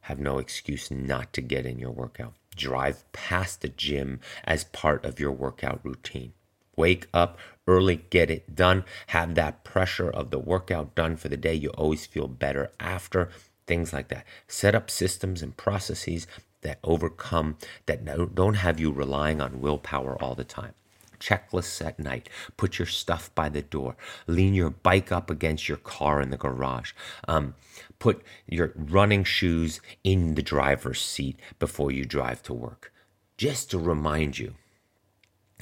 have 0.00 0.18
no 0.18 0.38
excuse 0.38 0.90
not 0.90 1.34
to 1.34 1.42
get 1.42 1.66
in 1.66 1.78
your 1.78 1.90
workout. 1.90 2.32
Drive 2.56 3.04
past 3.12 3.60
the 3.60 3.68
gym 3.68 4.20
as 4.44 4.64
part 4.64 5.04
of 5.04 5.20
your 5.20 5.30
workout 5.30 5.80
routine. 5.82 6.32
Wake 6.74 7.06
up 7.12 7.38
early, 7.66 7.96
get 8.08 8.30
it 8.30 8.56
done, 8.56 8.86
have 9.08 9.34
that 9.34 9.62
pressure 9.62 10.08
of 10.08 10.30
the 10.30 10.38
workout 10.38 10.94
done 10.94 11.16
for 11.16 11.28
the 11.28 11.36
day. 11.36 11.52
You 11.52 11.68
always 11.70 12.06
feel 12.06 12.26
better 12.26 12.72
after, 12.80 13.28
things 13.66 13.92
like 13.92 14.08
that. 14.08 14.24
Set 14.48 14.74
up 14.74 14.88
systems 14.88 15.42
and 15.42 15.54
processes 15.54 16.26
that 16.62 16.78
overcome, 16.82 17.58
that 17.84 18.06
don't 18.34 18.54
have 18.54 18.80
you 18.80 18.90
relying 18.90 19.42
on 19.42 19.60
willpower 19.60 20.16
all 20.22 20.34
the 20.34 20.44
time. 20.44 20.72
Checklists 21.24 21.84
at 21.84 21.98
night. 21.98 22.28
Put 22.56 22.78
your 22.78 22.86
stuff 22.86 23.34
by 23.34 23.48
the 23.48 23.62
door. 23.62 23.96
Lean 24.26 24.52
your 24.52 24.70
bike 24.70 25.10
up 25.10 25.30
against 25.30 25.68
your 25.68 25.78
car 25.78 26.20
in 26.20 26.30
the 26.30 26.36
garage. 26.36 26.92
Um, 27.26 27.54
put 27.98 28.22
your 28.46 28.72
running 28.76 29.24
shoes 29.24 29.80
in 30.02 30.34
the 30.34 30.42
driver's 30.42 31.00
seat 31.00 31.40
before 31.58 31.90
you 31.90 32.04
drive 32.04 32.42
to 32.44 32.52
work. 32.52 32.92
Just 33.38 33.70
to 33.70 33.78
remind 33.78 34.38
you 34.38 34.54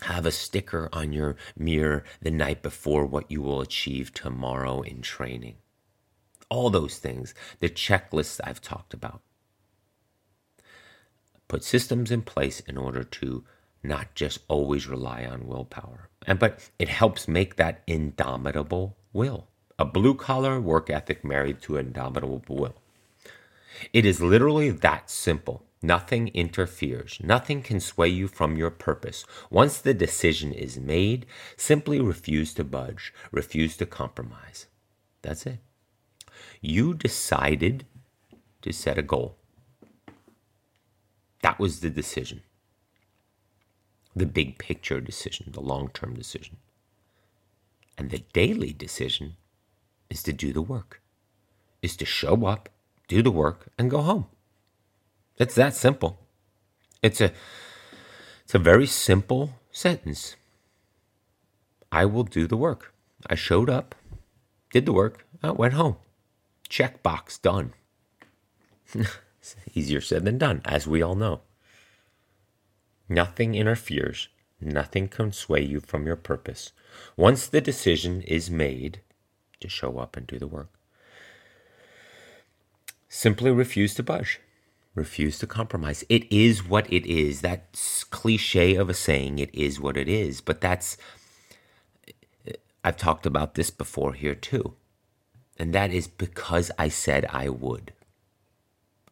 have 0.02 0.26
a 0.26 0.32
sticker 0.32 0.88
on 0.92 1.12
your 1.12 1.36
mirror 1.56 2.02
the 2.20 2.30
night 2.30 2.62
before 2.62 3.06
what 3.06 3.30
you 3.30 3.40
will 3.40 3.60
achieve 3.60 4.12
tomorrow 4.12 4.80
in 4.82 5.00
training. 5.00 5.56
All 6.48 6.70
those 6.70 6.98
things, 6.98 7.34
the 7.60 7.70
checklists 7.70 8.40
I've 8.42 8.60
talked 8.60 8.92
about. 8.92 9.22
Put 11.46 11.62
systems 11.62 12.10
in 12.10 12.22
place 12.22 12.60
in 12.60 12.76
order 12.76 13.04
to 13.04 13.44
not 13.82 14.14
just 14.14 14.40
always 14.48 14.86
rely 14.86 15.24
on 15.24 15.46
willpower. 15.46 16.08
And 16.26 16.38
but 16.38 16.70
it 16.78 16.88
helps 16.88 17.26
make 17.26 17.56
that 17.56 17.82
indomitable 17.86 18.96
will. 19.12 19.48
A 19.78 19.84
blue 19.84 20.14
collar 20.14 20.60
work 20.60 20.90
ethic 20.90 21.24
married 21.24 21.60
to 21.62 21.76
indomitable 21.76 22.44
will. 22.48 22.74
It 23.92 24.04
is 24.04 24.20
literally 24.20 24.70
that 24.70 25.10
simple. 25.10 25.64
Nothing 25.82 26.28
interferes. 26.28 27.18
Nothing 27.20 27.62
can 27.62 27.80
sway 27.80 28.08
you 28.08 28.28
from 28.28 28.56
your 28.56 28.70
purpose. 28.70 29.24
Once 29.50 29.78
the 29.78 29.94
decision 29.94 30.52
is 30.52 30.78
made, 30.78 31.26
simply 31.56 32.00
refuse 32.00 32.54
to 32.54 32.62
budge, 32.62 33.12
refuse 33.32 33.76
to 33.78 33.86
compromise. 33.86 34.66
That's 35.22 35.44
it. 35.46 35.58
You 36.60 36.94
decided 36.94 37.84
to 38.62 38.72
set 38.72 38.98
a 38.98 39.02
goal. 39.02 39.36
That 41.42 41.58
was 41.58 41.80
the 41.80 41.90
decision. 41.90 42.42
The 44.14 44.26
big 44.26 44.58
picture 44.58 45.00
decision, 45.00 45.52
the 45.52 45.60
long 45.60 45.88
term 45.88 46.14
decision. 46.14 46.58
And 47.96 48.10
the 48.10 48.24
daily 48.32 48.72
decision 48.72 49.36
is 50.10 50.22
to 50.24 50.32
do 50.32 50.52
the 50.52 50.62
work, 50.62 51.00
is 51.82 51.96
to 51.96 52.04
show 52.04 52.46
up, 52.46 52.68
do 53.08 53.22
the 53.22 53.30
work, 53.30 53.68
and 53.78 53.90
go 53.90 54.02
home. 54.02 54.26
It's 55.38 55.54
that 55.54 55.74
simple. 55.74 56.18
It's 57.02 57.20
a 57.20 57.32
it's 58.44 58.54
a 58.54 58.58
very 58.58 58.86
simple 58.86 59.54
sentence. 59.70 60.36
I 61.90 62.04
will 62.04 62.24
do 62.24 62.46
the 62.46 62.56
work. 62.56 62.94
I 63.26 63.34
showed 63.34 63.70
up, 63.70 63.94
did 64.72 64.86
the 64.86 64.92
work, 64.92 65.26
I 65.42 65.50
went 65.50 65.74
home. 65.74 65.96
Check 66.68 67.02
box 67.02 67.38
done. 67.38 67.74
Easier 69.74 70.00
said 70.00 70.24
than 70.24 70.38
done, 70.38 70.62
as 70.64 70.86
we 70.86 71.02
all 71.02 71.14
know. 71.14 71.40
Nothing 73.12 73.54
interferes, 73.54 74.28
nothing 74.60 75.08
can 75.08 75.32
sway 75.32 75.62
you 75.62 75.80
from 75.80 76.06
your 76.06 76.16
purpose. 76.16 76.72
Once 77.16 77.46
the 77.46 77.60
decision 77.60 78.22
is 78.22 78.50
made 78.50 79.00
to 79.60 79.68
show 79.68 79.98
up 79.98 80.16
and 80.16 80.26
do 80.26 80.38
the 80.38 80.46
work, 80.46 80.70
simply 83.08 83.50
refuse 83.50 83.94
to 83.94 84.02
budge 84.02 84.40
refuse 84.94 85.38
to 85.38 85.46
compromise. 85.46 86.04
It 86.08 86.30
is 86.32 86.66
what 86.66 86.90
it 86.92 87.06
is. 87.06 87.40
That 87.40 88.06
cliche 88.10 88.74
of 88.74 88.90
a 88.90 88.94
saying, 88.94 89.38
it 89.38 89.54
is 89.54 89.80
what 89.80 89.96
it 89.96 90.08
is. 90.08 90.40
But 90.40 90.60
that's, 90.60 90.96
I've 92.84 92.96
talked 92.96 93.26
about 93.26 93.54
this 93.54 93.70
before 93.70 94.12
here 94.12 94.34
too. 94.34 94.74
And 95.58 95.72
that 95.74 95.92
is 95.92 96.08
because 96.08 96.70
I 96.78 96.88
said 96.88 97.26
I 97.30 97.48
would. 97.48 97.92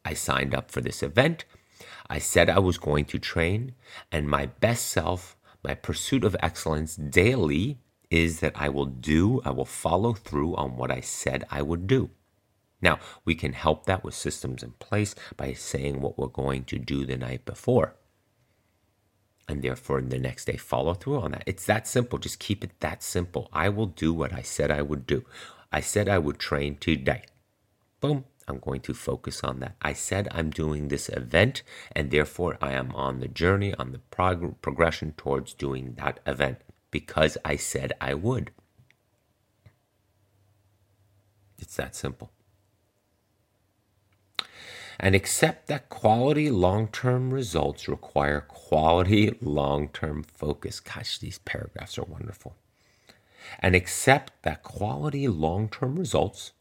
I 0.04 0.14
signed 0.14 0.54
up 0.54 0.70
for 0.70 0.80
this 0.80 1.02
event. 1.02 1.44
I 2.08 2.18
said 2.18 2.48
I 2.48 2.58
was 2.58 2.78
going 2.78 3.04
to 3.06 3.18
train. 3.18 3.74
And 4.10 4.28
my 4.28 4.46
best 4.46 4.86
self, 4.86 5.36
my 5.62 5.74
pursuit 5.74 6.24
of 6.24 6.36
excellence 6.40 6.96
daily 6.96 7.78
is 8.10 8.40
that 8.40 8.52
I 8.56 8.68
will 8.68 8.86
do, 8.86 9.40
I 9.44 9.50
will 9.50 9.64
follow 9.64 10.12
through 10.12 10.56
on 10.56 10.76
what 10.76 10.90
I 10.90 11.00
said 11.00 11.44
I 11.50 11.62
would 11.62 11.86
do. 11.86 12.10
Now, 12.82 12.98
we 13.24 13.34
can 13.34 13.52
help 13.52 13.86
that 13.86 14.02
with 14.02 14.14
systems 14.14 14.62
in 14.62 14.72
place 14.72 15.14
by 15.36 15.52
saying 15.52 16.00
what 16.00 16.18
we're 16.18 16.28
going 16.28 16.64
to 16.64 16.78
do 16.78 17.04
the 17.04 17.16
night 17.16 17.44
before. 17.44 17.94
And 19.48 19.62
therefore, 19.62 20.00
the 20.00 20.18
next 20.18 20.46
day, 20.46 20.56
follow 20.56 20.94
through 20.94 21.20
on 21.20 21.32
that. 21.32 21.42
It's 21.46 21.66
that 21.66 21.86
simple. 21.86 22.18
Just 22.18 22.38
keep 22.38 22.64
it 22.64 22.70
that 22.80 23.02
simple. 23.02 23.48
I 23.52 23.68
will 23.68 23.86
do 23.86 24.12
what 24.14 24.32
I 24.32 24.42
said 24.42 24.70
I 24.70 24.82
would 24.82 25.06
do. 25.06 25.24
I 25.72 25.80
said 25.80 26.08
I 26.08 26.18
would 26.18 26.38
train 26.38 26.76
today. 26.76 27.24
Boom. 28.00 28.24
I'm 28.48 28.58
going 28.58 28.80
to 28.82 28.94
focus 28.94 29.44
on 29.44 29.60
that. 29.60 29.76
I 29.82 29.92
said 29.92 30.28
I'm 30.32 30.50
doing 30.50 30.88
this 30.88 31.08
event, 31.08 31.62
and 31.92 32.10
therefore 32.10 32.58
I 32.60 32.72
am 32.72 32.94
on 32.94 33.20
the 33.20 33.28
journey, 33.28 33.74
on 33.74 33.92
the 33.92 34.00
prog- 34.10 34.60
progression 34.60 35.12
towards 35.16 35.54
doing 35.54 35.94
that 35.94 36.20
event 36.26 36.58
because 36.90 37.38
I 37.44 37.56
said 37.56 37.92
I 38.00 38.14
would. 38.14 38.50
It's 41.58 41.76
that 41.76 41.94
simple 41.94 42.32
and 45.02 45.14
accept 45.14 45.66
that 45.66 45.88
quality 45.88 46.50
long 46.50 46.86
term 46.86 47.32
results 47.32 47.88
require 47.88 48.42
quality 48.42 49.34
long 49.40 49.88
term 49.88 50.22
focus. 50.22 50.78
Gosh, 50.78 51.18
these 51.18 51.38
paragraphs 51.38 51.98
are 51.98 52.04
wonderful. 52.04 52.54
And 53.58 53.74
accept 53.74 54.42
that 54.42 54.62
quality 54.62 55.26
long 55.26 55.70
term 55.70 55.96
results, 55.96 56.52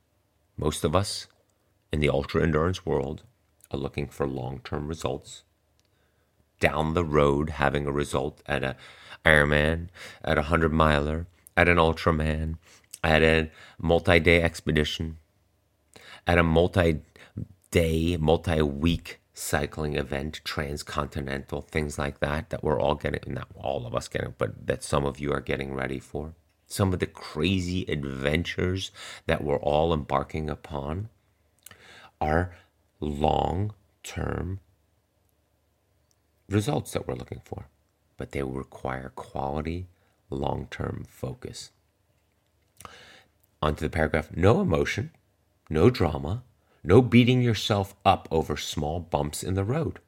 most 0.58 0.86
of 0.86 0.96
us 0.96 1.28
in 1.92 2.00
the 2.00 2.10
ultra 2.10 2.44
endurance 2.44 2.86
world 2.86 3.24
are 3.72 3.80
looking 3.80 4.08
for 4.08 4.28
long 4.28 4.62
term 4.64 4.88
results. 4.88 5.44
Down 6.60 6.94
the 6.94 7.06
road, 7.06 7.52
having 7.52 7.86
a 7.86 7.92
result 7.92 8.42
at 8.46 8.64
a 8.64 8.76
Ironman, 9.26 9.90
at 10.24 10.38
a 10.38 10.42
100 10.42 10.72
miler, 10.72 11.28
at 11.56 11.68
an 11.68 11.78
Ultraman, 11.78 12.58
at 13.04 13.22
a 13.22 13.50
multi 13.78 14.20
day 14.20 14.42
expedition, 14.42 15.18
at 16.26 16.38
a 16.38 16.44
multi 16.44 17.02
day, 17.72 18.18
multi 18.18 18.62
week 18.62 19.20
cycling 19.34 19.96
event, 19.96 20.42
transcontinental, 20.44 21.62
things 21.62 21.98
like 21.98 22.20
that, 22.20 22.50
that 22.50 22.64
we're 22.64 22.80
all 22.80 22.96
getting, 22.96 23.34
not 23.34 23.48
all 23.56 23.86
of 23.86 23.96
us 23.96 24.08
getting, 24.08 24.34
but 24.38 24.68
that 24.68 24.84
some 24.84 25.06
of 25.06 25.20
you 25.20 25.32
are 25.32 25.40
getting 25.40 25.74
ready 25.74 26.00
for. 26.00 26.34
Some 26.68 26.94
of 26.94 27.00
the 27.00 27.08
crazy 27.08 27.86
adventures 27.88 28.92
that 29.26 29.44
we're 29.44 29.60
all 29.60 29.94
embarking 29.94 30.50
upon 30.50 31.10
are 32.22 32.56
long 33.00 33.74
term 34.04 34.60
results 36.50 36.92
that 36.92 37.08
we're 37.08 37.16
looking 37.16 37.42
for, 37.44 37.68
but 38.18 38.32
they 38.32 38.44
require 38.44 39.12
quality, 39.16 39.88
long 40.30 40.68
term 40.70 41.06
focus. 41.08 41.72
Onto 43.62 43.82
the 43.82 43.90
paragraph 43.90 44.30
no 44.36 44.62
emotion, 44.62 45.12
no 45.70 45.90
drama, 45.90 46.44
no 46.84 47.02
beating 47.02 47.42
yourself 47.42 47.96
up 48.06 48.28
over 48.32 48.56
small 48.56 49.00
bumps 49.00 49.44
in 49.44 49.54
the 49.54 49.64
road. 49.64 50.00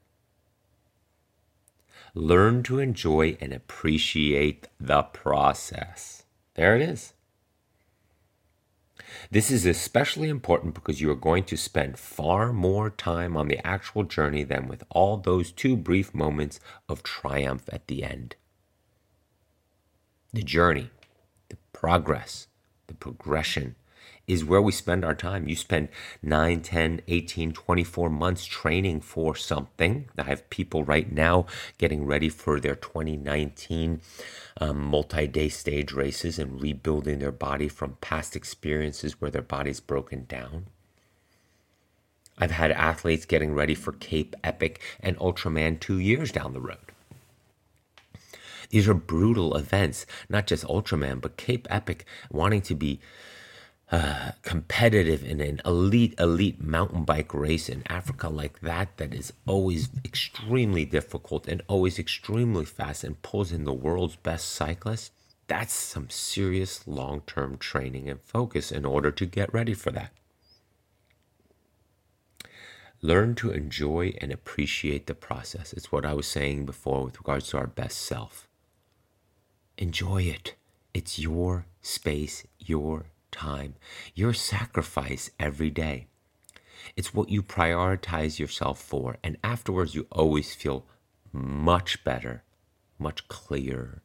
Learn 2.13 2.63
to 2.63 2.79
enjoy 2.79 3.37
and 3.39 3.53
appreciate 3.53 4.67
the 4.79 5.03
process. 5.03 6.23
There 6.55 6.75
it 6.75 6.81
is. 6.81 7.13
This 9.29 9.51
is 9.51 9.65
especially 9.65 10.29
important 10.29 10.73
because 10.73 11.01
you 11.01 11.09
are 11.11 11.15
going 11.15 11.43
to 11.45 11.57
spend 11.57 11.99
far 11.99 12.53
more 12.53 12.89
time 12.89 13.35
on 13.35 13.47
the 13.47 13.65
actual 13.65 14.03
journey 14.03 14.43
than 14.43 14.67
with 14.67 14.83
all 14.89 15.17
those 15.17 15.51
two 15.51 15.75
brief 15.75 16.13
moments 16.13 16.59
of 16.87 17.03
triumph 17.03 17.69
at 17.71 17.87
the 17.87 18.03
end. 18.03 18.35
The 20.33 20.43
journey, 20.43 20.89
the 21.49 21.57
progress, 21.73 22.47
the 22.87 22.93
progression 22.93 23.75
is 24.27 24.45
where 24.45 24.61
we 24.61 24.71
spend 24.71 25.03
our 25.03 25.15
time. 25.15 25.47
You 25.47 25.55
spend 25.55 25.89
9, 26.21 26.61
10, 26.61 27.01
18, 27.07 27.51
24 27.53 28.09
months 28.09 28.45
training 28.45 29.01
for 29.01 29.35
something. 29.35 30.09
I 30.17 30.23
have 30.23 30.49
people 30.49 30.83
right 30.83 31.11
now 31.11 31.45
getting 31.77 32.05
ready 32.05 32.29
for 32.29 32.59
their 32.59 32.75
2019 32.75 34.01
um, 34.59 34.79
multi 34.79 35.27
day 35.27 35.49
stage 35.49 35.91
races 35.91 36.39
and 36.39 36.61
rebuilding 36.61 37.19
their 37.19 37.31
body 37.31 37.67
from 37.67 37.97
past 38.01 38.35
experiences 38.35 39.19
where 39.19 39.31
their 39.31 39.41
body's 39.41 39.79
broken 39.79 40.25
down. 40.25 40.67
I've 42.37 42.51
had 42.51 42.71
athletes 42.71 43.25
getting 43.25 43.53
ready 43.53 43.75
for 43.75 43.91
Cape 43.91 44.35
Epic 44.43 44.79
and 44.99 45.17
Ultraman 45.17 45.79
two 45.79 45.99
years 45.99 46.31
down 46.31 46.53
the 46.53 46.61
road. 46.61 46.77
These 48.69 48.87
are 48.87 48.93
brutal 48.93 49.55
events, 49.55 50.05
not 50.29 50.47
just 50.47 50.65
Ultraman, 50.65 51.19
but 51.19 51.37
Cape 51.37 51.67
Epic 51.69 52.05
wanting 52.31 52.61
to 52.61 52.73
be 52.73 53.01
competitive 54.41 55.23
in 55.23 55.41
an 55.41 55.61
elite, 55.65 56.13
elite 56.17 56.63
mountain 56.63 57.03
bike 57.03 57.33
race 57.33 57.67
in 57.67 57.83
Africa 57.87 58.29
like 58.29 58.61
that, 58.61 58.95
that 58.97 59.13
is 59.13 59.33
always 59.45 59.89
extremely 60.05 60.85
difficult 60.85 61.47
and 61.47 61.61
always 61.67 61.99
extremely 61.99 62.63
fast 62.63 63.03
and 63.03 63.21
pulls 63.21 63.51
in 63.51 63.65
the 63.65 63.73
world's 63.73 64.15
best 64.15 64.49
cyclists, 64.49 65.11
that's 65.47 65.73
some 65.73 66.09
serious 66.09 66.87
long 66.87 67.21
term 67.27 67.57
training 67.57 68.09
and 68.09 68.21
focus 68.21 68.71
in 68.71 68.85
order 68.85 69.11
to 69.11 69.25
get 69.25 69.53
ready 69.53 69.73
for 69.73 69.91
that. 69.91 70.13
Learn 73.01 73.35
to 73.35 73.51
enjoy 73.51 74.13
and 74.21 74.31
appreciate 74.31 75.07
the 75.07 75.15
process. 75.15 75.73
It's 75.73 75.91
what 75.91 76.05
I 76.05 76.13
was 76.13 76.27
saying 76.27 76.65
before 76.65 77.03
with 77.03 77.17
regards 77.17 77.49
to 77.49 77.57
our 77.57 77.67
best 77.67 77.97
self. 77.97 78.47
Enjoy 79.77 80.21
it. 80.21 80.55
It's 80.93 81.17
your 81.17 81.65
space, 81.81 82.45
your 82.59 83.07
time, 83.31 83.75
your 84.13 84.33
sacrifice 84.33 85.31
every 85.39 85.69
day. 85.69 86.07
It's 86.95 87.13
what 87.13 87.29
you 87.29 87.43
prioritize 87.43 88.39
yourself 88.39 88.79
for. 88.81 89.17
And 89.23 89.37
afterwards, 89.43 89.95
you 89.95 90.07
always 90.11 90.53
feel 90.53 90.85
much 91.31 92.03
better, 92.03 92.43
much 92.99 93.27
clearer, 93.27 94.01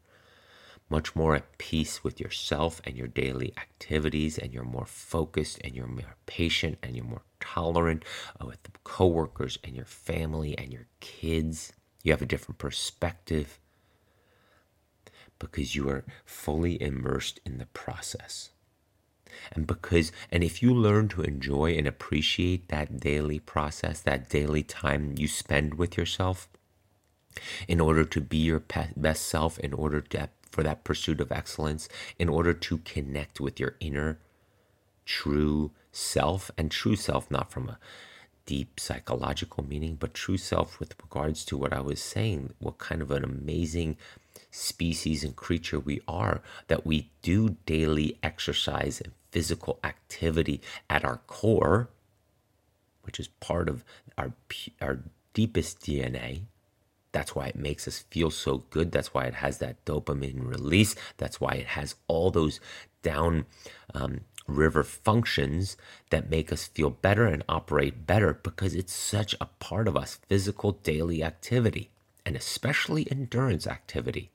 much 0.89 1.17
more 1.17 1.35
at 1.35 1.59
peace 1.59 2.05
with 2.05 2.21
yourself 2.21 2.81
and 2.85 2.97
your 2.97 3.09
daily 3.09 3.53
activities. 3.57 4.39
And 4.39 4.53
you're 4.53 4.65
more 4.65 4.87
focused 4.87 5.59
and 5.65 5.75
you're 5.75 5.87
more 5.87 6.17
patient 6.27 6.79
and 6.83 6.95
you're 6.95 7.05
more 7.05 7.25
tolerant 7.41 8.05
uh, 8.41 8.47
with 8.47 8.63
the 8.63 8.71
coworkers 8.85 9.59
and 9.65 9.75
your 9.75 9.85
family 9.87 10.57
and 10.57 10.73
your 10.73 10.87
kids. 11.01 11.73
You 12.03 12.13
have 12.13 12.23
a 12.23 12.27
different 12.27 12.59
perspective 12.59 13.59
because 15.39 15.75
you 15.75 15.89
are 15.89 16.05
fully 16.25 16.81
immersed 16.81 17.41
in 17.45 17.59
the 17.59 17.67
process. 17.67 18.51
And 19.53 19.67
because, 19.67 20.13
and 20.31 20.43
if 20.43 20.63
you 20.63 20.75
learn 20.75 21.09
to 21.09 21.23
enjoy 21.23 21.77
and 21.77 21.87
appreciate 21.87 22.69
that 22.69 23.01
daily 23.01 23.39
process, 23.39 24.01
that 24.01 24.29
daily 24.29 24.63
time 24.63 25.15
you 25.17 25.29
spend 25.29 25.75
with 25.75 25.97
yourself, 25.97 26.49
in 27.69 27.81
order 27.81 28.05
to 28.05 28.21
be 28.21 28.39
your 28.39 28.63
best 28.97 29.27
self, 29.27 29.59
in 29.59 29.73
order 29.73 30.01
to, 30.01 30.31
for 30.51 30.63
that 30.63 30.85
pursuit 30.85 31.21
of 31.21 31.33
excellence, 31.33 31.89
in 32.19 32.29
order 32.29 32.53
to 32.55 32.79
connect 32.79 33.41
with 33.41 33.61
your 33.61 33.77
inner 33.81 34.19
true 35.05 35.71
self, 35.93 36.51
and 36.59 36.71
true 36.71 36.97
self 36.97 37.31
not 37.31 37.51
from 37.51 37.69
a 37.69 37.79
deep 38.47 38.79
psychological 38.79 39.65
meaning, 39.67 39.97
but 39.97 40.15
true 40.15 40.37
self 40.37 40.79
with 40.79 40.95
regards 41.03 41.45
to 41.45 41.57
what 41.57 41.73
I 41.73 41.81
was 41.81 42.01
saying, 42.01 42.55
what 42.59 42.79
kind 42.79 43.03
of 43.03 43.11
an 43.11 43.25
amazing 43.25 43.97
species 44.57 45.23
and 45.23 45.37
creature 45.37 45.79
we 45.79 46.01
are, 46.09 46.41
that 46.69 46.87
we 46.87 47.11
do 47.23 47.57
daily 47.67 48.19
exercise 48.23 49.01
and 49.01 49.13
physical 49.31 49.79
activity 49.85 50.61
at 50.89 51.05
our 51.05 51.19
core, 51.27 51.91
which 53.03 53.21
is 53.21 53.29
part 53.29 53.69
of 53.69 53.85
our, 54.17 54.33
our 54.81 55.01
deepest 55.35 55.81
DNA. 55.81 56.43
That's 57.13 57.35
why 57.35 57.47
it 57.47 57.57
makes 57.57 57.87
us 57.87 58.01
feel 58.11 58.31
so 58.31 58.65
good. 58.71 58.93
That's 58.93 59.15
why 59.15 59.25
it 59.25 59.35
has 59.35 59.59
that 59.59 59.85
dopamine 59.85 60.47
release. 60.49 60.95
That's 61.17 61.41
why 61.41 61.53
it 61.53 61.67
has 61.69 61.95
all 62.09 62.31
those 62.31 62.61
down 63.03 63.47
um, 63.95 64.21
river 64.47 64.83
functions 64.83 65.77
that 66.11 66.31
make 66.31 66.53
us 66.53 66.67
feel 66.67 66.91
better 66.91 67.27
and 67.27 67.43
operate 67.49 68.07
better 68.07 68.35
because 68.43 68.75
it's 68.75 68.93
such 68.93 69.35
a 69.41 69.47
part 69.59 69.89
of 69.89 69.97
us 69.97 70.19
physical 70.29 70.73
daily 70.73 71.23
activity 71.23 71.91
and 72.25 72.37
especially 72.37 73.07
endurance 73.11 73.67
activity. 73.67 74.31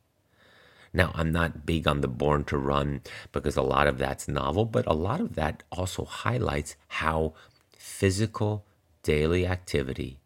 Now, 0.93 1.11
I'm 1.15 1.31
not 1.31 1.65
big 1.65 1.87
on 1.87 2.01
the 2.01 2.07
born 2.07 2.43
to 2.45 2.57
run 2.57 3.01
because 3.31 3.55
a 3.55 3.61
lot 3.61 3.87
of 3.87 3.97
that's 3.97 4.27
novel, 4.27 4.65
but 4.65 4.85
a 4.87 4.93
lot 4.93 5.21
of 5.21 5.35
that 5.35 5.63
also 5.71 6.03
highlights 6.03 6.75
how 6.87 7.33
physical 7.77 8.65
daily 9.01 9.47
activity 9.47 10.19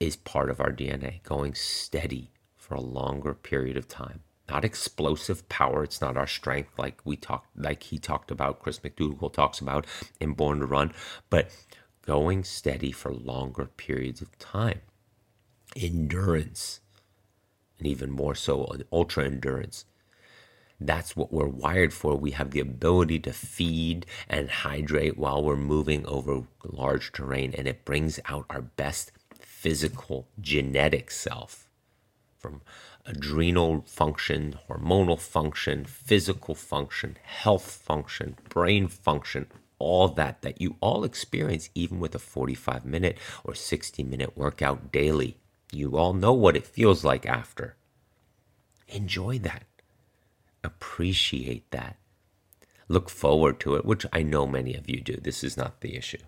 is 0.00 0.16
part 0.16 0.50
of 0.50 0.60
our 0.60 0.72
DNA, 0.72 1.22
going 1.22 1.54
steady 1.54 2.30
for 2.56 2.74
a 2.74 2.80
longer 2.80 3.34
period 3.34 3.76
of 3.76 3.88
time. 3.88 4.20
Not 4.48 4.64
explosive 4.64 5.48
power, 5.48 5.84
it's 5.84 6.00
not 6.00 6.16
our 6.16 6.26
strength 6.26 6.78
like 6.78 7.00
we 7.04 7.16
talked 7.16 7.48
like 7.56 7.82
he 7.82 7.98
talked 7.98 8.30
about, 8.30 8.60
Chris 8.60 8.78
McDougall 8.78 9.32
talks 9.32 9.60
about 9.60 9.86
in 10.20 10.32
Born 10.32 10.60
to 10.60 10.66
Run, 10.66 10.92
but 11.28 11.50
going 12.02 12.44
steady 12.44 12.92
for 12.92 13.12
longer 13.12 13.66
periods 13.66 14.22
of 14.22 14.38
time. 14.38 14.80
Endurance, 15.74 16.80
and 17.78 17.86
even 17.86 18.10
more 18.10 18.34
so 18.34 18.72
ultra 18.92 19.24
endurance 19.24 19.84
that's 20.80 21.16
what 21.16 21.32
we're 21.32 21.46
wired 21.46 21.92
for. 21.92 22.16
We 22.16 22.32
have 22.32 22.50
the 22.50 22.60
ability 22.60 23.20
to 23.20 23.32
feed 23.32 24.06
and 24.28 24.50
hydrate 24.50 25.16
while 25.16 25.42
we're 25.42 25.56
moving 25.56 26.06
over 26.06 26.42
large 26.64 27.12
terrain, 27.12 27.54
and 27.56 27.66
it 27.66 27.84
brings 27.84 28.20
out 28.26 28.46
our 28.50 28.62
best 28.62 29.12
physical 29.38 30.28
genetic 30.40 31.10
self 31.10 31.68
from 32.38 32.60
adrenal 33.06 33.82
function, 33.86 34.58
hormonal 34.68 35.18
function, 35.18 35.84
physical 35.84 36.54
function, 36.54 37.16
health 37.22 37.70
function, 37.70 38.36
brain 38.48 38.86
function, 38.86 39.46
all 39.78 40.08
that 40.08 40.42
that 40.42 40.60
you 40.60 40.76
all 40.80 41.04
experience 41.04 41.70
even 41.74 42.00
with 42.00 42.14
a 42.14 42.18
45 42.18 42.84
minute 42.84 43.18
or 43.44 43.54
60 43.54 44.02
minute 44.02 44.36
workout 44.36 44.92
daily. 44.92 45.38
You 45.72 45.96
all 45.96 46.12
know 46.12 46.32
what 46.32 46.56
it 46.56 46.66
feels 46.66 47.04
like 47.04 47.26
after. 47.26 47.76
Enjoy 48.88 49.38
that 49.40 49.64
appreciate 50.64 51.70
that. 51.70 51.96
Look 52.88 53.10
forward 53.10 53.58
to 53.60 53.74
it, 53.74 53.84
which 53.84 54.06
I 54.12 54.22
know 54.22 54.46
many 54.46 54.74
of 54.74 54.88
you 54.88 55.00
do. 55.00 55.16
This 55.16 55.42
is 55.42 55.56
not 55.56 55.80
the 55.80 55.96
issue. 55.96 56.22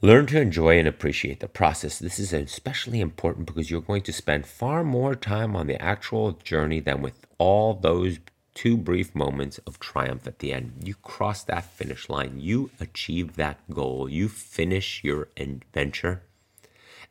Learn 0.00 0.26
to 0.26 0.40
enjoy 0.40 0.78
and 0.78 0.86
appreciate 0.86 1.40
the 1.40 1.48
process. 1.48 1.98
This 1.98 2.20
is 2.20 2.32
especially 2.32 3.00
important 3.00 3.46
because 3.46 3.68
you're 3.68 3.80
going 3.80 4.02
to 4.02 4.12
spend 4.12 4.46
far 4.46 4.84
more 4.84 5.16
time 5.16 5.56
on 5.56 5.66
the 5.66 5.80
actual 5.82 6.32
journey 6.32 6.78
than 6.78 7.02
with 7.02 7.26
all 7.38 7.74
those 7.74 8.18
two 8.54 8.76
brief 8.76 9.12
moments 9.12 9.58
of 9.66 9.80
triumph 9.80 10.26
at 10.26 10.38
the 10.38 10.52
end. 10.52 10.82
You 10.84 10.94
cross 10.94 11.42
that 11.44 11.64
finish 11.64 12.08
line, 12.08 12.38
you 12.38 12.70
achieve 12.78 13.34
that 13.36 13.58
goal, 13.70 14.08
you 14.08 14.28
finish 14.28 15.02
your 15.02 15.28
adventure. 15.36 16.22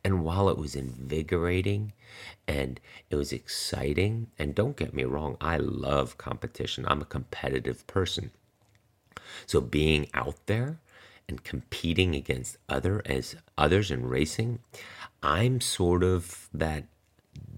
And 0.01 0.23
while 0.23 0.47
it 0.47 0.57
was 0.57 0.75
invigorating 0.75 1.91
and 2.47 2.79
it 3.09 3.15
was 3.15 3.31
exciting, 3.31 4.27
and 4.37 4.55
don't 4.55 4.77
get 4.77 4.93
me 4.93 5.03
wrong, 5.03 5.37
I 5.41 5.57
love 5.57 6.17
competition. 6.17 6.85
I'm 6.87 7.01
a 7.01 7.05
competitive 7.05 7.85
person. 7.87 8.31
So 9.45 9.61
being 9.61 10.09
out 10.13 10.45
there 10.45 10.79
and 11.27 11.43
competing 11.43 12.15
against 12.15 12.57
other 12.69 13.01
as 13.05 13.35
others 13.57 13.91
in 13.91 14.05
racing, 14.05 14.59
I'm 15.21 15.61
sort 15.61 16.03
of 16.03 16.49
that 16.53 16.85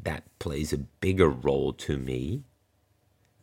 that 0.03 0.23
plays 0.39 0.73
a 0.73 0.77
bigger 0.77 1.29
role 1.29 1.73
to 1.73 1.97
me 1.97 2.43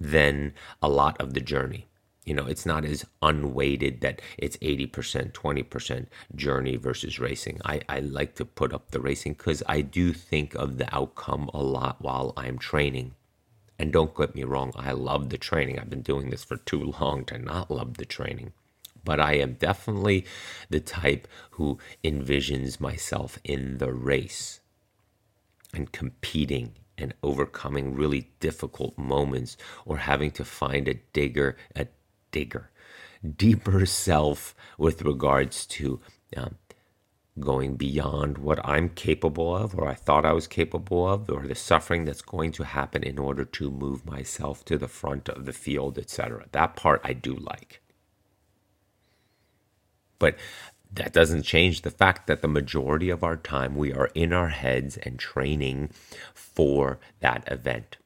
than 0.00 0.52
a 0.82 0.88
lot 0.88 1.20
of 1.20 1.34
the 1.34 1.40
journey. 1.40 1.85
You 2.26 2.34
know, 2.34 2.46
it's 2.46 2.66
not 2.66 2.84
as 2.84 3.06
unweighted 3.22 4.00
that 4.00 4.20
it's 4.36 4.56
80%, 4.56 5.30
20% 5.32 6.06
journey 6.34 6.74
versus 6.74 7.20
racing. 7.20 7.60
I, 7.64 7.80
I 7.88 8.00
like 8.00 8.34
to 8.34 8.44
put 8.44 8.74
up 8.74 8.90
the 8.90 9.00
racing 9.00 9.34
because 9.34 9.62
I 9.68 9.80
do 9.80 10.12
think 10.12 10.56
of 10.56 10.76
the 10.76 10.92
outcome 10.94 11.48
a 11.54 11.62
lot 11.62 12.02
while 12.02 12.32
I'm 12.36 12.58
training. 12.58 13.14
And 13.78 13.92
don't 13.92 14.16
get 14.16 14.34
me 14.34 14.42
wrong, 14.42 14.72
I 14.74 14.90
love 14.90 15.30
the 15.30 15.38
training. 15.38 15.78
I've 15.78 15.90
been 15.90 16.02
doing 16.02 16.30
this 16.30 16.42
for 16.42 16.56
too 16.56 16.94
long 17.00 17.24
to 17.26 17.38
not 17.38 17.70
love 17.70 17.96
the 17.96 18.04
training. 18.04 18.52
But 19.04 19.20
I 19.20 19.34
am 19.34 19.52
definitely 19.54 20.26
the 20.68 20.80
type 20.80 21.28
who 21.52 21.78
envisions 22.02 22.80
myself 22.80 23.38
in 23.44 23.78
the 23.78 23.92
race 23.92 24.60
and 25.72 25.92
competing 25.92 26.72
and 26.98 27.14
overcoming 27.22 27.94
really 27.94 28.30
difficult 28.40 28.98
moments 28.98 29.56
or 29.84 29.98
having 29.98 30.32
to 30.32 30.44
find 30.44 30.88
a 30.88 30.94
digger, 31.12 31.56
a 31.76 31.86
digger, 32.36 32.68
deeper 33.38 33.86
self 33.86 34.54
with 34.76 35.00
regards 35.00 35.64
to 35.64 36.00
um, 36.36 36.56
going 37.40 37.76
beyond 37.76 38.36
what 38.36 38.60
I'm 38.62 38.90
capable 38.90 39.56
of 39.56 39.74
or 39.74 39.88
I 39.88 39.94
thought 39.94 40.26
I 40.26 40.34
was 40.34 40.46
capable 40.46 41.08
of 41.08 41.30
or 41.30 41.46
the 41.46 41.54
suffering 41.54 42.04
that's 42.04 42.20
going 42.20 42.52
to 42.52 42.64
happen 42.64 43.02
in 43.02 43.18
order 43.18 43.46
to 43.46 43.70
move 43.70 44.04
myself 44.04 44.66
to 44.66 44.76
the 44.76 44.86
front 45.00 45.30
of 45.30 45.46
the 45.46 45.54
field, 45.54 45.96
etc. 45.98 46.44
That 46.52 46.76
part 46.76 47.00
I 47.04 47.14
do 47.14 47.34
like. 47.34 47.80
But 50.18 50.36
that 50.92 51.14
doesn't 51.14 51.42
change 51.42 51.82
the 51.82 51.90
fact 51.90 52.26
that 52.26 52.42
the 52.42 52.48
majority 52.48 53.08
of 53.08 53.24
our 53.24 53.36
time 53.36 53.76
we 53.76 53.94
are 53.94 54.10
in 54.14 54.34
our 54.34 54.48
heads 54.48 54.98
and 54.98 55.18
training 55.18 55.90
for 56.34 56.98
that 57.20 57.50
event. 57.50 57.96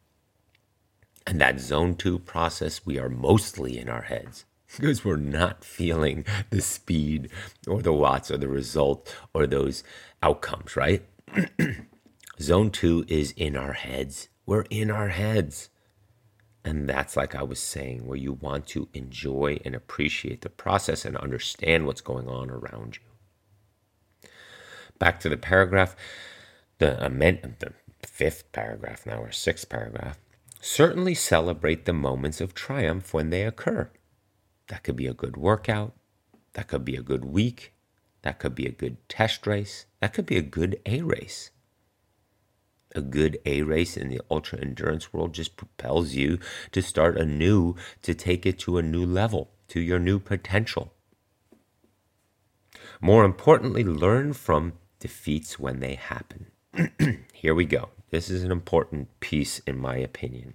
And 1.30 1.40
that 1.40 1.60
zone 1.60 1.94
two 1.94 2.18
process, 2.18 2.84
we 2.84 2.98
are 2.98 3.08
mostly 3.08 3.78
in 3.78 3.88
our 3.88 4.02
heads 4.02 4.46
because 4.76 5.04
we're 5.04 5.14
not 5.14 5.64
feeling 5.64 6.24
the 6.50 6.60
speed 6.60 7.30
or 7.68 7.82
the 7.82 7.92
watts 7.92 8.32
or 8.32 8.36
the 8.36 8.48
result 8.48 9.14
or 9.32 9.46
those 9.46 9.84
outcomes, 10.24 10.74
right? 10.74 11.04
Zone 12.40 12.70
two 12.70 13.04
is 13.06 13.32
in 13.36 13.54
our 13.54 13.74
heads. 13.74 14.28
We're 14.44 14.66
in 14.70 14.90
our 14.90 15.10
heads. 15.10 15.68
And 16.64 16.88
that's 16.88 17.16
like 17.16 17.36
I 17.36 17.44
was 17.44 17.60
saying, 17.60 18.08
where 18.08 18.18
you 18.18 18.32
want 18.32 18.66
to 18.68 18.88
enjoy 18.92 19.60
and 19.64 19.76
appreciate 19.76 20.40
the 20.40 20.50
process 20.50 21.04
and 21.04 21.16
understand 21.16 21.86
what's 21.86 22.00
going 22.00 22.26
on 22.26 22.50
around 22.50 22.96
you. 22.96 24.30
Back 24.98 25.20
to 25.20 25.28
the 25.28 25.36
paragraph, 25.36 25.94
the 26.78 26.96
the 27.60 27.72
fifth 28.04 28.50
paragraph 28.50 29.06
now, 29.06 29.18
or 29.22 29.30
sixth 29.30 29.68
paragraph. 29.68 30.18
Certainly 30.60 31.14
celebrate 31.14 31.86
the 31.86 31.94
moments 31.94 32.40
of 32.40 32.52
triumph 32.52 33.14
when 33.14 33.30
they 33.30 33.44
occur. 33.44 33.90
That 34.68 34.82
could 34.82 34.96
be 34.96 35.06
a 35.06 35.14
good 35.14 35.38
workout. 35.38 35.94
That 36.52 36.68
could 36.68 36.84
be 36.84 36.96
a 36.96 37.02
good 37.02 37.24
week. 37.24 37.72
That 38.22 38.38
could 38.38 38.54
be 38.54 38.66
a 38.66 38.72
good 38.72 38.96
test 39.08 39.46
race. 39.46 39.86
That 40.00 40.12
could 40.12 40.26
be 40.26 40.36
a 40.36 40.42
good 40.42 40.78
A 40.84 41.00
race. 41.00 41.50
A 42.94 43.00
good 43.00 43.38
A 43.46 43.62
race 43.62 43.96
in 43.96 44.10
the 44.10 44.20
ultra 44.30 44.60
endurance 44.60 45.12
world 45.12 45.32
just 45.32 45.56
propels 45.56 46.12
you 46.14 46.38
to 46.72 46.82
start 46.82 47.16
anew, 47.16 47.74
to 48.02 48.14
take 48.14 48.44
it 48.44 48.58
to 48.60 48.76
a 48.76 48.82
new 48.82 49.06
level, 49.06 49.52
to 49.68 49.80
your 49.80 49.98
new 49.98 50.18
potential. 50.18 50.92
More 53.00 53.24
importantly, 53.24 53.84
learn 53.84 54.34
from 54.34 54.74
defeats 54.98 55.58
when 55.58 55.80
they 55.80 55.94
happen. 55.94 56.50
Here 57.32 57.54
we 57.54 57.64
go. 57.64 57.88
This 58.10 58.28
is 58.28 58.42
an 58.42 58.50
important 58.50 59.08
piece, 59.20 59.60
in 59.60 59.78
my 59.78 59.96
opinion. 59.96 60.54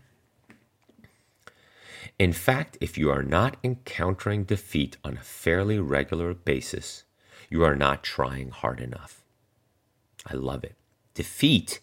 In 2.20 2.34
fact, 2.34 2.78
if 2.80 2.98
you 2.98 3.10
are 3.10 3.24
not 3.24 3.58
encountering 3.64 4.44
defeat 4.44 4.98
on 5.04 5.18
a 5.18 5.22
fairly 5.22 5.80
regular 5.80 6.34
basis, 6.34 7.04
you 7.50 7.64
are 7.64 7.76
not 7.76 8.04
trying 8.04 8.50
hard 8.50 8.80
enough. 8.80 9.24
I 10.26 10.34
love 10.34 10.64
it. 10.64 10.76
Defeat, 11.14 11.80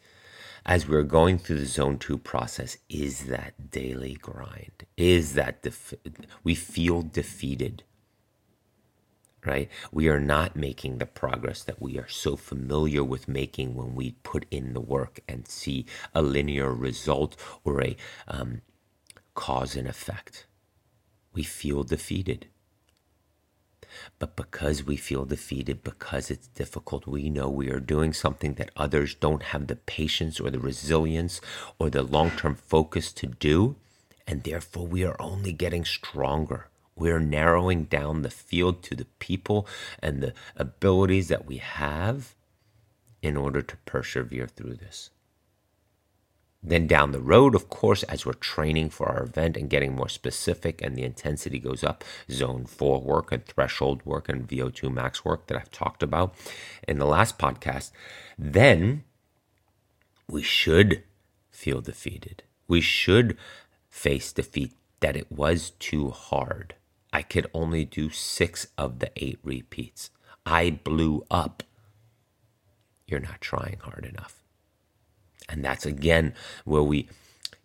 as 0.65 0.89
we're 0.89 1.03
going 1.03 1.39
through 1.39 1.59
the 1.59 1.67
zone 1.67 1.99
two 1.99 2.19
process, 2.19 2.77
is 2.89 3.25
that 3.25 3.71
daily 3.71 4.15
grind, 4.15 4.87
is 4.97 5.35
that 5.35 5.63
def- 5.63 5.95
we 6.45 6.55
feel 6.55 7.03
defeated, 7.03 7.83
right? 9.45 9.69
We 9.91 10.09
are 10.09 10.21
not 10.21 10.57
making 10.57 10.99
the 10.99 11.07
progress 11.07 11.63
that 11.65 11.81
we 11.83 11.99
are 11.99 12.09
so 12.09 12.37
familiar 12.37 13.03
with 13.03 13.29
making 13.29 13.75
when 13.75 13.95
we 13.95 14.13
put 14.23 14.47
in 14.51 14.73
the 14.73 14.81
work 14.81 15.21
and 15.29 15.49
see 15.49 15.87
a 16.15 16.23
linear 16.23 16.73
result 16.73 17.37
or 17.65 17.83
a 17.83 17.97
um, 18.29 18.63
cause 19.35 19.75
and 19.75 19.89
effect. 19.89 20.47
We 21.33 21.43
feel 21.43 21.83
defeated. 21.83 22.47
But 24.19 24.37
because 24.37 24.85
we 24.85 24.97
feel 24.97 25.25
defeated, 25.25 25.83
because 25.83 26.31
it's 26.31 26.49
difficult, 26.49 27.07
we 27.07 27.29
know 27.29 27.49
we 27.51 27.69
are 27.71 27.81
doing 27.81 28.13
something 28.13 28.55
that 28.55 28.71
others 28.77 29.15
don't 29.15 29.43
have 29.43 29.67
the 29.67 29.77
patience 29.77 30.41
or 30.41 30.51
the 30.51 30.59
resilience 30.59 31.41
or 31.79 31.91
the 31.91 32.03
long 32.03 32.31
term 32.31 32.55
focus 32.55 33.13
to 33.15 33.27
do. 33.27 33.77
And 34.27 34.45
therefore, 34.45 34.87
we 34.87 35.05
are 35.05 35.21
only 35.21 35.53
getting 35.53 35.85
stronger. 35.85 36.69
We're 36.97 37.21
narrowing 37.21 37.85
down 37.85 38.23
the 38.23 38.31
field 38.31 38.83
to 38.85 38.95
the 38.95 39.07
people 39.19 39.67
and 40.01 40.23
the 40.23 40.35
abilities 40.57 41.29
that 41.29 41.47
we 41.47 41.57
have 41.59 42.35
in 43.23 43.37
order 43.37 43.63
to 43.63 43.77
persevere 43.87 44.47
through 44.47 44.75
this. 44.75 45.11
Then 46.65 46.87
down 46.87 47.11
the 47.11 47.21
road, 47.21 47.57
of 47.57 47.69
course, 47.69 48.05
as 48.05 48.25
we're 48.25 48.35
training 48.35 48.91
for 48.91 49.09
our 49.09 49.25
event 49.25 49.57
and 49.57 49.69
getting 49.69 49.97
more 49.97 50.09
specific 50.09 50.81
and 50.81 50.95
the 50.95 51.03
intensity 51.03 51.59
goes 51.59 51.83
up, 51.83 52.05
zone 52.31 52.67
four 52.67 53.01
work 53.01 53.33
and 53.33 53.45
threshold 53.45 54.05
work 54.05 54.29
and 54.29 54.47
VO2 54.47 54.93
max 54.93 55.25
work 55.25 55.49
that 55.49 55.59
I've 55.59 55.73
talked 55.73 56.05
about 56.05 56.35
in 56.87 56.99
the 56.99 57.07
last 57.07 57.37
podcast, 57.37 57.91
then 58.39 59.03
we 60.29 60.43
should 60.43 61.03
feel 61.51 61.81
defeated. 61.81 62.45
We 62.69 62.81
should 62.81 63.37
face 63.91 64.33
defeat 64.33 64.73
that 65.01 65.17
it 65.17 65.33
was 65.33 65.71
too 65.81 66.11
hard. 66.11 66.77
I 67.13 67.23
could 67.23 67.49
only 67.53 67.85
do 67.85 68.11
six 68.11 68.67
of 68.79 68.99
the 68.99 69.11
eight 69.17 69.39
repeats. 69.43 70.11
I 70.47 70.71
blew 70.71 71.27
up. 71.31 71.63
You're 73.07 73.21
not 73.21 73.41
trying 73.41 73.79
hard 73.81 74.05
enough. 74.07 74.43
And 75.49 75.65
that's 75.65 75.85
again 75.85 76.35
where 76.65 76.83
we 76.83 77.09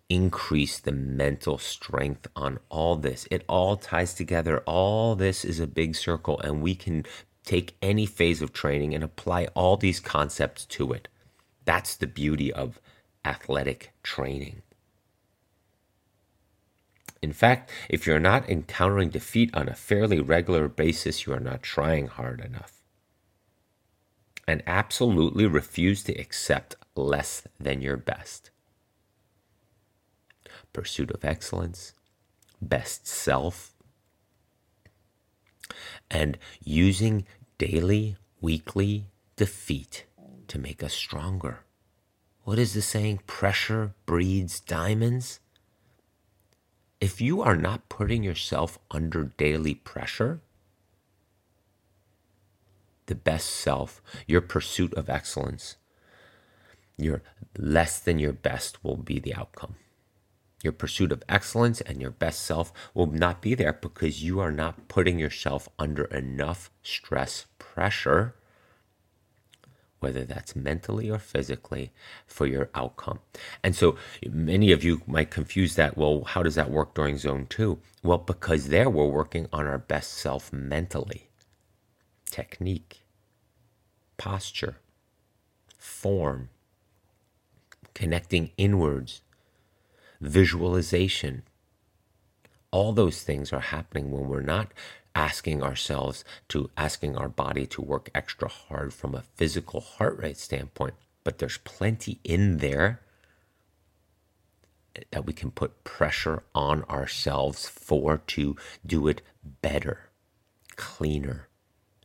increase 0.09 0.79
the 0.79 0.91
mental 0.91 1.57
strength 1.57 2.27
on 2.35 2.59
all 2.69 2.95
this. 2.95 3.27
It 3.31 3.43
all 3.47 3.77
ties 3.77 4.13
together. 4.13 4.59
All 4.65 5.15
this 5.15 5.45
is 5.45 5.59
a 5.59 5.67
big 5.67 5.95
circle, 5.95 6.39
and 6.39 6.61
we 6.61 6.75
can 6.75 7.05
take 7.43 7.75
any 7.81 8.05
phase 8.05 8.41
of 8.41 8.51
training 8.51 8.93
and 8.93 9.03
apply 9.03 9.47
all 9.55 9.77
these 9.77 9.99
concepts 9.99 10.65
to 10.65 10.91
it. 10.91 11.07
That's 11.65 11.95
the 11.95 12.07
beauty 12.07 12.51
of 12.51 12.79
athletic 13.23 13.91
training. 14.03 14.61
In 17.21 17.33
fact, 17.33 17.71
if 17.89 18.05
you're 18.05 18.19
not 18.19 18.49
encountering 18.49 19.09
defeat 19.09 19.53
on 19.53 19.67
a 19.67 19.75
fairly 19.75 20.19
regular 20.19 20.67
basis, 20.67 21.25
you 21.25 21.33
are 21.33 21.39
not 21.39 21.63
trying 21.63 22.07
hard 22.07 22.41
enough 22.41 22.77
and 24.47 24.63
absolutely 24.65 25.45
refuse 25.45 26.03
to 26.03 26.13
accept 26.13 26.75
less 26.95 27.43
than 27.59 27.81
your 27.81 27.97
best. 27.97 28.49
Pursuit 30.71 31.11
of 31.11 31.25
excellence, 31.25 31.93
best 32.61 33.05
self, 33.05 33.73
and 36.09 36.37
using 36.63 37.25
daily, 37.57 38.15
weekly 38.39 39.07
defeat 39.35 40.05
to 40.47 40.57
make 40.57 40.81
us 40.81 40.93
stronger. 40.93 41.59
What 42.43 42.57
is 42.57 42.73
the 42.73 42.81
saying? 42.81 43.21
Pressure 43.27 43.93
breeds 44.05 44.61
diamonds. 44.61 45.41
If 46.99 47.21
you 47.21 47.41
are 47.41 47.55
not 47.55 47.89
putting 47.89 48.23
yourself 48.23 48.79
under 48.89 49.25
daily 49.37 49.75
pressure, 49.75 50.41
the 53.05 53.15
best 53.15 53.49
self, 53.49 54.01
your 54.25 54.41
pursuit 54.41 54.93
of 54.95 55.09
excellence, 55.09 55.75
your 56.97 57.21
less 57.57 57.99
than 57.99 58.17
your 58.17 58.33
best 58.33 58.83
will 58.83 58.97
be 58.97 59.19
the 59.19 59.35
outcome. 59.35 59.75
Your 60.63 60.73
pursuit 60.73 61.11
of 61.11 61.23
excellence 61.29 61.81
and 61.81 62.01
your 62.01 62.09
best 62.09 62.41
self 62.41 62.73
will 62.95 63.05
not 63.05 63.41
be 63.41 63.53
there 63.53 63.73
because 63.73 64.23
you 64.23 64.39
are 64.39 64.51
not 64.51 64.87
putting 64.87 65.19
yourself 65.19 65.69
under 65.77 66.05
enough 66.05 66.71
stress 66.81 67.45
pressure, 67.59 68.33
whether 69.99 70.25
that's 70.25 70.55
mentally 70.55 71.09
or 71.09 71.19
physically, 71.19 71.91
for 72.27 72.45
your 72.47 72.69
outcome. 72.75 73.19
And 73.63 73.75
so 73.75 73.97
many 74.29 74.71
of 74.71 74.83
you 74.83 75.01
might 75.07 75.31
confuse 75.31 75.75
that. 75.75 75.97
Well, 75.97 76.23
how 76.25 76.43
does 76.43 76.55
that 76.55 76.71
work 76.71 76.93
during 76.95 77.17
zone 77.17 77.47
two? 77.49 77.79
Well, 78.03 78.19
because 78.19 78.69
there 78.69 78.89
we're 78.89 79.07
working 79.07 79.47
on 79.53 79.67
our 79.67 79.79
best 79.79 80.13
self 80.13 80.53
mentally 80.53 81.29
technique, 82.31 83.03
posture, 84.17 84.77
form, 85.77 86.49
connecting 87.93 88.51
inwards, 88.57 89.21
visualization, 90.21 91.43
All 92.71 92.93
those 92.93 93.23
things 93.23 93.53
are 93.53 93.59
happening 93.61 94.11
when 94.11 94.27
we're 94.29 94.41
not 94.41 94.71
asking 95.17 95.63
ourselves 95.63 96.23
to 96.47 96.69
asking 96.77 97.17
our 97.17 97.27
body 97.27 97.65
to 97.65 97.81
work 97.81 98.07
extra 98.13 98.47
hard 98.47 98.93
from 98.93 99.15
a 99.15 99.23
physical 99.35 99.81
heart 99.81 100.15
rate 100.19 100.37
standpoint. 100.37 100.93
But 101.23 101.39
there's 101.39 101.57
plenty 101.57 102.19
in 102.23 102.59
there 102.59 103.01
that 105.09 105.25
we 105.25 105.33
can 105.33 105.49
put 105.49 105.83
pressure 105.83 106.43
on 106.53 106.83
ourselves 106.83 107.67
for 107.67 108.19
to 108.19 108.55
do 108.85 109.07
it 109.07 109.23
better, 109.43 110.11
cleaner, 110.75 111.47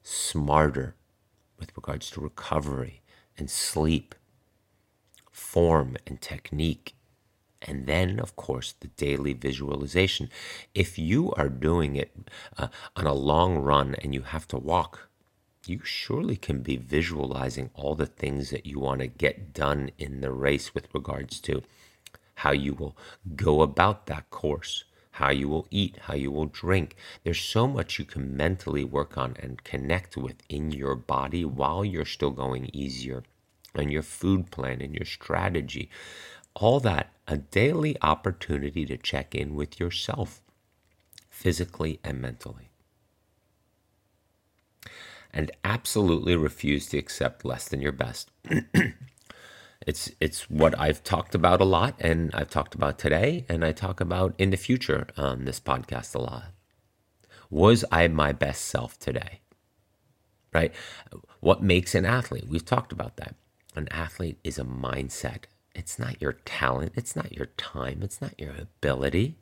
smarter 0.02 0.96
with 1.58 1.70
regards 1.76 2.10
to 2.12 2.20
recovery 2.20 3.02
and 3.36 3.50
sleep, 3.50 4.14
form 5.30 5.98
and 6.06 6.18
technique. 6.22 6.94
And 7.66 7.86
then, 7.86 8.18
of 8.18 8.36
course, 8.36 8.74
the 8.80 8.88
daily 8.88 9.32
visualization. 9.32 10.30
If 10.74 10.98
you 10.98 11.32
are 11.32 11.48
doing 11.48 11.96
it 11.96 12.12
uh, 12.58 12.68
on 12.96 13.06
a 13.06 13.14
long 13.14 13.58
run 13.58 13.94
and 13.96 14.14
you 14.14 14.22
have 14.22 14.48
to 14.48 14.56
walk, 14.56 15.08
you 15.66 15.80
surely 15.84 16.36
can 16.36 16.60
be 16.62 16.76
visualizing 16.76 17.70
all 17.74 17.94
the 17.94 18.06
things 18.06 18.50
that 18.50 18.66
you 18.66 18.80
want 18.80 19.00
to 19.00 19.06
get 19.06 19.52
done 19.52 19.90
in 19.98 20.20
the 20.20 20.32
race 20.32 20.74
with 20.74 20.88
regards 20.92 21.40
to 21.40 21.62
how 22.36 22.50
you 22.50 22.74
will 22.74 22.96
go 23.36 23.62
about 23.62 24.06
that 24.06 24.28
course, 24.30 24.84
how 25.12 25.30
you 25.30 25.48
will 25.48 25.68
eat, 25.70 25.98
how 26.02 26.14
you 26.14 26.30
will 26.30 26.46
drink. 26.46 26.96
There's 27.22 27.40
so 27.40 27.68
much 27.68 27.98
you 27.98 28.04
can 28.04 28.36
mentally 28.36 28.84
work 28.84 29.16
on 29.16 29.36
and 29.38 29.62
connect 29.62 30.16
with 30.16 30.42
in 30.48 30.72
your 30.72 30.96
body 30.96 31.44
while 31.44 31.84
you're 31.84 32.04
still 32.04 32.30
going 32.30 32.70
easier. 32.72 33.22
And 33.74 33.90
your 33.90 34.02
food 34.02 34.50
plan 34.50 34.82
and 34.82 34.94
your 34.94 35.06
strategy, 35.06 35.88
all 36.55 36.80
that, 36.80 37.12
a 37.26 37.36
daily 37.36 37.96
opportunity 38.03 38.84
to 38.86 38.96
check 38.96 39.34
in 39.34 39.55
with 39.55 39.80
yourself, 39.80 40.42
physically 41.30 42.00
and 42.05 42.20
mentally. 42.20 42.70
And 45.32 45.50
absolutely 45.64 46.36
refuse 46.36 46.86
to 46.88 46.98
accept 46.98 47.44
less 47.44 47.68
than 47.68 47.80
your 47.80 47.92
best. 47.92 48.30
It's 49.86 50.11
it's 50.20 50.48
what 50.48 50.78
I've 50.78 51.03
talked 51.03 51.34
about 51.34 51.61
a 51.61 51.64
lot, 51.64 51.96
and 51.98 52.30
I've 52.34 52.50
talked 52.50 52.74
about 52.74 52.98
today, 52.98 53.44
and 53.48 53.64
I 53.64 53.72
talk 53.72 54.00
about 54.00 54.34
in 54.38 54.50
the 54.50 54.57
future 54.57 55.09
on 55.16 55.44
this 55.44 55.61
podcast 55.61 56.14
a 56.14 56.18
lot. 56.18 56.53
Was 57.50 57.84
I 57.90 58.07
my 58.09 58.32
best 58.32 58.64
self 58.64 58.98
today? 58.98 59.40
Right? 60.53 60.72
What 61.40 61.62
makes 61.62 61.94
an 61.94 62.05
athlete? 62.05 62.46
We've 62.48 62.64
talked 62.64 62.92
about 62.92 63.16
that. 63.16 63.34
An 63.74 63.88
athlete 63.90 64.38
is 64.44 64.59
a 64.59 64.64
mindset. 64.64 65.44
It's 65.75 65.99
not 65.99 66.20
your 66.20 66.35
talent. 66.45 66.93
It's 66.97 67.16
not 67.16 67.33
your 67.33 67.47
time. 67.57 68.01
It's 68.03 68.20
not 68.20 68.39
your 68.39 68.55
ability. 68.55 69.37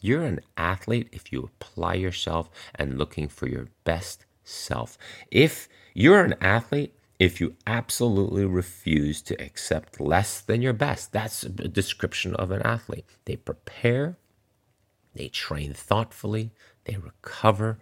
You're 0.00 0.24
an 0.24 0.40
athlete 0.56 1.08
if 1.12 1.32
you 1.32 1.42
apply 1.42 1.94
yourself 1.94 2.50
and 2.74 2.98
looking 2.98 3.28
for 3.28 3.48
your 3.48 3.68
best 3.84 4.24
self. 4.44 4.98
If 5.30 5.68
you're 5.94 6.24
an 6.24 6.34
athlete 6.40 6.94
if 7.22 7.40
you 7.40 7.54
absolutely 7.68 8.44
refuse 8.44 9.22
to 9.22 9.40
accept 9.40 10.00
less 10.00 10.40
than 10.40 10.60
your 10.60 10.72
best. 10.72 11.12
That's 11.12 11.44
a 11.44 11.48
description 11.48 12.34
of 12.34 12.50
an 12.50 12.62
athlete. 12.62 13.04
They 13.26 13.36
prepare, 13.36 14.16
they 15.14 15.28
train 15.28 15.72
thoughtfully, 15.72 16.50
they 16.84 16.96
recover, 16.96 17.78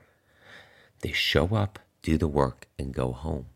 they 1.01 1.13
show 1.13 1.55
up, 1.55 1.79
do 2.03 2.19
the 2.19 2.29
work, 2.29 2.67
and 2.79 2.93
go 2.93 3.13
home. 3.13 3.47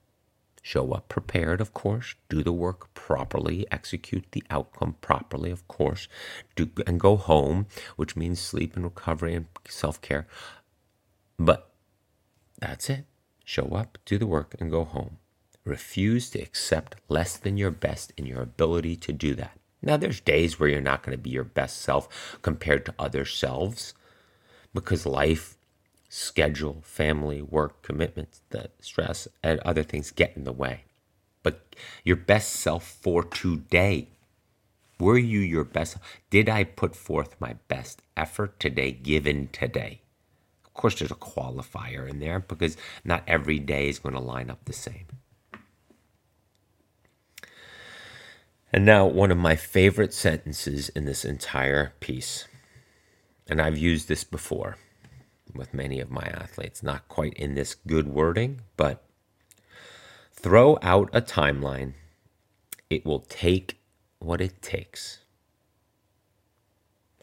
Show 0.67 0.93
up 0.93 1.11
prepared, 1.11 1.61
of 1.61 1.75
course, 1.75 2.15
do 2.31 2.43
the 2.43 2.51
work 2.51 2.95
properly, 2.95 3.67
execute 3.71 4.25
the 4.33 4.43
outcome 4.49 4.97
properly, 5.03 5.51
of 5.51 5.69
course, 5.69 6.09
do, 6.57 6.71
and 6.87 6.99
go 6.99 7.19
home, 7.19 7.67
which 7.97 8.17
means 8.17 8.41
sleep 8.41 8.75
and 8.75 8.83
recovery 8.83 9.35
and 9.35 9.45
self 9.69 10.01
care. 10.01 10.27
But 11.39 11.71
that's 12.59 12.89
it. 12.89 13.05
Show 13.45 13.73
up, 13.75 13.99
do 14.07 14.17
the 14.17 14.27
work, 14.27 14.57
and 14.59 14.71
go 14.71 14.85
home. 14.85 15.19
Refuse 15.67 16.31
to 16.31 16.41
accept 16.41 16.97
less 17.11 17.37
than 17.37 17.59
your 17.59 17.71
best 17.71 18.15
in 18.17 18.25
your 18.25 18.41
ability 18.41 18.97
to 18.97 19.13
do 19.13 19.35
that. 19.35 19.59
Now, 19.83 19.99
there's 19.99 20.23
days 20.23 20.59
where 20.59 20.71
you're 20.71 20.81
not 20.81 21.03
going 21.03 21.15
to 21.15 21.23
be 21.23 21.29
your 21.29 21.45
best 21.45 21.83
self 21.83 22.39
compared 22.41 22.87
to 22.87 22.95
other 22.99 23.27
selves 23.27 23.93
because 24.73 25.05
life, 25.05 25.59
schedule, 26.15 26.81
family, 26.83 27.43
work, 27.43 27.83
commitments, 27.83 28.43
the 28.51 28.71
stress, 28.79 29.27
and 29.43 29.59
other 29.61 29.83
things 29.83 30.13
get 30.13 30.37
in 30.37 30.45
the 30.45 30.53
way. 30.53 30.85
But 31.43 31.75
your 32.05 32.15
best 32.15 32.51
self 32.53 32.85
for 32.87 33.25
today. 33.25 34.11
Were 35.01 35.19
you 35.19 35.41
your 35.41 35.65
best? 35.65 35.97
Did 36.31 36.49
I 36.49 36.63
put 36.63 36.95
forth 36.95 37.35
my 37.41 37.55
best 37.67 38.01
effort 38.17 38.61
today, 38.61 38.93
given 38.93 39.49
today? 39.51 40.03
Of 40.65 40.73
course, 40.73 41.01
there's 41.01 41.11
a 41.11 41.17
qualifier 41.17 42.09
in 42.09 42.21
there 42.21 42.39
because 42.39 42.77
not 43.05 43.25
every 43.27 43.59
day 43.59 43.89
is 43.89 43.99
going 43.99 44.15
to 44.15 44.21
line 44.21 44.51
up 44.51 44.65
the 44.67 44.73
same. 44.73 45.07
And 48.73 48.87
now, 48.87 49.05
one 49.05 49.33
of 49.33 49.39
my 49.39 49.57
favorite 49.57 50.15
sentences 50.15 50.91
in 50.91 51.07
this 51.07 51.25
entire 51.25 51.93
piece, 51.99 52.47
and 53.49 53.61
I've 53.61 53.79
used 53.79 54.07
this 54.07 54.23
before 54.23 54.77
with 55.55 55.75
many 55.75 56.01
of 56.01 56.11
my 56.11 56.23
athletes, 56.23 56.83
not 56.83 57.09
quite 57.09 57.35
in 57.35 57.55
this 57.55 57.75
good 57.75 58.09
wording, 58.09 58.61
but 58.77 59.05
throw 60.33 60.79
out 60.83 61.11
a 61.13 61.21
timeline. 61.21 61.95
It 62.91 63.05
will 63.05 63.21
take 63.21 63.79
what 64.19 64.41
it 64.41 64.63
takes. 64.63 65.19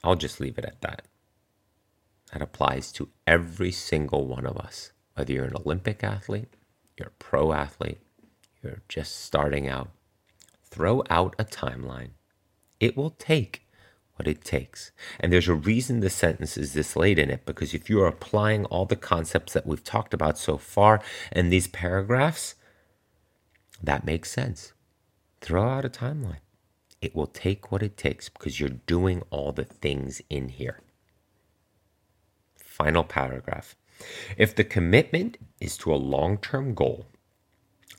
I'll 0.03 0.15
just 0.15 0.39
leave 0.39 0.57
it 0.57 0.65
at 0.65 0.81
that. 0.81 1.03
That 2.33 2.41
applies 2.41 2.91
to 2.93 3.09
every 3.27 3.71
single 3.71 4.25
one 4.25 4.45
of 4.45 4.57
us, 4.57 4.91
whether 5.15 5.33
you're 5.33 5.45
an 5.45 5.55
Olympic 5.55 6.03
athlete, 6.03 6.53
you're 6.97 7.09
a 7.09 7.19
pro 7.19 7.51
athlete, 7.51 7.99
you're 8.63 8.81
just 8.87 9.23
starting 9.23 9.67
out 9.67 9.89
throw 10.71 11.03
out 11.09 11.35
a 11.37 11.45
timeline. 11.45 12.11
It 12.79 12.97
will 12.97 13.11
take 13.11 13.67
it 14.27 14.43
takes. 14.43 14.91
And 15.19 15.31
there's 15.31 15.47
a 15.47 15.53
reason 15.53 15.99
the 15.99 16.09
sentence 16.09 16.57
is 16.57 16.73
this 16.73 16.95
late 16.95 17.19
in 17.19 17.29
it, 17.29 17.45
because 17.45 17.73
if 17.73 17.89
you 17.89 18.01
are 18.01 18.07
applying 18.07 18.65
all 18.65 18.85
the 18.85 18.95
concepts 18.95 19.53
that 19.53 19.65
we've 19.65 19.83
talked 19.83 20.13
about 20.13 20.37
so 20.37 20.57
far 20.57 21.01
in 21.31 21.49
these 21.49 21.67
paragraphs, 21.67 22.55
that 23.81 24.05
makes 24.05 24.31
sense. 24.31 24.73
Throw 25.41 25.67
out 25.67 25.85
a 25.85 25.89
timeline. 25.89 26.41
It 27.01 27.15
will 27.15 27.27
take 27.27 27.71
what 27.71 27.81
it 27.81 27.97
takes 27.97 28.29
because 28.29 28.59
you're 28.59 28.69
doing 28.69 29.23
all 29.31 29.51
the 29.51 29.65
things 29.65 30.21
in 30.29 30.49
here. 30.49 30.81
Final 32.55 33.03
paragraph. 33.03 33.75
If 34.37 34.55
the 34.55 34.63
commitment 34.63 35.37
is 35.59 35.77
to 35.79 35.93
a 35.93 35.95
long 35.95 36.37
term 36.37 36.73
goal, 36.73 37.05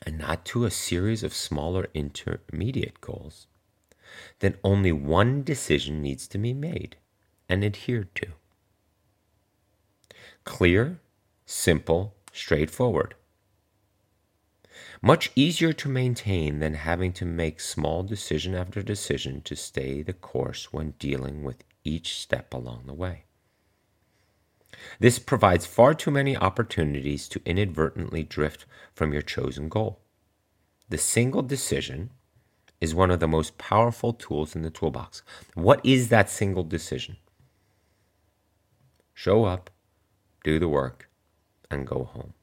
and 0.05 0.18
not 0.18 0.45
to 0.47 0.64
a 0.64 0.70
series 0.70 1.23
of 1.23 1.35
smaller 1.35 1.87
intermediate 1.95 3.01
goals, 3.01 3.47
then 4.40 4.56
only 4.62 4.92
one 4.92 5.42
decision 5.42 6.02
needs 6.02 6.26
to 6.28 6.38
be 6.38 6.52
made 6.52 6.96
and 7.48 7.64
adhered 7.64 8.14
to. 8.14 8.26
Clear, 10.44 11.00
simple, 11.46 12.14
straightforward. 12.32 13.14
Much 15.00 15.30
easier 15.34 15.72
to 15.72 15.88
maintain 15.88 16.60
than 16.60 16.74
having 16.74 17.12
to 17.12 17.24
make 17.24 17.60
small 17.60 18.02
decision 18.02 18.54
after 18.54 18.82
decision 18.82 19.42
to 19.42 19.54
stay 19.54 20.02
the 20.02 20.12
course 20.12 20.72
when 20.72 20.92
dealing 20.98 21.44
with 21.44 21.64
each 21.84 22.18
step 22.18 22.54
along 22.54 22.84
the 22.86 22.94
way. 22.94 23.24
This 24.98 25.18
provides 25.18 25.66
far 25.66 25.94
too 25.94 26.10
many 26.10 26.36
opportunities 26.36 27.28
to 27.28 27.42
inadvertently 27.44 28.22
drift 28.22 28.64
from 28.94 29.12
your 29.12 29.22
chosen 29.22 29.68
goal. 29.68 30.00
The 30.88 30.98
single 30.98 31.42
decision 31.42 32.10
is 32.83 32.97
one 32.97 33.12
of 33.12 33.20
the 33.20 33.28
most 33.28 33.57
powerful 33.59 34.12
tools 34.12 34.57
in 34.57 34.62
the 34.62 34.68
toolbox. 34.68 35.22
What 35.55 35.80
is 35.85 36.09
that 36.09 36.28
single 36.28 36.64
decision? 36.64 37.16
Show 39.14 39.45
up, 39.45 39.70
do 40.43 40.59
the 40.59 40.68
work, 40.68 41.09
and 41.70 41.87
go 41.87 42.03
home. 42.03 42.35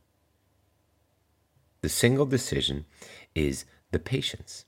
The 1.81 1.89
single 1.89 2.25
decision 2.25 2.85
is 3.35 3.65
the 3.91 3.99
patience. 3.99 4.63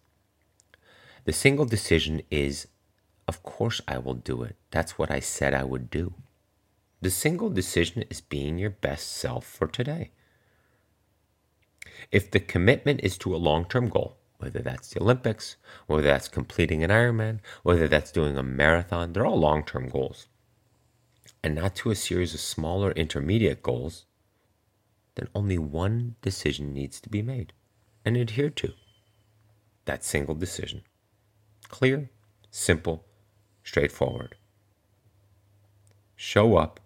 The 1.24 1.32
single 1.32 1.65
decision 1.65 2.22
is, 2.30 2.67
of 3.26 3.41
course, 3.41 3.80
I 3.88 3.97
will 3.97 4.15
do 4.15 4.43
it. 4.43 4.57
That's 4.72 4.97
what 4.97 5.09
I 5.09 5.22
said 5.22 5.53
I 5.53 5.63
would 5.63 5.89
do. 5.89 6.15
The 6.99 7.09
single 7.09 7.49
decision 7.49 8.03
is 8.09 8.19
being 8.19 8.57
your 8.57 8.72
best 8.72 9.07
self 9.07 9.45
for 9.45 9.67
today. 9.67 10.11
If 12.11 12.30
the 12.30 12.41
commitment 12.41 12.99
is 13.03 13.17
to 13.19 13.34
a 13.34 13.38
long 13.38 13.63
term 13.63 13.88
goal, 13.88 14.17
whether 14.41 14.59
that's 14.59 14.89
the 14.89 15.01
Olympics, 15.01 15.55
whether 15.85 16.01
that's 16.01 16.27
completing 16.27 16.83
an 16.83 16.89
Ironman, 16.89 17.39
whether 17.63 17.87
that's 17.87 18.11
doing 18.11 18.37
a 18.37 18.43
marathon, 18.43 19.13
they're 19.13 19.25
all 19.25 19.39
long 19.39 19.63
term 19.63 19.87
goals, 19.87 20.27
and 21.43 21.55
not 21.55 21.75
to 21.77 21.91
a 21.91 21.95
series 21.95 22.33
of 22.33 22.39
smaller 22.39 22.91
intermediate 22.91 23.61
goals, 23.61 24.05
then 25.15 25.27
only 25.35 25.57
one 25.57 26.15
decision 26.21 26.73
needs 26.73 26.99
to 27.01 27.09
be 27.09 27.21
made 27.21 27.53
and 28.03 28.17
adhered 28.17 28.55
to. 28.57 28.73
That 29.85 30.03
single 30.03 30.35
decision. 30.35 30.83
Clear, 31.69 32.09
simple, 32.49 33.05
straightforward. 33.63 34.35
Show 36.15 36.57
up, 36.57 36.79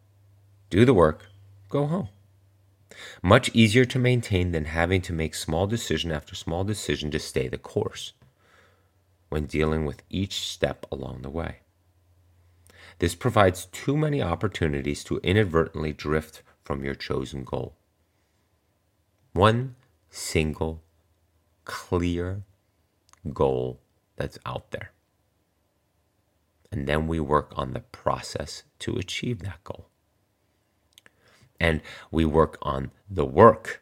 do 0.70 0.86
the 0.86 0.94
work, 0.94 1.28
go 1.70 1.86
home. 1.88 2.10
Much 3.22 3.50
easier 3.54 3.86
to 3.86 4.00
maintain 4.00 4.52
than 4.52 4.66
having 4.66 5.02
to 5.02 5.14
make 5.14 5.36
small 5.36 5.68
decision 5.68 6.12
after 6.12 6.36
small 6.36 6.64
decision 6.64 7.12
to 7.12 7.20
stay 7.20 7.48
the 7.48 7.58
course 7.58 8.14
when 9.30 9.46
dealing 9.46 9.86
with 9.86 10.04
each 10.10 10.40
step 10.40 10.86
along 10.92 11.22
the 11.22 11.30
way. 11.30 11.58
This 13.00 13.16
provides 13.16 13.66
too 13.66 13.98
many 13.98 14.22
opportunities 14.22 15.04
to 15.06 15.18
inadvertently 15.18 15.92
drift 15.92 16.42
from 16.64 16.84
your 16.84 16.96
chosen 16.96 17.44
goal. 17.44 17.76
One 19.34 19.76
single, 20.10 20.82
clear 21.66 22.44
goal 23.34 23.82
that's 24.16 24.40
out 24.46 24.72
there. 24.72 24.92
And 26.72 26.88
then 26.88 27.08
we 27.08 27.20
work 27.20 27.52
on 27.56 27.74
the 27.74 27.82
process 27.82 28.64
to 28.80 28.98
achieve 28.98 29.40
that 29.40 29.64
goal. 29.64 29.90
And 31.60 31.82
we 32.12 32.26
work 32.26 32.58
on 32.62 32.92
the 33.10 33.26
work 33.26 33.82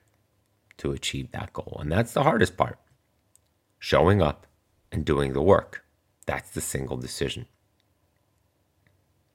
to 0.77 0.91
achieve 0.91 1.31
that 1.31 1.53
goal. 1.53 1.77
And 1.79 1.91
that's 1.91 2.13
the 2.13 2.23
hardest 2.23 2.57
part 2.57 2.77
showing 3.79 4.21
up 4.21 4.47
and 4.93 5.03
doing 5.03 5.33
the 5.33 5.41
work. 5.41 5.83
That's 6.25 6.51
the 6.51 6.61
single 6.61 6.97
decision. 6.97 7.47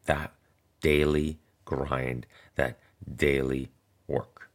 That 0.07 0.32
daily 0.80 1.39
grind, 1.66 2.26
that 2.55 2.78
daily 3.14 3.70
work. 4.07 4.51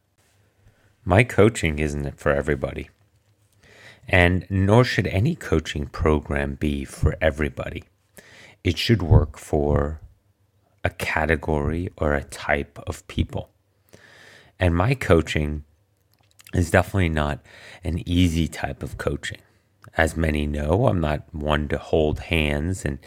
My 1.04 1.22
coaching 1.22 1.78
isn't 1.78 2.18
for 2.18 2.32
everybody. 2.32 2.90
And 4.08 4.46
nor 4.50 4.82
should 4.82 5.06
any 5.06 5.36
coaching 5.36 5.86
program 5.86 6.54
be 6.54 6.84
for 6.84 7.14
everybody. 7.20 7.84
It 8.64 8.78
should 8.78 9.02
work 9.02 9.38
for 9.38 10.00
a 10.82 10.90
category 10.90 11.90
or 11.96 12.14
a 12.14 12.24
type 12.24 12.78
of 12.86 13.06
people. 13.06 13.50
And 14.58 14.74
my 14.74 14.94
coaching 14.94 15.64
is 16.52 16.70
definitely 16.70 17.08
not 17.08 17.40
an 17.82 18.06
easy 18.08 18.48
type 18.48 18.82
of 18.82 18.98
coaching. 18.98 19.38
As 19.96 20.16
many 20.16 20.46
know, 20.46 20.86
I'm 20.86 21.00
not 21.00 21.32
one 21.32 21.68
to 21.68 21.78
hold 21.78 22.20
hands 22.20 22.84
and, 22.84 22.98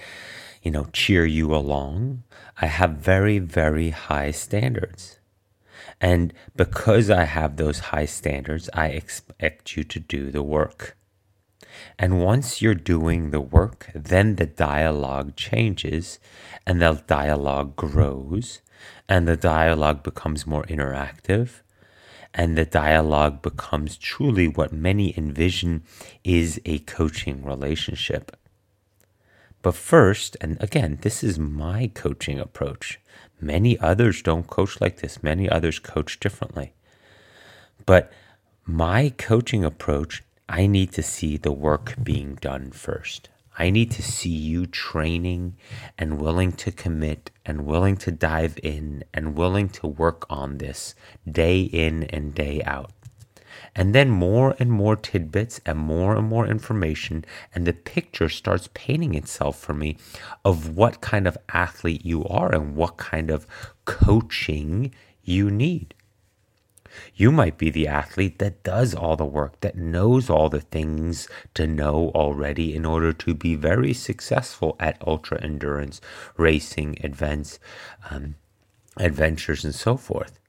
you 0.61 0.71
know, 0.71 0.87
cheer 0.93 1.25
you 1.25 1.53
along. 1.53 2.23
I 2.61 2.67
have 2.67 2.91
very, 2.91 3.39
very 3.39 3.89
high 3.89 4.31
standards. 4.31 5.19
And 5.99 6.33
because 6.55 7.09
I 7.09 7.23
have 7.23 7.57
those 7.57 7.79
high 7.79 8.05
standards, 8.05 8.69
I 8.73 8.87
expect 8.87 9.75
you 9.75 9.83
to 9.85 9.99
do 9.99 10.31
the 10.31 10.43
work. 10.43 10.95
And 11.97 12.23
once 12.23 12.61
you're 12.61 12.75
doing 12.75 13.31
the 13.31 13.41
work, 13.41 13.89
then 13.93 14.35
the 14.35 14.45
dialogue 14.45 15.35
changes 15.35 16.19
and 16.65 16.81
the 16.81 17.03
dialogue 17.07 17.75
grows 17.75 18.61
and 19.07 19.27
the 19.27 19.37
dialogue 19.37 20.03
becomes 20.03 20.47
more 20.47 20.63
interactive 20.63 21.61
and 22.33 22.57
the 22.57 22.65
dialogue 22.65 23.41
becomes 23.41 23.97
truly 23.97 24.47
what 24.47 24.71
many 24.71 25.17
envision 25.17 25.83
is 26.23 26.61
a 26.65 26.79
coaching 26.79 27.43
relationship. 27.43 28.37
But 29.63 29.75
first, 29.75 30.37
and 30.39 30.61
again, 30.61 30.99
this 31.01 31.23
is 31.23 31.39
my 31.39 31.91
coaching 31.93 32.39
approach. 32.39 32.99
Many 33.41 33.77
others 33.79 34.21
don't 34.21 34.47
coach 34.47 34.79
like 34.79 34.97
this, 34.97 35.23
many 35.23 35.49
others 35.49 35.79
coach 35.79 36.19
differently. 36.19 36.73
But 37.85 38.11
my 38.65 39.13
coaching 39.17 39.65
approach, 39.65 40.23
I 40.47 40.67
need 40.67 40.91
to 40.93 41.03
see 41.03 41.37
the 41.37 41.51
work 41.51 41.95
being 42.01 42.35
done 42.35 42.71
first. 42.71 43.29
I 43.57 43.71
need 43.71 43.91
to 43.91 44.03
see 44.03 44.29
you 44.29 44.67
training 44.67 45.57
and 45.97 46.21
willing 46.21 46.51
to 46.53 46.71
commit 46.71 47.31
and 47.45 47.65
willing 47.65 47.97
to 47.97 48.11
dive 48.11 48.59
in 48.61 49.03
and 49.13 49.35
willing 49.35 49.69
to 49.69 49.87
work 49.87 50.25
on 50.29 50.59
this 50.59 50.93
day 51.29 51.61
in 51.61 52.03
and 52.03 52.35
day 52.35 52.61
out. 52.63 52.91
And 53.75 53.93
then 53.95 54.09
more 54.09 54.55
and 54.59 54.71
more 54.71 54.95
tidbits 54.95 55.59
and 55.65 55.79
more 55.79 56.15
and 56.15 56.27
more 56.27 56.47
information, 56.47 57.25
and 57.53 57.65
the 57.65 57.73
picture 57.73 58.29
starts 58.29 58.69
painting 58.73 59.15
itself 59.15 59.59
for 59.59 59.73
me 59.73 59.97
of 60.45 60.75
what 60.75 61.01
kind 61.01 61.27
of 61.27 61.37
athlete 61.49 62.05
you 62.05 62.25
are 62.25 62.53
and 62.53 62.75
what 62.75 62.97
kind 62.97 63.31
of 63.31 63.47
coaching 63.85 64.93
you 65.23 65.49
need. 65.49 65.93
You 67.15 67.31
might 67.31 67.57
be 67.57 67.69
the 67.69 67.87
athlete 67.87 68.39
that 68.39 68.63
does 68.63 68.93
all 68.93 69.15
the 69.15 69.25
work, 69.25 69.59
that 69.61 69.75
knows 69.75 70.29
all 70.29 70.49
the 70.49 70.61
things 70.61 71.27
to 71.53 71.67
know 71.67 72.09
already 72.15 72.75
in 72.75 72.85
order 72.85 73.13
to 73.13 73.33
be 73.33 73.55
very 73.55 73.93
successful 73.93 74.75
at 74.79 75.01
ultra 75.05 75.41
endurance 75.41 76.01
racing, 76.37 76.97
events, 77.03 77.59
um, 78.09 78.35
adventures, 78.97 79.63
and 79.63 79.75
so 79.75 79.97
forth. 79.97 80.39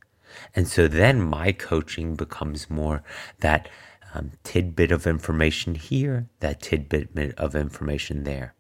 And 0.55 0.69
so 0.69 0.89
then 0.89 1.21
my 1.21 1.53
coaching 1.53 2.15
becomes 2.15 2.71
more 2.71 3.03
that 3.41 3.69
um, 4.15 4.33
tidbit 4.45 4.91
of 4.93 5.07
information 5.07 5.75
here, 5.75 6.29
that 6.41 6.63
tidbit 6.63 7.35
of 7.37 7.55
information 7.55 8.25
there, 8.25 8.55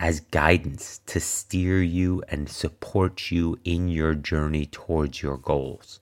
as 0.00 0.20
guidance 0.20 1.00
to 1.06 1.20
steer 1.20 1.82
you 1.82 2.22
and 2.28 2.48
support 2.48 3.30
you 3.30 3.58
in 3.64 3.88
your 3.88 4.14
journey 4.14 4.66
towards 4.66 5.22
your 5.22 5.36
goals 5.36 6.00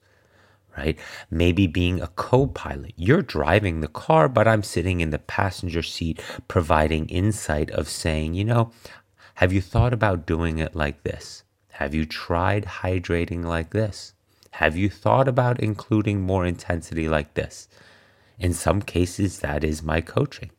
right? 0.77 0.97
Maybe 1.31 1.67
being 1.67 2.01
a 2.01 2.07
co 2.07 2.47
pilot. 2.47 2.93
You're 2.95 3.21
driving 3.21 3.81
the 3.81 3.87
car, 3.87 4.29
but 4.29 4.47
I'm 4.47 4.63
sitting 4.63 5.01
in 5.01 5.09
the 5.09 5.19
passenger 5.19 5.81
seat 5.81 6.21
providing 6.47 7.09
insight 7.09 7.71
of 7.71 7.89
saying, 7.89 8.35
you 8.35 8.45
know, 8.45 8.71
have 9.35 9.51
you 9.51 9.61
thought 9.61 9.93
about 9.93 10.25
doing 10.25 10.59
it 10.59 10.75
like 10.75 11.03
this? 11.03 11.43
Have 11.71 11.93
you 11.93 12.05
tried 12.05 12.65
hydrating 12.65 13.43
like 13.43 13.71
this? 13.71 14.13
Have 14.51 14.75
you 14.75 14.89
thought 14.89 15.27
about 15.27 15.59
including 15.59 16.21
more 16.21 16.45
intensity 16.45 17.07
like 17.09 17.33
this? 17.33 17.67
In 18.39 18.53
some 18.53 18.81
cases, 18.81 19.39
that 19.39 19.63
is 19.63 19.83
my 19.83 20.01
coaching. 20.01 20.51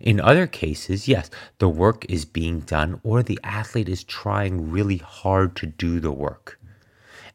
In 0.00 0.18
other 0.20 0.46
cases, 0.46 1.08
yes, 1.08 1.30
the 1.58 1.68
work 1.68 2.04
is 2.08 2.24
being 2.24 2.60
done 2.60 3.00
or 3.02 3.22
the 3.22 3.38
athlete 3.44 3.88
is 3.88 4.02
trying 4.02 4.70
really 4.70 4.96
hard 4.96 5.54
to 5.56 5.66
do 5.66 6.00
the 6.00 6.12
work 6.12 6.59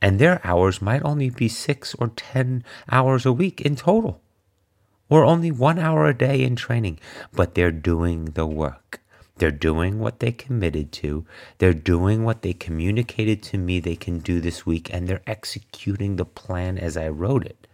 and 0.01 0.19
their 0.19 0.39
hours 0.45 0.81
might 0.81 1.03
only 1.03 1.29
be 1.29 1.47
six 1.47 1.95
or 1.95 2.09
10 2.09 2.63
hours 2.91 3.25
a 3.25 3.33
week 3.33 3.61
in 3.61 3.75
total, 3.75 4.21
or 5.09 5.23
only 5.23 5.51
one 5.51 5.79
hour 5.79 6.07
a 6.07 6.17
day 6.17 6.43
in 6.43 6.55
training, 6.55 6.99
but 7.33 7.55
they're 7.55 7.71
doing 7.71 8.25
the 8.25 8.45
work. 8.45 9.01
They're 9.37 9.51
doing 9.51 9.99
what 9.99 10.19
they 10.19 10.31
committed 10.31 10.91
to. 10.93 11.25
They're 11.57 11.73
doing 11.73 12.23
what 12.23 12.41
they 12.41 12.53
communicated 12.53 13.43
to 13.43 13.57
me 13.57 13.79
they 13.79 13.97
can 13.97 14.19
do 14.19 14.39
this 14.39 14.65
week, 14.65 14.93
and 14.93 15.07
they're 15.07 15.21
executing 15.27 16.15
the 16.15 16.25
plan 16.25 16.77
as 16.77 16.95
I 16.95 17.09
wrote 17.09 17.45
it. 17.45 17.67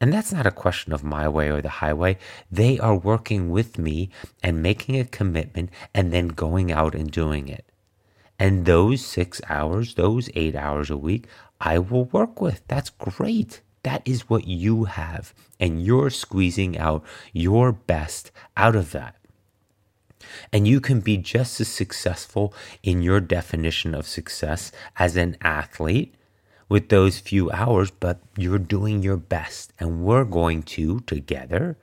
And 0.00 0.12
that's 0.12 0.32
not 0.32 0.46
a 0.46 0.50
question 0.50 0.92
of 0.92 1.02
my 1.02 1.26
way 1.28 1.48
or 1.48 1.62
the 1.62 1.80
highway. 1.80 2.18
They 2.50 2.78
are 2.78 2.94
working 2.94 3.50
with 3.50 3.78
me 3.78 4.10
and 4.42 4.62
making 4.62 4.98
a 4.98 5.04
commitment 5.04 5.70
and 5.94 6.12
then 6.12 6.28
going 6.28 6.70
out 6.70 6.94
and 6.94 7.10
doing 7.10 7.48
it. 7.48 7.64
And 8.38 8.64
those 8.64 9.04
six 9.04 9.40
hours, 9.48 9.94
those 9.94 10.28
eight 10.34 10.56
hours 10.56 10.90
a 10.90 10.96
week, 10.96 11.28
I 11.60 11.78
will 11.78 12.06
work 12.06 12.40
with. 12.40 12.62
That's 12.68 12.90
great. 12.90 13.60
That 13.84 14.02
is 14.04 14.28
what 14.28 14.46
you 14.46 14.84
have. 14.84 15.34
And 15.60 15.82
you're 15.84 16.10
squeezing 16.10 16.76
out 16.76 17.04
your 17.32 17.72
best 17.72 18.32
out 18.56 18.74
of 18.74 18.92
that. 18.92 19.16
And 20.52 20.66
you 20.66 20.80
can 20.80 21.00
be 21.00 21.16
just 21.16 21.60
as 21.60 21.68
successful 21.68 22.54
in 22.82 23.02
your 23.02 23.20
definition 23.20 23.94
of 23.94 24.06
success 24.06 24.72
as 24.98 25.16
an 25.16 25.36
athlete 25.42 26.14
with 26.68 26.88
those 26.88 27.18
few 27.18 27.50
hours, 27.50 27.90
but 27.90 28.20
you're 28.36 28.58
doing 28.58 29.02
your 29.02 29.18
best. 29.18 29.72
And 29.78 30.02
we're 30.02 30.24
going 30.24 30.62
to 30.62 31.00
together 31.00 31.76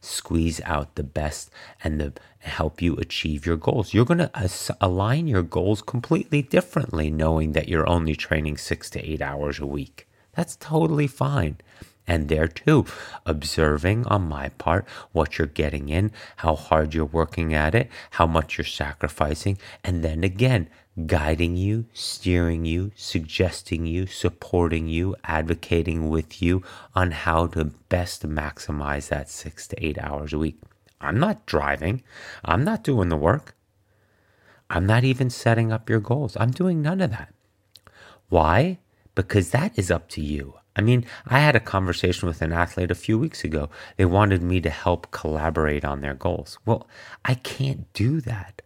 squeeze 0.00 0.60
out 0.64 0.94
the 0.94 1.02
best 1.02 1.50
and 1.82 2.00
the, 2.00 2.12
help 2.46 2.80
you 2.80 2.96
achieve 2.96 3.44
your 3.44 3.56
goals. 3.56 3.92
You're 3.92 4.04
going 4.04 4.18
to 4.18 4.30
as- 4.36 4.70
align 4.80 5.26
your 5.26 5.42
goals 5.42 5.82
completely 5.82 6.42
differently, 6.42 7.10
knowing 7.10 7.52
that 7.52 7.68
you're 7.68 7.88
only 7.88 8.14
training 8.14 8.56
six 8.56 8.88
to 8.90 9.04
eight 9.04 9.20
hours 9.20 9.58
a 9.58 9.66
week. 9.66 10.08
That's 10.32 10.56
totally 10.56 11.06
fine. 11.06 11.58
And 12.06 12.28
there 12.28 12.46
too, 12.46 12.86
observing 13.24 14.06
on 14.06 14.28
my 14.28 14.50
part 14.50 14.86
what 15.10 15.38
you're 15.38 15.48
getting 15.48 15.88
in, 15.88 16.12
how 16.36 16.54
hard 16.54 16.94
you're 16.94 17.04
working 17.04 17.52
at 17.52 17.74
it, 17.74 17.90
how 18.12 18.28
much 18.28 18.56
you're 18.56 18.64
sacrificing, 18.64 19.58
and 19.82 20.04
then 20.04 20.22
again, 20.22 20.68
guiding 21.04 21.56
you, 21.56 21.84
steering 21.92 22.64
you, 22.64 22.90
suggesting 22.96 23.84
you, 23.84 24.06
supporting 24.06 24.88
you, 24.88 25.14
advocating 25.24 26.08
with 26.08 26.40
you 26.40 26.62
on 26.94 27.10
how 27.10 27.46
to 27.48 27.64
best 27.64 28.26
maximize 28.26 29.08
that 29.08 29.28
six 29.28 29.68
to 29.68 29.84
eight 29.84 29.98
hours 29.98 30.32
a 30.32 30.38
week. 30.38 30.58
I'm 31.00 31.20
not 31.20 31.44
driving, 31.44 32.02
I'm 32.44 32.64
not 32.64 32.82
doing 32.82 33.10
the 33.10 33.16
work. 33.16 33.54
I'm 34.70 34.86
not 34.86 35.04
even 35.04 35.30
setting 35.30 35.70
up 35.70 35.88
your 35.88 36.00
goals. 36.00 36.36
I'm 36.40 36.50
doing 36.50 36.82
none 36.82 37.00
of 37.00 37.10
that. 37.10 37.32
Why? 38.28 38.78
Because 39.14 39.50
that 39.50 39.78
is 39.78 39.90
up 39.90 40.08
to 40.10 40.20
you. 40.20 40.54
I 40.74 40.80
mean, 40.82 41.06
I 41.26 41.38
had 41.38 41.54
a 41.54 41.60
conversation 41.60 42.26
with 42.26 42.42
an 42.42 42.52
athlete 42.52 42.90
a 42.90 42.96
few 42.96 43.18
weeks 43.18 43.44
ago. 43.44 43.70
They 43.96 44.04
wanted 44.04 44.42
me 44.42 44.60
to 44.62 44.70
help 44.70 45.10
collaborate 45.10 45.84
on 45.84 46.00
their 46.00 46.14
goals. 46.14 46.58
Well, 46.66 46.88
I 47.24 47.34
can't 47.34 47.90
do 47.92 48.20
that 48.22 48.62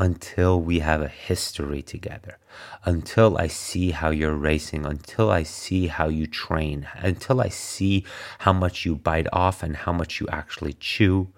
until 0.00 0.58
we 0.58 0.78
have 0.78 1.02
a 1.02 1.08
history 1.08 1.82
together, 1.82 2.38
until 2.86 3.36
I 3.36 3.48
see 3.48 3.90
how 3.90 4.08
you're 4.08 4.34
racing, 4.34 4.86
until 4.86 5.30
I 5.30 5.42
see 5.42 5.88
how 5.88 6.08
you 6.08 6.26
train, 6.26 6.88
until 6.94 7.38
I 7.38 7.50
see 7.50 8.06
how 8.38 8.54
much 8.54 8.86
you 8.86 8.96
bite 8.96 9.26
off 9.30 9.62
and 9.62 9.76
how 9.76 9.92
much 9.92 10.18
you 10.18 10.26
actually 10.32 10.72
chew, 10.72 11.28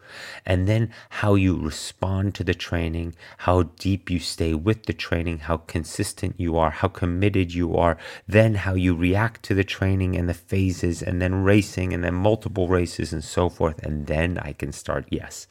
and 0.47 0.69
then 0.69 0.93
how 1.11 1.35
you 1.35 1.59
respond 1.59 2.37
to 2.37 2.45
the 2.45 2.55
training, 2.55 3.17
how 3.39 3.65
deep 3.65 4.09
you 4.09 4.21
stay 4.21 4.55
with 4.55 4.87
the 4.87 4.93
training, 4.93 5.39
how 5.39 5.57
consistent 5.57 6.39
you 6.39 6.57
are, 6.57 6.71
how 6.71 6.87
committed 6.87 7.53
you 7.53 7.77
are, 7.77 7.99
then 8.29 8.55
how 8.55 8.75
you 8.75 8.95
react 8.95 9.43
to 9.43 9.55
the 9.55 9.65
training 9.65 10.15
and 10.15 10.29
the 10.29 10.35
phases, 10.35 11.03
and 11.03 11.21
then 11.21 11.43
racing, 11.43 11.93
and 11.93 12.05
then 12.05 12.15
multiple 12.15 12.69
races, 12.69 13.13
and 13.13 13.25
so 13.25 13.49
forth. 13.49 13.83
And 13.83 14.07
then 14.07 14.39
I 14.39 14.53
can 14.53 14.71
start, 14.71 15.07
yes, 15.11 15.49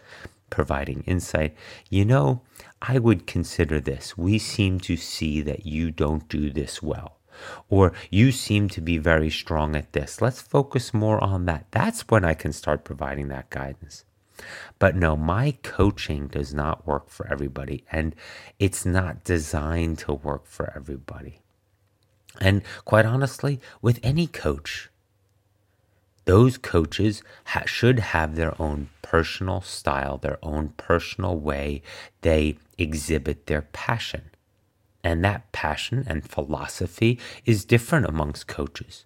providing 0.50 1.04
insight. 1.06 1.56
You 1.90 2.06
know, 2.06 2.44
I 2.82 2.98
would 2.98 3.28
consider 3.28 3.80
this. 3.80 4.18
We 4.18 4.40
seem 4.40 4.80
to 4.82 4.98
see 4.98 5.42
that 5.42 5.66
you 5.66 5.92
don't 5.92 6.28
do 6.28 6.50
this 6.50 6.82
well. 6.82 7.18
Or 7.70 7.94
you 8.10 8.32
seem 8.32 8.70
to 8.70 8.82
be 8.82 8.98
very 8.98 9.30
strong 9.30 9.76
at 9.76 9.94
this. 9.94 10.22
Let's 10.22 10.42
focus 10.42 10.94
more 10.94 11.24
on 11.24 11.46
that. 11.46 11.66
That's 11.72 12.02
when 12.10 12.26
I 12.26 12.34
can 12.34 12.54
start 12.54 12.84
providing 12.84 13.30
that 13.30 13.50
guidance. 13.50 14.06
But 14.80 14.96
no, 14.96 15.16
my 15.16 15.56
coaching 15.64 16.28
does 16.28 16.54
not 16.54 16.88
work 16.88 17.10
for 17.10 17.28
everybody, 17.32 17.84
and 17.92 18.16
it's 18.60 18.86
not 18.86 19.24
designed 19.24 20.00
to 20.00 20.14
work 20.14 20.46
for 20.46 20.72
everybody. 20.76 21.40
And 22.40 22.64
quite 22.86 23.06
honestly, 23.06 23.60
with 23.82 24.00
any 24.02 24.26
coach, 24.28 24.90
those 26.32 26.58
coaches 26.58 27.22
ha- 27.48 27.66
should 27.66 28.00
have 28.00 28.38
their 28.38 28.54
own 28.58 28.88
personal 29.02 29.60
style, 29.60 30.18
their 30.18 30.40
own 30.42 30.70
personal 30.78 31.38
way 31.38 31.82
they 32.22 32.58
exhibit 32.78 33.48
their 33.48 33.64
passion. 33.74 34.22
And 35.04 35.26
that 35.26 35.52
passion 35.52 36.06
and 36.08 36.24
philosophy 36.24 37.20
is 37.44 37.66
different 37.66 38.06
amongst 38.06 38.48
coaches. 38.48 39.04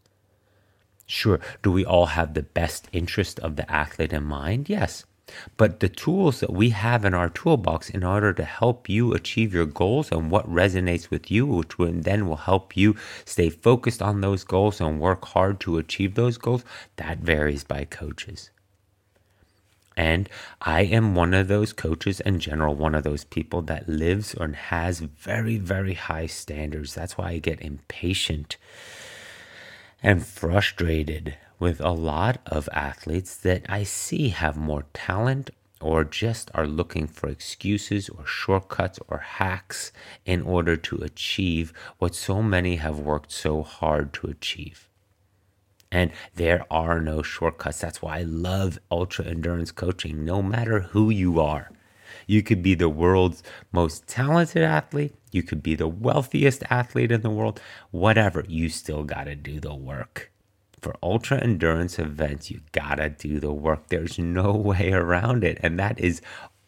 Sure, 1.08 1.40
do 1.64 1.72
we 1.72 1.84
all 1.84 2.06
have 2.18 2.36
the 2.36 2.44
best 2.44 2.88
interest 2.92 3.40
of 3.40 3.56
the 3.56 3.68
athlete 3.72 4.14
in 4.14 4.24
mind? 4.24 4.70
Yes. 4.70 5.06
But 5.58 5.80
the 5.80 5.90
tools 5.90 6.40
that 6.40 6.54
we 6.54 6.70
have 6.70 7.04
in 7.04 7.14
our 7.14 7.30
toolbox 7.30 7.90
in 7.90 8.04
order 8.04 8.32
to 8.34 8.44
help 8.44 8.88
you 8.88 9.14
achieve 9.14 9.54
your 9.54 9.66
goals 9.66 10.12
and 10.12 10.30
what 10.30 10.48
resonates 10.48 11.10
with 11.10 11.32
you, 11.32 11.46
which 11.46 11.78
will, 11.78 11.92
then 11.92 12.28
will 12.28 12.36
help 12.36 12.78
you 12.78 12.96
stay 13.26 13.50
focused 13.50 14.02
on 14.02 14.22
those 14.22 14.44
goals 14.44 14.80
and 14.80 15.00
work 15.00 15.26
hard 15.26 15.60
to 15.62 15.78
achieve 15.78 16.16
those 16.16 16.38
goals, 16.38 16.64
that 16.98 17.20
varies 17.20 17.64
by 17.64 17.86
coaches. 17.86 18.52
And 19.98 20.30
I 20.62 20.82
am 20.82 21.16
one 21.16 21.34
of 21.34 21.48
those 21.48 21.72
coaches 21.72 22.20
in 22.20 22.40
general, 22.40 22.76
one 22.76 22.96
of 22.96 23.04
those 23.04 23.24
people 23.24 23.62
that 23.64 23.88
lives 23.88 24.34
and 24.34 24.56
has 24.56 25.00
very, 25.00 25.58
very 25.58 25.94
high 25.94 26.26
standards. 26.26 26.94
That's 26.94 27.18
why 27.18 27.30
I 27.30 27.38
get 27.40 27.62
impatient 27.62 28.58
and 30.04 30.26
frustrated 30.26 31.38
with 31.60 31.80
a 31.80 31.92
lot 31.92 32.40
of 32.46 32.70
athletes 32.72 33.36
that 33.38 33.66
I 33.70 33.84
see 33.84 34.30
have 34.30 34.58
more 34.58 34.86
talent 34.94 35.50
or 35.82 36.04
just 36.04 36.50
are 36.54 36.68
looking 36.68 37.08
for 37.08 37.30
excuses 37.30 38.10
or 38.10 38.26
shortcuts 38.26 39.00
or 39.08 39.20
hacks 39.20 39.92
in 40.26 40.42
order 40.42 40.76
to 40.76 40.98
achieve 40.98 41.74
what 42.00 42.16
so 42.16 42.42
many 42.42 42.78
have 42.78 43.00
worked 43.00 43.32
so 43.32 43.62
hard 43.62 44.14
to 44.14 44.28
achieve. 44.28 44.90
And 45.92 46.12
there 46.34 46.66
are 46.72 47.00
no 47.00 47.22
shortcuts. 47.22 47.80
That's 47.80 48.02
why 48.02 48.20
I 48.20 48.24
love 48.24 48.80
ultra 48.92 49.26
endurance 49.26 49.72
coaching, 49.72 50.26
no 50.26 50.42
matter 50.42 50.82
who 50.82 51.10
you 51.10 51.40
are. 51.40 51.72
You 52.28 52.42
could 52.42 52.64
be 52.64 52.76
the 52.76 52.90
world's 52.90 53.44
most 53.72 54.08
talented 54.08 54.64
athlete. 54.64 55.14
You 55.32 55.44
could 55.44 55.62
be 55.62 55.76
the 55.76 55.88
wealthiest 55.88 56.64
athlete 56.70 57.12
in 57.12 57.22
the 57.22 57.30
world. 57.30 57.62
Whatever, 57.92 58.44
you 58.48 58.70
still 58.70 59.04
got 59.04 59.26
to 59.26 59.36
do 59.36 59.60
the 59.60 59.76
work 59.76 60.32
for 60.86 60.96
ultra 61.02 61.40
endurance 61.42 61.98
events, 61.98 62.52
you 62.52 62.62
gotta 62.72 63.10
do 63.10 63.40
the 63.40 63.52
work. 63.52 63.88
There's 63.88 64.20
no 64.20 64.52
way 64.70 64.92
around 64.92 65.44
it. 65.44 65.58
And 65.64 65.80
that 65.80 66.00
is 66.00 66.22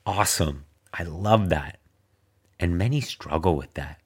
awesome. 0.08 0.66
I 0.92 1.04
love 1.04 1.50
that. 1.50 1.78
And 2.60 2.80
many 2.80 3.00
struggle 3.00 3.56
with 3.56 3.72
that. 3.76 4.02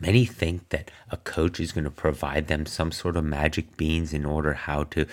Many 0.00 0.24
think 0.24 0.70
that 0.70 0.90
a 1.10 1.18
coach 1.18 1.60
is 1.60 1.72
going 1.72 1.84
to 1.84 1.90
provide 1.90 2.48
them 2.48 2.64
some 2.64 2.92
sort 2.92 3.14
of 3.18 3.24
magic 3.24 3.76
beans 3.76 4.14
in 4.14 4.24
order 4.24 4.54
how 4.54 4.84
to 4.84 5.04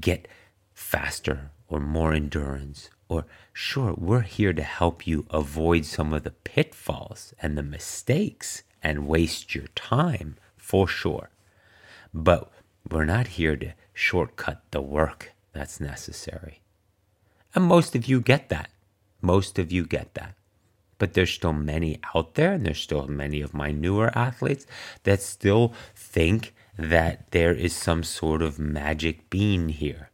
get 0.00 0.26
faster 0.74 1.52
or 1.68 1.78
more 1.78 2.12
endurance. 2.12 2.90
Or, 3.08 3.26
sure, 3.52 3.94
we're 3.96 4.22
here 4.22 4.52
to 4.52 4.62
help 4.64 5.06
you 5.06 5.24
avoid 5.30 5.84
some 5.84 6.12
of 6.12 6.24
the 6.24 6.32
pitfalls 6.32 7.32
and 7.40 7.56
the 7.56 7.62
mistakes 7.62 8.64
and 8.82 9.06
waste 9.06 9.54
your 9.54 9.68
time 9.76 10.36
for 10.56 10.88
sure. 10.88 11.30
But 12.12 12.51
we're 12.90 13.04
not 13.04 13.28
here 13.28 13.56
to 13.56 13.74
shortcut 13.92 14.62
the 14.70 14.82
work 14.82 15.32
that's 15.52 15.80
necessary. 15.80 16.60
And 17.54 17.64
most 17.64 17.94
of 17.94 18.06
you 18.06 18.20
get 18.20 18.48
that. 18.48 18.70
Most 19.20 19.58
of 19.58 19.70
you 19.70 19.86
get 19.86 20.14
that. 20.14 20.34
But 20.98 21.14
there's 21.14 21.30
still 21.30 21.52
many 21.52 22.00
out 22.14 22.34
there, 22.34 22.52
and 22.52 22.64
there's 22.64 22.80
still 22.80 23.06
many 23.06 23.40
of 23.40 23.54
my 23.54 23.70
newer 23.70 24.16
athletes 24.16 24.66
that 25.02 25.20
still 25.20 25.74
think 25.94 26.54
that 26.78 27.30
there 27.32 27.52
is 27.52 27.74
some 27.74 28.02
sort 28.02 28.40
of 28.40 28.58
magic 28.58 29.28
bean 29.28 29.68
here. 29.68 30.10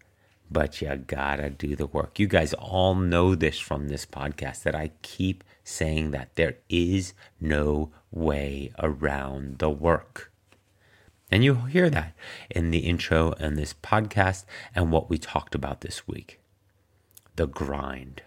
But 0.51 0.81
you 0.81 0.95
gotta 0.97 1.51
do 1.51 1.77
the 1.77 1.87
work. 1.87 2.19
You 2.19 2.27
guys 2.27 2.55
all 2.55 2.95
know 2.95 3.35
this 3.35 3.59
from 3.59 3.89
this 3.89 4.07
podcast 4.07 4.63
that 4.63 4.75
I 4.75 4.93
keep 5.03 5.45
saying 5.63 6.11
that 6.13 6.35
there 6.37 6.57
is 6.69 7.13
no 7.39 7.93
way 8.11 8.73
around 8.79 9.59
the 9.59 9.71
work. 9.71 10.28
And 11.31 11.45
you'll 11.45 11.57
hear 11.57 11.91
that 11.91 12.15
in 12.51 12.71
the 12.71 12.79
intro 12.79 13.33
and 13.39 13.57
this 13.57 13.75
podcast 13.75 14.45
and 14.75 14.91
what 14.91 15.11
we 15.11 15.19
talked 15.19 15.55
about 15.55 15.81
this 15.81 16.07
week 16.07 16.41
the 17.37 17.47
grind. 17.47 18.23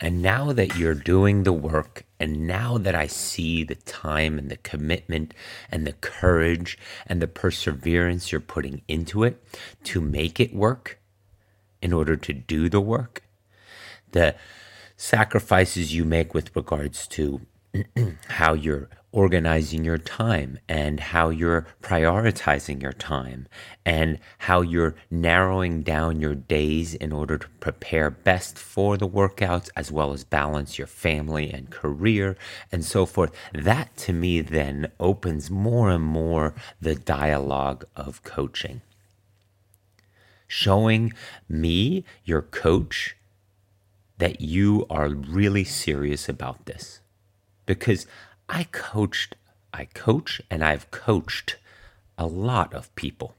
And 0.00 0.22
now 0.22 0.52
that 0.52 0.76
you're 0.76 0.94
doing 0.94 1.42
the 1.42 1.52
work, 1.52 2.04
and 2.20 2.46
now 2.46 2.78
that 2.78 2.94
I 2.94 3.06
see 3.06 3.64
the 3.64 3.74
time 3.76 4.38
and 4.38 4.48
the 4.50 4.56
commitment 4.58 5.34
and 5.70 5.86
the 5.86 5.92
courage 5.92 6.78
and 7.06 7.22
the 7.22 7.28
perseverance 7.28 8.30
you're 8.30 8.40
putting 8.40 8.82
into 8.88 9.24
it 9.24 9.42
to 9.84 10.00
make 10.00 10.40
it 10.40 10.54
work 10.54 10.98
in 11.80 11.92
order 11.92 12.16
to 12.16 12.32
do 12.32 12.68
the 12.68 12.80
work, 12.80 13.22
the 14.12 14.34
sacrifices 14.96 15.94
you 15.94 16.04
make 16.04 16.34
with 16.34 16.54
regards 16.56 17.06
to 17.08 17.40
how 18.28 18.52
you're 18.52 18.88
organizing 19.18 19.84
your 19.84 19.98
time 19.98 20.60
and 20.68 21.00
how 21.00 21.28
you're 21.28 21.66
prioritizing 21.82 22.80
your 22.80 22.92
time 22.92 23.48
and 23.84 24.16
how 24.38 24.60
you're 24.60 24.94
narrowing 25.10 25.82
down 25.82 26.20
your 26.20 26.36
days 26.36 26.94
in 26.94 27.10
order 27.10 27.36
to 27.36 27.48
prepare 27.58 28.10
best 28.10 28.56
for 28.56 28.96
the 28.96 29.08
workouts 29.08 29.70
as 29.74 29.90
well 29.90 30.12
as 30.12 30.22
balance 30.22 30.78
your 30.78 30.86
family 30.86 31.50
and 31.50 31.68
career 31.68 32.36
and 32.70 32.84
so 32.84 33.04
forth. 33.04 33.32
That 33.52 33.96
to 33.96 34.12
me 34.12 34.40
then 34.40 34.92
opens 35.00 35.50
more 35.50 35.90
and 35.90 36.04
more 36.04 36.54
the 36.80 36.94
dialogue 36.94 37.84
of 37.96 38.22
coaching. 38.22 38.82
Showing 40.46 41.12
me, 41.48 42.04
your 42.24 42.42
coach, 42.42 43.16
that 44.18 44.40
you 44.40 44.86
are 44.88 45.08
really 45.08 45.64
serious 45.64 46.28
about 46.28 46.66
this. 46.66 47.00
Because 47.66 48.06
I 48.48 48.64
coached, 48.64 49.36
I 49.72 49.84
coach, 49.84 50.40
and 50.50 50.64
I've 50.64 50.90
coached 50.90 51.56
a 52.16 52.26
lot 52.26 52.72
of 52.72 52.94
people, 52.94 53.34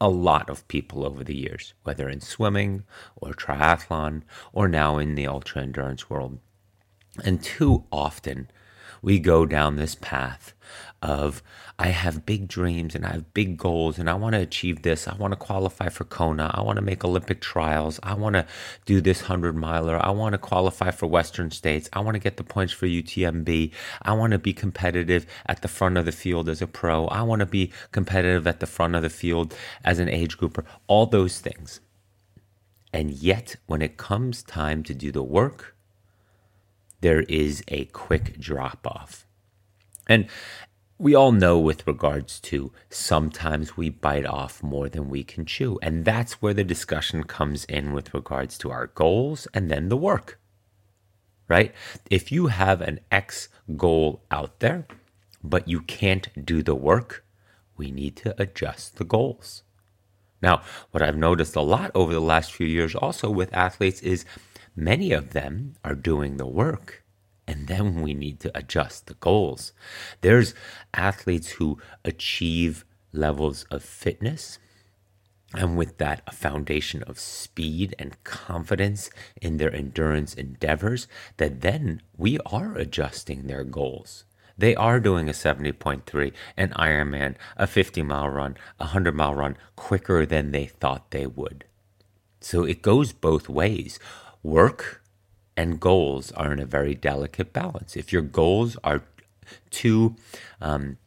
a 0.00 0.08
lot 0.08 0.48
of 0.48 0.66
people 0.68 1.04
over 1.04 1.24
the 1.24 1.36
years, 1.36 1.74
whether 1.82 2.08
in 2.08 2.20
swimming 2.20 2.84
or 3.16 3.32
triathlon 3.32 4.22
or 4.52 4.68
now 4.68 4.98
in 4.98 5.16
the 5.16 5.26
ultra 5.26 5.62
endurance 5.62 6.08
world. 6.08 6.38
And 7.24 7.42
too 7.42 7.84
often 7.90 8.48
we 9.02 9.18
go 9.18 9.44
down 9.44 9.76
this 9.76 9.94
path 9.96 10.54
of 11.02 11.42
I 11.78 11.88
have 11.88 12.24
big 12.24 12.46
dreams 12.46 12.94
and 12.94 13.04
I 13.04 13.12
have 13.12 13.34
big 13.34 13.56
goals 13.56 13.98
and 13.98 14.08
I 14.08 14.14
want 14.14 14.34
to 14.34 14.40
achieve 14.40 14.82
this. 14.82 15.08
I 15.08 15.16
want 15.16 15.32
to 15.32 15.36
qualify 15.36 15.88
for 15.88 16.04
Kona. 16.04 16.50
I 16.54 16.62
want 16.62 16.76
to 16.76 16.84
make 16.84 17.04
Olympic 17.04 17.40
trials. 17.40 17.98
I 18.04 18.14
want 18.14 18.34
to 18.34 18.46
do 18.86 19.00
this 19.00 19.22
100 19.22 19.56
miler. 19.56 19.98
I 20.00 20.10
want 20.10 20.34
to 20.34 20.38
qualify 20.38 20.92
for 20.92 21.08
Western 21.08 21.50
States. 21.50 21.90
I 21.92 22.00
want 22.00 22.14
to 22.14 22.20
get 22.20 22.36
the 22.36 22.44
points 22.44 22.72
for 22.72 22.86
UTMB. 22.86 23.72
I 24.02 24.12
want 24.12 24.30
to 24.30 24.38
be 24.38 24.52
competitive 24.52 25.26
at 25.46 25.62
the 25.62 25.68
front 25.68 25.98
of 25.98 26.04
the 26.04 26.12
field 26.12 26.48
as 26.48 26.62
a 26.62 26.68
pro. 26.68 27.06
I 27.06 27.22
want 27.22 27.40
to 27.40 27.46
be 27.46 27.72
competitive 27.90 28.46
at 28.46 28.60
the 28.60 28.66
front 28.66 28.94
of 28.94 29.02
the 29.02 29.10
field 29.10 29.54
as 29.84 29.98
an 29.98 30.08
age 30.08 30.38
grouper. 30.38 30.64
All 30.86 31.06
those 31.06 31.40
things. 31.40 31.80
And 32.92 33.10
yet, 33.10 33.56
when 33.66 33.82
it 33.82 33.96
comes 33.96 34.42
time 34.42 34.82
to 34.84 34.94
do 34.94 35.10
the 35.10 35.22
work, 35.22 35.71
there 37.02 37.22
is 37.22 37.62
a 37.68 37.84
quick 37.86 38.40
drop 38.40 38.86
off. 38.86 39.26
And 40.08 40.26
we 40.98 41.14
all 41.14 41.32
know 41.32 41.58
with 41.58 41.86
regards 41.86 42.40
to 42.40 42.72
sometimes 42.90 43.76
we 43.76 43.90
bite 43.90 44.26
off 44.26 44.62
more 44.62 44.88
than 44.88 45.10
we 45.10 45.24
can 45.24 45.44
chew. 45.46 45.78
And 45.82 46.04
that's 46.04 46.34
where 46.42 46.54
the 46.54 46.64
discussion 46.64 47.24
comes 47.24 47.64
in 47.66 47.92
with 47.92 48.14
regards 48.14 48.58
to 48.58 48.70
our 48.70 48.88
goals 48.88 49.48
and 49.54 49.70
then 49.70 49.88
the 49.90 49.96
work. 49.96 50.40
right? 51.48 51.74
If 52.10 52.32
you 52.32 52.46
have 52.48 52.80
an 52.80 53.00
X 53.10 53.48
goal 53.76 54.22
out 54.30 54.60
there, 54.60 54.86
but 55.42 55.68
you 55.68 55.80
can't 55.82 56.28
do 56.44 56.62
the 56.62 56.74
work, 56.74 57.24
we 57.76 57.90
need 57.90 58.16
to 58.18 58.34
adjust 58.40 58.96
the 58.96 59.04
goals. 59.04 59.62
Now, 60.40 60.62
what 60.90 61.02
I've 61.02 61.16
noticed 61.16 61.56
a 61.56 61.60
lot 61.60 61.90
over 61.94 62.12
the 62.12 62.20
last 62.20 62.52
few 62.52 62.66
years 62.66 62.94
also 62.94 63.30
with 63.30 63.52
athletes 63.54 64.00
is 64.02 64.24
many 64.74 65.12
of 65.12 65.30
them 65.30 65.74
are 65.84 65.94
doing 65.94 66.36
the 66.36 66.46
work 66.46 67.04
and 67.46 67.66
then 67.66 68.00
we 68.00 68.14
need 68.14 68.40
to 68.40 68.56
adjust 68.56 69.06
the 69.06 69.14
goals. 69.14 69.72
There's 70.20 70.54
athletes 70.94 71.50
who 71.52 71.78
achieve 72.04 72.84
levels 73.12 73.64
of 73.70 73.82
fitness 73.82 74.58
and 75.54 75.76
with 75.76 75.98
that, 75.98 76.22
a 76.26 76.32
foundation 76.32 77.02
of 77.02 77.18
speed 77.18 77.94
and 77.98 78.22
confidence 78.24 79.10
in 79.40 79.58
their 79.58 79.72
endurance 79.72 80.34
endeavors, 80.34 81.06
that 81.36 81.60
then 81.60 82.00
we 82.16 82.38
are 82.46 82.74
adjusting 82.74 83.46
their 83.46 83.64
goals. 83.64 84.24
They 84.56 84.74
are 84.74 85.00
doing 85.00 85.28
a 85.28 85.32
70.3, 85.32 86.32
an 86.56 86.70
Ironman, 86.70 87.36
a 87.56 87.66
50 87.66 88.02
mile 88.02 88.28
run, 88.28 88.56
a 88.78 88.84
100 88.84 89.14
mile 89.14 89.34
run 89.34 89.56
quicker 89.76 90.24
than 90.24 90.52
they 90.52 90.66
thought 90.66 91.10
they 91.10 91.26
would. 91.26 91.64
So 92.40 92.64
it 92.64 92.82
goes 92.82 93.12
both 93.12 93.48
ways. 93.48 93.98
Work 94.42 95.02
and 95.56 95.80
goals 95.80 96.32
are 96.32 96.52
in 96.52 96.58
a 96.58 96.66
very 96.66 96.94
delicate 96.94 97.52
balance. 97.52 97.96
If 97.96 98.12
your 98.12 98.22
goals 98.22 98.76
are 98.82 99.02
too 99.70 100.16
um, 100.60 100.98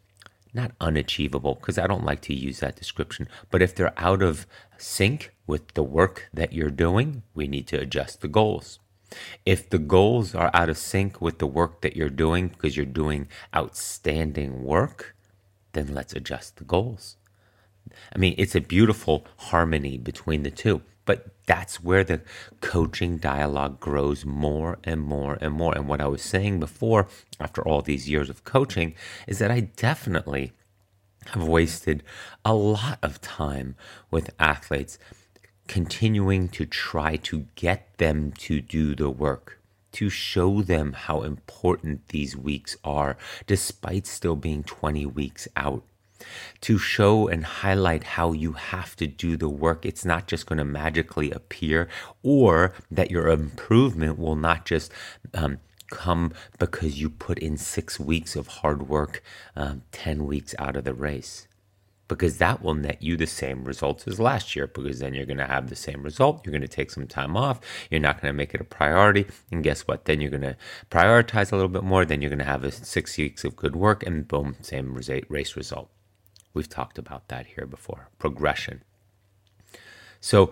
not 0.54 0.72
unachievable, 0.80 1.56
because 1.56 1.78
I 1.78 1.88
don't 1.88 2.06
like 2.06 2.22
to 2.22 2.34
use 2.34 2.60
that 2.60 2.76
description, 2.78 3.28
but 3.52 3.62
if 3.62 3.76
they're 3.76 3.94
out 3.98 4.22
of 4.22 4.48
sync 4.78 5.34
with 5.48 5.74
the 5.74 5.84
work 5.84 6.30
that 6.34 6.54
you're 6.54 6.70
doing, 6.70 7.24
we 7.34 7.48
need 7.48 7.68
to 7.68 7.80
adjust 7.80 8.22
the 8.22 8.28
goals. 8.28 8.80
If 9.46 9.70
the 9.70 9.80
goals 9.80 10.34
are 10.34 10.52
out 10.54 10.70
of 10.70 10.78
sync 10.78 11.22
with 11.22 11.40
the 11.40 11.48
work 11.48 11.82
that 11.82 11.96
you're 11.96 12.10
doing 12.10 12.48
because 12.48 12.76
you're 12.76 12.86
doing 12.86 13.28
outstanding 13.56 14.64
work, 14.64 15.16
then 15.74 15.94
let's 15.94 16.14
adjust 16.14 16.58
the 16.58 16.64
goals. 16.64 17.18
I 18.14 18.18
mean, 18.18 18.36
it's 18.38 18.56
a 18.56 18.62
beautiful 18.62 19.26
harmony 19.38 19.98
between 19.98 20.44
the 20.44 20.52
two, 20.52 20.82
but 21.06 21.28
that's 21.46 21.84
where 21.84 22.04
the 22.04 22.22
coaching 22.62 23.18
dialogue 23.18 23.80
grows 23.80 24.26
more 24.26 24.80
and 24.84 25.02
more 25.02 25.38
and 25.40 25.54
more. 25.54 25.74
And 25.76 25.88
what 25.88 26.02
I 26.02 26.08
was 26.08 26.22
saying 26.22 26.60
before, 26.60 27.08
after 27.40 27.62
all 27.62 27.82
these 27.82 28.10
years 28.10 28.30
of 28.30 28.44
coaching, 28.44 28.96
is 29.28 29.40
that 29.40 29.52
I 29.52 29.60
definitely 29.62 30.54
have 31.28 31.48
wasted 31.48 32.04
a 32.44 32.54
lot 32.54 33.00
of 33.02 33.22
time 33.22 33.76
with 34.12 34.34
athletes 34.40 34.98
continuing 35.68 36.48
to 36.50 36.66
try 36.66 37.16
to 37.16 37.46
get 37.56 37.98
them 37.98 38.32
to 38.32 38.62
do 38.62 38.96
the 38.96 39.10
work, 39.10 39.60
to 39.94 40.10
show 40.10 40.62
them 40.62 40.94
how 40.94 41.24
important 41.24 42.10
these 42.10 42.38
weeks 42.38 42.78
are, 42.84 43.18
despite 43.48 44.06
still 44.06 44.36
being 44.36 44.64
20 44.64 45.06
weeks 45.08 45.48
out. 45.56 45.84
To 46.62 46.78
show 46.78 47.28
and 47.28 47.46
highlight 47.46 48.04
how 48.04 48.32
you 48.32 48.54
have 48.54 48.96
to 48.98 49.08
do 49.08 49.38
the 49.38 49.50
work. 49.50 49.86
It's 49.86 50.06
not 50.06 50.28
just 50.28 50.46
going 50.46 50.58
to 50.58 50.66
magically 50.66 51.32
appear, 51.32 51.88
or 52.24 52.74
that 52.90 53.12
your 53.12 53.28
improvement 53.28 54.18
will 54.18 54.36
not 54.36 54.66
just 54.66 54.92
um, 55.34 55.60
come 55.90 56.34
because 56.58 57.00
you 57.00 57.10
put 57.10 57.40
in 57.40 57.58
six 57.58 58.00
weeks 58.00 58.36
of 58.36 58.48
hard 58.48 58.88
work, 58.90 59.22
um, 59.56 59.84
10 59.92 60.26
weeks 60.26 60.56
out 60.58 60.76
of 60.76 60.84
the 60.84 60.94
race 60.94 61.48
because 62.08 62.38
that 62.38 62.62
will 62.62 62.74
net 62.74 63.02
you 63.02 63.18
the 63.18 63.26
same 63.26 63.64
results 63.64 64.08
as 64.08 64.20
last 64.20 64.56
year 64.56 64.68
because 64.68 65.00
then 65.00 65.14
you're 65.14 65.26
going 65.26 65.38
to 65.38 65.48
have 65.48 65.70
the 65.70 65.76
same 65.76 66.04
result. 66.04 66.46
You're 66.46 66.52
going 66.52 66.62
to 66.62 66.68
take 66.68 66.92
some 66.92 67.08
time 67.08 67.36
off. 67.36 67.60
You're 67.90 68.00
not 68.00 68.22
going 68.22 68.32
to 68.32 68.38
make 68.38 68.54
it 68.54 68.62
a 68.62 68.66
priority. 68.66 69.26
And 69.52 69.64
guess 69.64 69.82
what? 69.82 70.06
Then 70.06 70.22
you're 70.22 70.30
going 70.32 70.42
to 70.42 70.56
prioritize 70.92 71.52
a 71.52 71.56
little 71.56 71.70
bit 71.70 71.84
more. 71.84 72.06
Then 72.06 72.22
you're 72.22 72.30
going 72.30 72.40
to 72.40 72.46
have 72.46 72.64
a 72.64 72.72
six 72.72 73.18
weeks 73.18 73.44
of 73.44 73.56
good 73.56 73.76
work 73.76 74.06
and 74.06 74.28
boom, 74.28 74.56
same 74.62 74.96
race 75.30 75.56
result. 75.56 75.90
We've 76.56 76.68
talked 76.68 76.98
about 76.98 77.28
that 77.28 77.46
here 77.46 77.68
before 77.68 78.10
progression. 78.18 78.82
So 80.20 80.52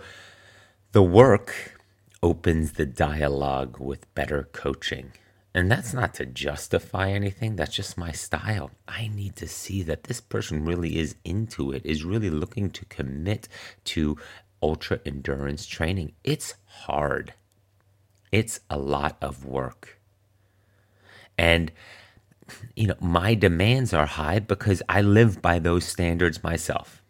the 0.91 1.01
work 1.01 1.80
opens 2.22 2.74
the 2.74 2.86
dialogue 2.86 3.80
with 3.80 4.14
better 4.14 4.49
coaching 4.51 5.14
and 5.54 5.70
that's 5.70 5.93
not 5.93 6.16
to 6.16 6.26
justify 6.26 7.12
anything, 7.12 7.56
that's 7.56 7.76
just 7.76 7.97
my 7.97 8.12
style. 8.12 8.72
I 8.88 9.08
need 9.08 9.36
to 9.36 9.47
see 9.47 9.84
that 9.84 10.06
this 10.06 10.20
person 10.20 10.66
really 10.66 10.97
is 10.97 11.16
into 11.24 11.72
it, 11.72 11.86
is 11.86 12.04
really 12.04 12.32
looking 12.32 12.72
to 12.72 12.86
commit 12.86 13.47
to 13.86 14.18
ultra 14.64 14.99
endurance 15.06 15.68
training. 15.68 16.14
It's 16.24 16.56
hard, 16.66 17.34
it's 18.32 18.62
a 18.70 18.80
lot 18.80 19.18
of 19.22 19.45
work. 19.45 19.99
And 21.38 21.72
you 22.76 22.88
know, 22.88 22.96
my 23.00 23.34
demands 23.34 23.94
are 23.94 24.06
high 24.06 24.39
because 24.39 24.82
I 24.89 25.02
live 25.02 25.41
by 25.41 25.60
those 25.60 25.86
standards 25.86 26.44
myself. 26.44 27.02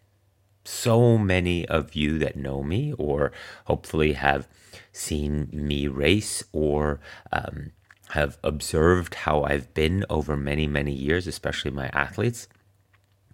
So 0.64 1.18
many 1.18 1.66
of 1.68 1.94
you 1.94 2.18
that 2.18 2.36
know 2.36 2.62
me, 2.62 2.94
or 2.98 3.32
hopefully 3.66 4.14
have 4.14 4.48
seen 4.92 5.48
me 5.52 5.88
race, 5.88 6.42
or 6.52 7.00
um, 7.32 7.72
have 8.10 8.38
observed 8.42 9.14
how 9.14 9.42
I've 9.42 9.72
been 9.74 10.04
over 10.08 10.36
many, 10.36 10.66
many 10.66 10.92
years, 10.92 11.26
especially 11.26 11.70
my 11.70 11.88
athletes. 11.88 12.48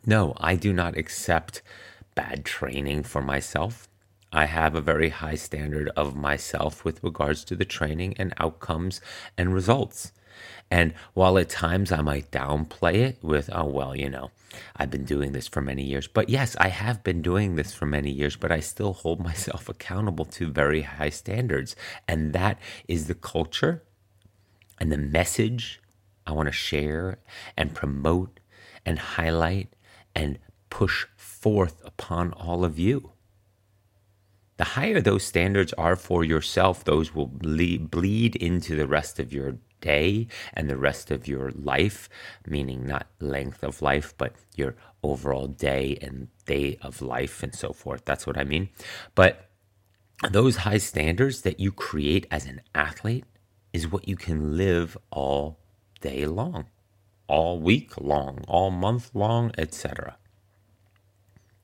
No, 0.04 0.34
I 0.38 0.56
do 0.56 0.72
not 0.72 0.96
accept 0.96 1.62
bad 2.14 2.44
training 2.44 3.04
for 3.04 3.22
myself. 3.22 3.88
I 4.32 4.46
have 4.46 4.74
a 4.74 4.80
very 4.80 5.10
high 5.10 5.34
standard 5.34 5.90
of 5.96 6.16
myself 6.16 6.84
with 6.84 7.02
regards 7.02 7.44
to 7.44 7.56
the 7.56 7.64
training 7.64 8.14
and 8.16 8.32
outcomes 8.38 9.00
and 9.36 9.52
results. 9.52 10.12
And 10.70 10.94
while 11.14 11.38
at 11.38 11.48
times 11.48 11.90
I 11.90 12.00
might 12.00 12.30
downplay 12.30 12.94
it 12.94 13.18
with, 13.22 13.50
oh, 13.52 13.66
well, 13.66 13.96
you 13.96 14.08
know, 14.08 14.30
I've 14.76 14.90
been 14.90 15.04
doing 15.04 15.32
this 15.32 15.48
for 15.48 15.60
many 15.60 15.82
years. 15.82 16.06
But 16.06 16.28
yes, 16.28 16.56
I 16.58 16.68
have 16.68 17.02
been 17.02 17.22
doing 17.22 17.56
this 17.56 17.74
for 17.74 17.86
many 17.86 18.10
years, 18.10 18.36
but 18.36 18.52
I 18.52 18.60
still 18.60 18.92
hold 18.92 19.20
myself 19.24 19.68
accountable 19.68 20.24
to 20.26 20.50
very 20.50 20.82
high 20.82 21.10
standards. 21.10 21.76
And 22.06 22.32
that 22.32 22.58
is 22.88 23.06
the 23.06 23.14
culture 23.14 23.82
and 24.78 24.90
the 24.90 24.98
message 24.98 25.80
I 26.26 26.32
want 26.32 26.46
to 26.46 26.52
share 26.52 27.18
and 27.56 27.74
promote 27.74 28.40
and 28.86 28.98
highlight 28.98 29.74
and 30.14 30.38
push 30.70 31.06
forth 31.16 31.80
upon 31.84 32.32
all 32.32 32.64
of 32.64 32.78
you. 32.78 33.12
The 34.60 34.76
higher 34.76 35.00
those 35.00 35.24
standards 35.24 35.72
are 35.78 35.96
for 35.96 36.22
yourself, 36.22 36.84
those 36.84 37.14
will 37.14 37.28
bleed, 37.28 37.90
bleed 37.90 38.36
into 38.36 38.76
the 38.76 38.86
rest 38.86 39.18
of 39.18 39.32
your 39.32 39.56
day 39.80 40.26
and 40.52 40.68
the 40.68 40.76
rest 40.76 41.10
of 41.10 41.26
your 41.26 41.50
life, 41.52 42.10
meaning 42.46 42.86
not 42.86 43.06
length 43.20 43.64
of 43.64 43.80
life, 43.80 44.12
but 44.18 44.34
your 44.56 44.76
overall 45.02 45.46
day 45.46 45.96
and 46.02 46.28
day 46.44 46.76
of 46.82 47.00
life 47.00 47.42
and 47.42 47.54
so 47.54 47.72
forth. 47.72 48.04
That's 48.04 48.26
what 48.26 48.36
I 48.36 48.44
mean. 48.44 48.68
But 49.14 49.48
those 50.30 50.56
high 50.56 50.76
standards 50.76 51.40
that 51.40 51.58
you 51.58 51.72
create 51.72 52.26
as 52.30 52.44
an 52.44 52.60
athlete 52.74 53.24
is 53.72 53.88
what 53.88 54.06
you 54.06 54.16
can 54.16 54.58
live 54.58 54.94
all 55.10 55.58
day 56.02 56.26
long, 56.26 56.66
all 57.28 57.58
week 57.58 57.98
long, 57.98 58.44
all 58.46 58.70
month 58.70 59.12
long, 59.14 59.52
etc. 59.56 60.18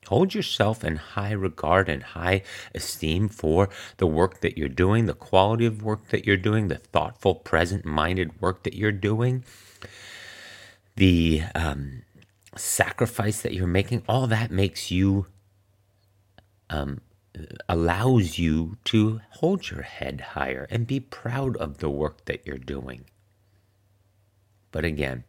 Hold 0.07 0.33
yourself 0.33 0.83
in 0.83 0.95
high 0.95 1.33
regard 1.33 1.89
and 1.89 2.01
high 2.01 2.43
esteem 2.73 3.27
for 3.27 3.69
the 3.97 4.07
work 4.07 4.41
that 4.41 4.57
you're 4.57 4.69
doing, 4.69 5.05
the 5.05 5.13
quality 5.13 5.65
of 5.65 5.83
work 5.83 6.09
that 6.09 6.25
you're 6.25 6.37
doing, 6.37 6.69
the 6.69 6.77
thoughtful, 6.77 7.35
present 7.35 7.85
minded 7.85 8.41
work 8.41 8.63
that 8.63 8.73
you're 8.73 8.91
doing, 8.91 9.43
the 10.95 11.43
um, 11.53 12.03
sacrifice 12.55 13.41
that 13.41 13.53
you're 13.53 13.67
making. 13.67 14.03
All 14.07 14.27
that 14.27 14.49
makes 14.49 14.91
you 14.91 15.27
um, 16.69 17.01
allows 17.67 18.39
you 18.39 18.77
to 18.85 19.19
hold 19.31 19.69
your 19.69 19.81
head 19.81 20.21
higher 20.21 20.67
and 20.69 20.87
be 20.87 20.99
proud 21.01 21.57
of 21.57 21.79
the 21.79 21.89
work 21.89 22.25
that 22.25 22.47
you're 22.47 22.57
doing. 22.57 23.05
But 24.71 24.85
again, 24.85 25.25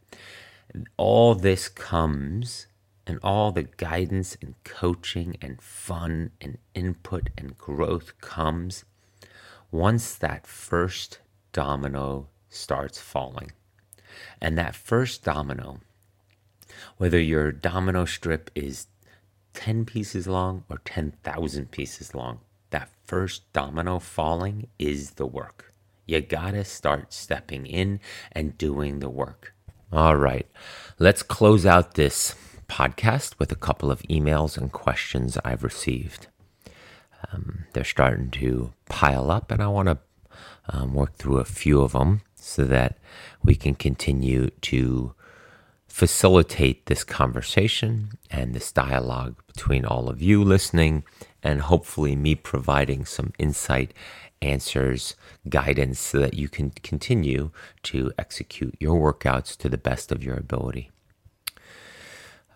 all 0.97 1.35
this 1.35 1.69
comes 1.69 2.68
and 3.09 3.19
all 3.23 3.51
the 3.51 3.63
guidance 3.63 4.37
and 4.43 4.55
coaching 4.65 5.37
and 5.41 5.61
fun 5.63 6.31
and 6.41 6.59
input 6.75 7.31
and 7.39 7.57
growth 7.57 8.21
comes 8.21 8.85
once 9.71 10.15
that 10.15 10.47
first 10.47 11.21
domino 11.53 12.29
starts 12.51 13.01
falling. 13.01 13.51
And 14.41 14.57
that 14.59 14.77
first 14.77 15.25
domino, 15.25 15.81
whether 16.99 17.21
your 17.21 17.51
domino 17.51 18.05
strip 18.05 18.51
is 18.55 18.87
10 19.55 19.87
pieces 19.87 20.27
long 20.27 20.65
or 20.69 20.79
10,000 20.85 21.71
pieces 21.71 22.15
long. 22.15 22.41
That 22.71 22.91
first 23.05 23.51
domino 23.53 23.99
falling 23.99 24.69
is 24.79 25.13
the 25.13 25.27
work. 25.27 25.73
You 26.07 26.21
gotta 26.21 26.65
start 26.65 27.13
stepping 27.13 27.67
in 27.67 28.01
and 28.33 28.57
doing 28.57 29.01
the 29.01 29.11
work. 29.11 29.55
All 29.93 30.17
right, 30.17 30.47
let's 30.99 31.23
close 31.23 31.65
out 31.67 31.95
this 31.95 32.35
podcast 32.69 33.39
with 33.39 33.51
a 33.51 33.57
couple 33.57 33.91
of 33.91 34.03
emails 34.03 34.57
and 34.57 34.71
questions 34.73 35.39
I've 35.45 35.65
received. 35.65 36.29
Um, 37.33 37.65
they're 37.73 37.85
starting 37.85 38.31
to 38.33 38.73
pile 38.89 39.31
up, 39.31 39.51
and 39.51 39.63
I 39.63 39.69
want 39.69 39.89
to 39.89 39.99
um, 40.69 40.95
work 40.95 41.15
through 41.15 41.39
a 41.39 41.45
few 41.45 41.81
of 41.81 41.93
them 41.93 42.23
so 42.35 42.65
that 42.65 42.99
we 43.43 43.55
can 43.55 43.75
continue 43.75 44.51
to 44.63 45.15
facilitate 45.89 46.87
this 46.87 47.03
conversation 47.03 48.11
and 48.31 48.55
this 48.55 48.71
dialogue 48.71 49.35
between 49.47 49.85
all 49.85 50.09
of 50.09 50.23
you 50.23 50.45
listening 50.45 51.03
and 51.43 51.63
hopefully 51.63 52.15
me 52.15 52.35
providing 52.35 53.05
some 53.05 53.33
insight, 53.39 53.93
answers, 54.41 55.17
guidance 55.49 55.99
so 55.99 56.19
that 56.21 56.35
you 56.35 56.49
can 56.49 56.71
continue 56.71 57.51
to 57.83 58.13
execute 58.19 58.77
your 58.79 59.13
workouts 59.13 59.57
to 59.57 59.69
the 59.69 59.79
best 59.79 60.13
of 60.13 60.23
your 60.23 60.37
ability. 60.37 60.91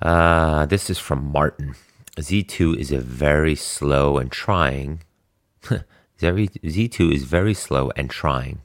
Uh, 0.03 0.67
this 0.67 0.91
is 0.91 0.99
from 0.99 1.31
Martin. 1.31 1.77
Z2 2.17 2.77
is 2.77 2.91
a 2.91 2.99
very 2.99 3.55
slow 3.55 4.19
and 4.19 4.33
trying. 4.33 5.03
Z2 6.19 7.15
is 7.15 7.23
very 7.23 7.55
slow 7.55 7.93
and 7.97 8.11
trying 8.11 8.63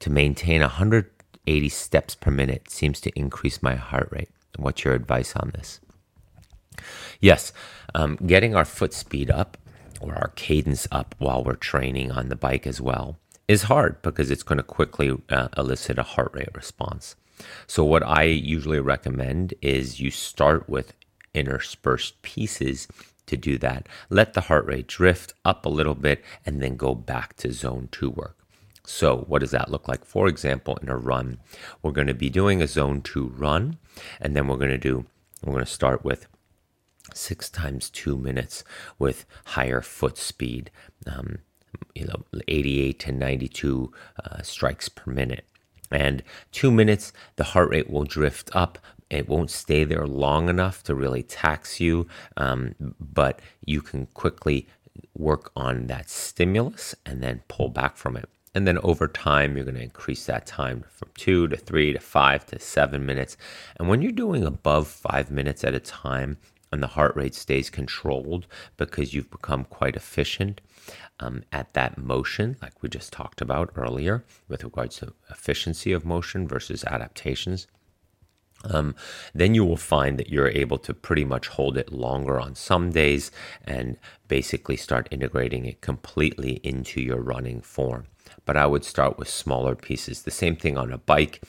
to 0.00 0.10
maintain 0.10 0.62
180 0.62 1.68
steps 1.68 2.14
per 2.14 2.30
minute 2.30 2.70
seems 2.70 2.98
to 3.02 3.10
increase 3.18 3.62
my 3.62 3.74
heart 3.74 4.08
rate. 4.10 4.30
What's 4.56 4.84
your 4.84 4.94
advice 4.94 5.36
on 5.36 5.52
this? 5.54 5.80
Yes, 7.20 7.52
um, 7.94 8.16
getting 8.26 8.56
our 8.56 8.64
foot 8.64 8.94
speed 8.94 9.30
up 9.30 9.58
or 10.00 10.14
our 10.14 10.32
cadence 10.34 10.88
up 10.90 11.14
while 11.18 11.44
we're 11.44 11.56
training 11.56 12.10
on 12.10 12.28
the 12.30 12.36
bike 12.36 12.66
as 12.66 12.80
well 12.80 13.18
is 13.46 13.64
hard 13.64 14.00
because 14.00 14.30
it's 14.30 14.42
going 14.42 14.56
to 14.58 14.64
quickly 14.64 15.12
uh, 15.28 15.48
elicit 15.58 15.98
a 15.98 16.02
heart 16.02 16.32
rate 16.34 16.54
response. 16.54 17.16
So, 17.66 17.84
what 17.84 18.02
I 18.02 18.24
usually 18.24 18.80
recommend 18.80 19.54
is 19.60 20.00
you 20.00 20.10
start 20.10 20.68
with 20.68 20.94
interspersed 21.34 22.22
pieces 22.22 22.88
to 23.26 23.36
do 23.36 23.58
that. 23.58 23.88
Let 24.10 24.34
the 24.34 24.42
heart 24.42 24.66
rate 24.66 24.86
drift 24.86 25.34
up 25.44 25.64
a 25.64 25.70
little 25.70 25.94
bit 25.94 26.22
and 26.44 26.62
then 26.62 26.76
go 26.76 26.94
back 26.94 27.36
to 27.38 27.52
zone 27.52 27.88
two 27.90 28.10
work. 28.10 28.38
So, 28.86 29.24
what 29.28 29.40
does 29.40 29.50
that 29.52 29.70
look 29.70 29.88
like? 29.88 30.04
For 30.04 30.28
example, 30.28 30.76
in 30.82 30.88
a 30.88 30.96
run, 30.96 31.38
we're 31.82 31.92
going 31.92 32.06
to 32.06 32.14
be 32.14 32.28
doing 32.28 32.60
a 32.60 32.66
zone 32.66 33.00
two 33.00 33.28
run, 33.28 33.78
and 34.20 34.36
then 34.36 34.46
we're 34.46 34.58
going 34.58 34.70
to 34.70 34.78
do, 34.78 35.06
we're 35.42 35.54
going 35.54 35.64
to 35.64 35.70
start 35.70 36.04
with 36.04 36.26
six 37.14 37.48
times 37.48 37.88
two 37.90 38.18
minutes 38.18 38.62
with 38.98 39.24
higher 39.46 39.80
foot 39.80 40.18
speed, 40.18 40.70
um, 41.06 41.38
you 41.94 42.04
know, 42.04 42.24
88 42.46 42.98
to 43.00 43.12
92 43.12 43.92
uh, 44.22 44.42
strikes 44.42 44.88
per 44.88 45.10
minute. 45.10 45.46
And 45.94 46.22
two 46.52 46.70
minutes, 46.70 47.12
the 47.36 47.44
heart 47.44 47.70
rate 47.70 47.88
will 47.88 48.04
drift 48.04 48.50
up. 48.54 48.78
It 49.10 49.28
won't 49.28 49.50
stay 49.50 49.84
there 49.84 50.06
long 50.06 50.48
enough 50.48 50.82
to 50.84 50.94
really 50.94 51.22
tax 51.22 51.80
you, 51.80 52.08
um, 52.36 52.74
but 52.98 53.40
you 53.64 53.80
can 53.80 54.06
quickly 54.06 54.66
work 55.14 55.52
on 55.54 55.86
that 55.86 56.10
stimulus 56.10 56.94
and 57.06 57.22
then 57.22 57.42
pull 57.48 57.68
back 57.68 57.96
from 57.96 58.16
it. 58.16 58.28
And 58.54 58.66
then 58.66 58.78
over 58.78 59.08
time, 59.08 59.56
you're 59.56 59.64
going 59.64 59.76
to 59.76 59.82
increase 59.82 60.26
that 60.26 60.46
time 60.46 60.84
from 60.88 61.08
two 61.14 61.48
to 61.48 61.56
three 61.56 61.92
to 61.92 61.98
five 61.98 62.46
to 62.46 62.58
seven 62.60 63.04
minutes. 63.04 63.36
And 63.76 63.88
when 63.88 64.00
you're 64.00 64.12
doing 64.12 64.44
above 64.44 64.86
five 64.86 65.30
minutes 65.30 65.64
at 65.64 65.74
a 65.74 65.80
time 65.80 66.38
and 66.74 66.82
the 66.82 66.88
heart 66.88 67.16
rate 67.16 67.34
stays 67.34 67.70
controlled 67.70 68.46
because 68.76 69.14
you've 69.14 69.30
become 69.30 69.64
quite 69.64 69.96
efficient 69.96 70.60
um, 71.20 71.44
at 71.52 71.72
that 71.74 71.96
motion, 71.96 72.56
like 72.60 72.82
we 72.82 72.88
just 72.88 73.12
talked 73.12 73.40
about 73.40 73.70
earlier, 73.76 74.24
with 74.48 74.64
regards 74.64 74.96
to 74.96 75.14
efficiency 75.30 75.92
of 75.92 76.04
motion 76.04 76.46
versus 76.46 76.84
adaptations. 76.84 77.66
Um, 78.64 78.94
then 79.34 79.54
you 79.54 79.64
will 79.64 79.76
find 79.76 80.18
that 80.18 80.30
you're 80.30 80.48
able 80.48 80.78
to 80.78 80.94
pretty 80.94 81.24
much 81.24 81.48
hold 81.48 81.76
it 81.76 81.92
longer 81.92 82.40
on 82.40 82.54
some 82.54 82.90
days 82.90 83.30
and 83.64 83.96
basically 84.26 84.76
start 84.76 85.08
integrating 85.10 85.66
it 85.66 85.80
completely 85.80 86.54
into 86.64 87.00
your 87.00 87.20
running 87.20 87.60
form 87.60 88.06
but 88.44 88.56
I 88.56 88.66
would 88.66 88.84
start 88.84 89.18
with 89.18 89.28
smaller 89.28 89.74
pieces. 89.74 90.22
The 90.22 90.30
same 90.30 90.56
thing 90.56 90.76
on 90.76 90.92
a 90.92 90.98
bike. 90.98 91.42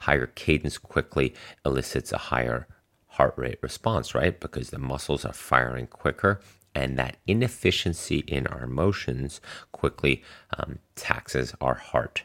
Higher 0.00 0.26
cadence 0.26 0.78
quickly 0.78 1.34
elicits 1.64 2.12
a 2.12 2.18
higher 2.18 2.66
heart 3.12 3.34
rate 3.36 3.58
response, 3.62 4.14
right? 4.14 4.38
Because 4.38 4.70
the 4.70 4.78
muscles 4.78 5.24
are 5.24 5.32
firing 5.32 5.86
quicker, 5.86 6.40
and 6.74 6.98
that 6.98 7.16
inefficiency 7.26 8.18
in 8.26 8.46
our 8.46 8.66
motions 8.66 9.40
quickly 9.72 10.22
um, 10.58 10.78
taxes 10.96 11.54
our 11.60 11.74
heart. 11.74 12.24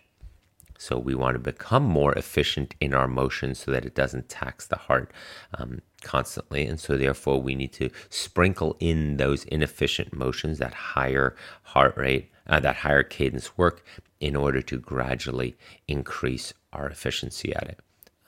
So 0.77 0.97
we 0.97 1.15
want 1.15 1.35
to 1.35 1.39
become 1.39 1.83
more 1.83 2.13
efficient 2.13 2.75
in 2.79 2.93
our 2.93 3.07
motions 3.07 3.59
so 3.59 3.71
that 3.71 3.83
it 3.83 3.95
doesn't 3.95 4.29
tax 4.29 4.67
the 4.67 4.77
heart 4.77 5.11
um, 5.57 5.81
constantly. 6.03 6.65
And 6.67 6.79
so 6.79 6.97
therefore 6.97 7.41
we 7.41 7.55
need 7.55 7.73
to 7.73 7.89
sprinkle 8.09 8.77
in 8.79 9.17
those 9.17 9.43
inefficient 9.45 10.13
motions, 10.13 10.59
that 10.59 10.73
higher 10.73 11.35
heart 11.63 11.97
rate, 11.97 12.31
uh, 12.45 12.59
that 12.59 12.77
higher 12.77 13.03
cadence 13.03 13.57
work 13.57 13.83
in 14.19 14.35
order 14.35 14.61
to 14.61 14.77
gradually 14.77 15.57
increase 15.87 16.53
our 16.71 16.87
efficiency 16.87 17.53
at 17.55 17.63
it. 17.63 17.79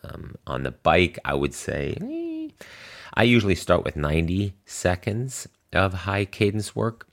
Um, 0.03 0.35
on 0.47 0.63
the 0.63 0.71
bike, 0.71 1.19
I 1.25 1.33
would 1.33 1.53
say 1.53 1.97
eh, 2.01 2.49
I 3.13 3.23
usually 3.23 3.55
start 3.55 3.83
with 3.83 3.95
90 3.95 4.53
seconds 4.65 5.47
of 5.73 5.93
high 5.93 6.25
cadence 6.25 6.75
work 6.75 7.07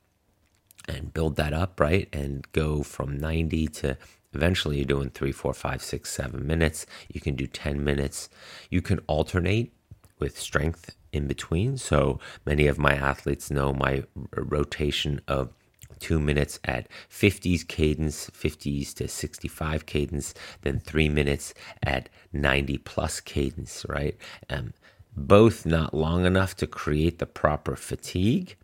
and 0.88 1.12
build 1.12 1.36
that 1.36 1.52
up, 1.52 1.80
right? 1.80 2.08
And 2.12 2.46
go 2.52 2.82
from 2.82 3.18
90 3.18 3.66
to 3.68 3.98
eventually 4.32 4.76
you're 4.76 4.84
doing 4.84 5.10
three, 5.10 5.32
four, 5.32 5.52
five, 5.52 5.82
six, 5.82 6.12
seven 6.12 6.46
minutes. 6.46 6.86
You 7.12 7.20
can 7.20 7.34
do 7.34 7.46
10 7.46 7.82
minutes. 7.82 8.28
You 8.70 8.82
can 8.82 9.00
alternate 9.06 9.72
with 10.18 10.38
strength 10.38 10.94
in 11.12 11.26
between. 11.26 11.76
So 11.78 12.20
many 12.44 12.66
of 12.66 12.78
my 12.78 12.94
athletes 12.94 13.50
know 13.50 13.72
my 13.72 14.04
rotation 14.34 15.20
of 15.26 15.55
two 15.98 16.20
minutes 16.20 16.58
at 16.64 16.88
50s 17.10 17.66
cadence, 17.66 18.30
50s 18.30 18.94
to 18.94 19.08
65 19.08 19.86
cadence, 19.86 20.34
then 20.62 20.78
three 20.78 21.08
minutes 21.08 21.54
at 21.82 22.08
90 22.32 22.78
plus 22.78 23.20
cadence, 23.20 23.84
right? 23.88 24.16
Um, 24.50 24.72
both 25.16 25.64
not 25.64 25.94
long 25.94 26.26
enough 26.26 26.56
to 26.56 26.66
create 26.66 27.18
the 27.18 27.26
proper 27.26 27.74
fatigue, 27.76 28.56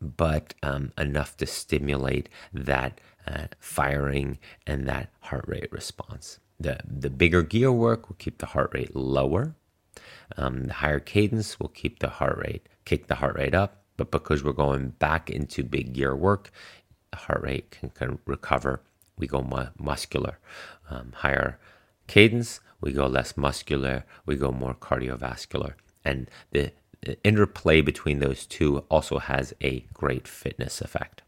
but 0.00 0.54
um, 0.62 0.92
enough 0.98 1.36
to 1.38 1.46
stimulate 1.46 2.28
that 2.52 3.00
uh, 3.26 3.46
firing 3.58 4.38
and 4.66 4.86
that 4.88 5.10
heart 5.20 5.44
rate 5.46 5.72
response. 5.72 6.40
The, 6.58 6.78
the 6.84 7.10
bigger 7.10 7.42
gear 7.42 7.72
work 7.72 8.08
will 8.08 8.16
keep 8.16 8.38
the 8.38 8.46
heart 8.46 8.70
rate 8.74 8.94
lower. 8.94 9.54
Um, 10.36 10.66
the 10.66 10.74
higher 10.74 11.00
cadence 11.00 11.60
will 11.60 11.68
keep 11.68 12.00
the 12.00 12.08
heart 12.08 12.38
rate, 12.38 12.68
kick 12.84 13.06
the 13.06 13.16
heart 13.16 13.36
rate 13.36 13.54
up 13.54 13.83
but 13.96 14.10
because 14.10 14.42
we're 14.42 14.52
going 14.52 14.90
back 14.90 15.30
into 15.30 15.62
big 15.62 15.92
gear 15.92 16.14
work, 16.14 16.50
heart 17.14 17.42
rate 17.42 17.70
can, 17.70 17.90
can 17.90 18.18
recover. 18.26 18.82
We 19.16 19.26
go 19.26 19.42
mu- 19.42 19.68
muscular, 19.78 20.38
um, 20.90 21.12
higher 21.16 21.58
cadence, 22.06 22.60
we 22.80 22.92
go 22.92 23.06
less 23.06 23.36
muscular, 23.36 24.04
we 24.26 24.36
go 24.36 24.50
more 24.50 24.74
cardiovascular. 24.74 25.74
And 26.04 26.28
the, 26.50 26.72
the 27.02 27.22
interplay 27.22 27.80
between 27.80 28.18
those 28.18 28.44
two 28.44 28.78
also 28.90 29.18
has 29.18 29.54
a 29.62 29.86
great 29.94 30.26
fitness 30.26 30.80
effect. 30.80 31.22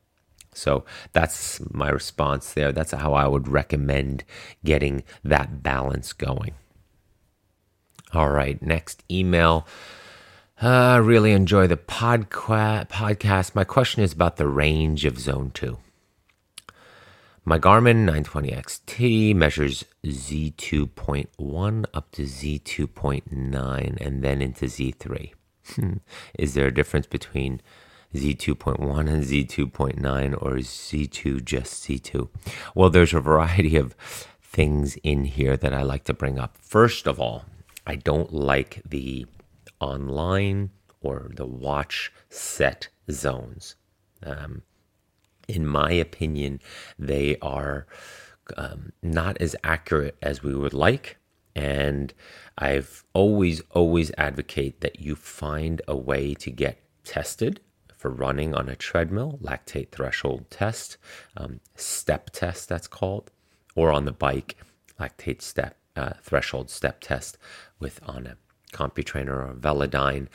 So 0.52 0.84
that's 1.12 1.60
my 1.70 1.90
response 1.90 2.54
there. 2.54 2.72
That's 2.72 2.92
how 2.92 3.12
I 3.14 3.28
would 3.28 3.46
recommend 3.46 4.24
getting 4.64 5.04
that 5.22 5.62
balance 5.62 6.12
going. 6.12 6.54
All 8.12 8.30
right, 8.30 8.60
next 8.62 9.04
email 9.10 9.66
I 10.58 10.96
uh, 10.96 11.00
really 11.00 11.32
enjoy 11.32 11.66
the 11.66 11.76
podca- 11.76 12.88
podcast. 12.88 13.54
My 13.54 13.64
question 13.64 14.02
is 14.02 14.14
about 14.14 14.36
the 14.36 14.48
range 14.48 15.04
of 15.04 15.18
Zone 15.18 15.50
2. 15.52 15.76
My 17.44 17.58
Garmin 17.58 18.08
920XT 18.08 19.34
measures 19.36 19.84
Z2.1 20.06 21.84
up 21.92 22.10
to 22.12 22.22
Z2.9 22.22 24.00
and 24.00 24.24
then 24.24 24.40
into 24.40 24.64
Z3. 24.64 25.32
is 26.38 26.54
there 26.54 26.68
a 26.68 26.74
difference 26.74 27.06
between 27.06 27.60
Z2.1 28.14 29.10
and 29.10 29.24
Z2.9 29.24 30.42
or 30.42 30.56
is 30.56 30.68
Z2 30.68 31.44
just 31.44 31.84
Z2? 31.84 32.30
Well, 32.74 32.88
there's 32.88 33.12
a 33.12 33.20
variety 33.20 33.76
of 33.76 33.92
things 34.40 34.96
in 35.02 35.26
here 35.26 35.58
that 35.58 35.74
I 35.74 35.82
like 35.82 36.04
to 36.04 36.14
bring 36.14 36.38
up. 36.38 36.56
First 36.56 37.06
of 37.06 37.20
all, 37.20 37.44
I 37.86 37.96
don't 37.96 38.32
like 38.32 38.80
the 38.88 39.26
online 39.80 40.70
or 41.00 41.30
the 41.34 41.46
watch 41.46 42.12
set 42.28 42.88
zones. 43.10 43.76
Um, 44.22 44.62
in 45.48 45.66
my 45.66 45.92
opinion, 45.92 46.60
they 46.98 47.36
are 47.40 47.86
um, 48.56 48.92
not 49.02 49.36
as 49.40 49.54
accurate 49.62 50.16
as 50.22 50.42
we 50.42 50.54
would 50.54 50.74
like. 50.74 51.18
And 51.54 52.12
I've 52.58 53.04
always, 53.14 53.62
always 53.70 54.10
advocate 54.18 54.80
that 54.80 55.00
you 55.00 55.14
find 55.14 55.80
a 55.88 55.96
way 55.96 56.34
to 56.34 56.50
get 56.50 56.82
tested 57.04 57.60
for 57.96 58.10
running 58.10 58.54
on 58.54 58.68
a 58.68 58.76
treadmill, 58.76 59.38
lactate 59.42 59.90
threshold 59.90 60.50
test, 60.50 60.98
um, 61.36 61.60
step 61.74 62.30
test, 62.30 62.68
that's 62.68 62.86
called, 62.86 63.30
or 63.74 63.90
on 63.90 64.04
the 64.04 64.12
bike, 64.12 64.56
lactate 65.00 65.40
step 65.40 65.76
uh, 65.96 66.12
threshold 66.22 66.68
step 66.68 67.00
test 67.00 67.38
with 67.78 68.00
on 68.06 68.26
a 68.26 68.36
CompuTrainer 68.76 69.50
or 69.50 69.54
Velodyne 69.54 70.28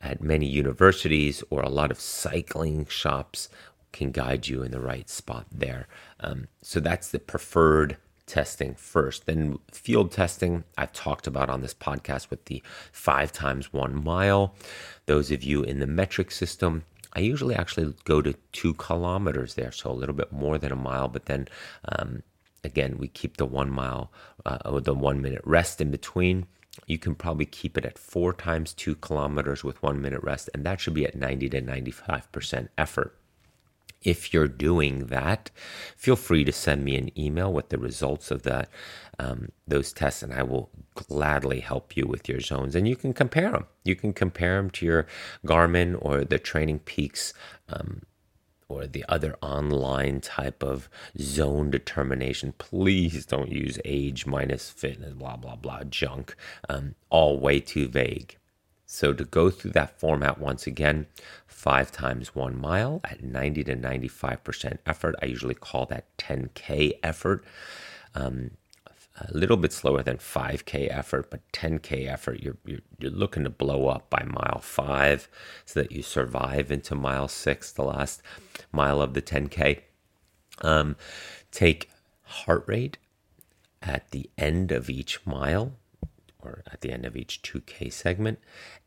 at 0.00 0.22
many 0.22 0.46
universities 0.46 1.42
or 1.50 1.62
a 1.62 1.68
lot 1.68 1.90
of 1.90 2.00
cycling 2.00 2.86
shops 2.86 3.48
can 3.92 4.10
guide 4.10 4.48
you 4.48 4.62
in 4.62 4.72
the 4.72 4.80
right 4.80 5.08
spot 5.08 5.46
there. 5.52 5.86
Um, 6.20 6.48
so 6.62 6.80
that's 6.80 7.10
the 7.10 7.20
preferred 7.20 7.96
testing 8.26 8.74
first. 8.74 9.26
Then 9.26 9.58
field 9.70 10.10
testing, 10.10 10.64
I've 10.76 10.92
talked 10.92 11.26
about 11.26 11.48
on 11.48 11.60
this 11.60 11.74
podcast 11.74 12.30
with 12.30 12.44
the 12.46 12.62
five 12.92 13.32
times 13.32 13.72
one 13.72 13.94
mile. 14.02 14.54
Those 15.06 15.30
of 15.30 15.42
you 15.42 15.62
in 15.62 15.78
the 15.78 15.86
metric 15.86 16.30
system, 16.30 16.84
I 17.12 17.20
usually 17.20 17.54
actually 17.54 17.94
go 18.04 18.20
to 18.22 18.34
two 18.52 18.74
kilometers 18.74 19.54
there, 19.54 19.72
so 19.72 19.90
a 19.90 19.92
little 19.92 20.14
bit 20.14 20.32
more 20.32 20.58
than 20.58 20.72
a 20.72 20.76
mile, 20.76 21.08
but 21.08 21.26
then 21.26 21.46
um, 21.96 22.22
again, 22.64 22.96
we 22.98 23.08
keep 23.08 23.36
the 23.36 23.46
one 23.46 23.70
mile 23.70 24.10
uh, 24.44 24.58
or 24.64 24.80
the 24.80 24.94
one 24.94 25.22
minute 25.22 25.42
rest 25.44 25.80
in 25.80 25.90
between. 25.90 26.46
You 26.86 26.98
can 26.98 27.14
probably 27.14 27.46
keep 27.46 27.78
it 27.78 27.84
at 27.84 27.98
four 27.98 28.32
times 28.32 28.72
two 28.72 28.94
kilometers 28.96 29.64
with 29.64 29.82
one 29.82 30.00
minute 30.00 30.22
rest, 30.22 30.50
and 30.54 30.64
that 30.64 30.80
should 30.80 30.94
be 30.94 31.06
at 31.06 31.14
90 31.14 31.48
to 31.50 31.62
95% 31.62 32.68
effort. 32.76 33.16
If 34.02 34.34
you're 34.34 34.48
doing 34.48 35.06
that, 35.06 35.50
feel 35.96 36.16
free 36.16 36.44
to 36.44 36.52
send 36.52 36.84
me 36.84 36.96
an 36.96 37.18
email 37.18 37.50
with 37.50 37.70
the 37.70 37.78
results 37.78 38.30
of 38.30 38.42
that 38.42 38.68
um, 39.18 39.48
those 39.66 39.92
tests, 39.92 40.22
and 40.22 40.32
I 40.32 40.42
will 40.42 40.70
gladly 40.94 41.60
help 41.60 41.96
you 41.96 42.06
with 42.06 42.28
your 42.28 42.40
zones. 42.40 42.74
And 42.74 42.86
you 42.86 42.96
can 42.96 43.12
compare 43.12 43.50
them. 43.50 43.66
You 43.84 43.96
can 43.96 44.12
compare 44.12 44.56
them 44.56 44.70
to 44.70 44.86
your 44.86 45.06
Garmin 45.46 45.96
or 46.00 46.24
the 46.24 46.38
Training 46.38 46.80
Peaks. 46.80 47.32
Um, 47.68 48.02
or 48.68 48.86
the 48.86 49.04
other 49.08 49.36
online 49.42 50.20
type 50.20 50.62
of 50.62 50.88
zone 51.18 51.70
determination. 51.70 52.54
Please 52.58 53.26
don't 53.26 53.50
use 53.50 53.78
age 53.84 54.26
minus 54.26 54.70
fitness, 54.70 55.14
blah, 55.14 55.36
blah, 55.36 55.56
blah, 55.56 55.84
junk. 55.84 56.34
Um, 56.68 56.94
all 57.10 57.38
way 57.38 57.60
too 57.60 57.88
vague. 57.88 58.36
So 58.86 59.12
to 59.12 59.24
go 59.24 59.50
through 59.50 59.72
that 59.72 59.98
format 59.98 60.38
once 60.38 60.66
again, 60.66 61.06
five 61.46 61.90
times 61.90 62.34
one 62.34 62.60
mile 62.60 63.00
at 63.04 63.22
90 63.22 63.64
to 63.64 63.76
95% 63.76 64.78
effort. 64.86 65.14
I 65.20 65.26
usually 65.26 65.54
call 65.54 65.86
that 65.86 66.16
10K 66.18 66.92
effort. 67.02 67.44
Um, 68.14 68.52
a 69.16 69.28
little 69.32 69.56
bit 69.56 69.72
slower 69.72 70.02
than 70.02 70.16
5K 70.16 70.90
effort, 70.90 71.30
but 71.30 71.40
10K 71.52 72.08
effort, 72.08 72.40
you're, 72.42 72.56
you're, 72.64 72.80
you're 72.98 73.10
looking 73.12 73.44
to 73.44 73.50
blow 73.50 73.86
up 73.86 74.10
by 74.10 74.24
mile 74.24 74.60
five 74.60 75.28
so 75.64 75.80
that 75.80 75.92
you 75.92 76.02
survive 76.02 76.72
into 76.72 76.94
mile 76.94 77.28
six, 77.28 77.70
the 77.70 77.84
last 77.84 78.22
mile 78.72 79.00
of 79.00 79.14
the 79.14 79.22
10K. 79.22 79.80
Um, 80.62 80.96
take 81.52 81.90
heart 82.22 82.64
rate 82.66 82.98
at 83.80 84.10
the 84.10 84.30
end 84.36 84.72
of 84.72 84.90
each 84.90 85.24
mile 85.24 85.74
or 86.40 86.62
at 86.70 86.80
the 86.80 86.90
end 86.90 87.04
of 87.04 87.16
each 87.16 87.40
2K 87.42 87.92
segment. 87.92 88.40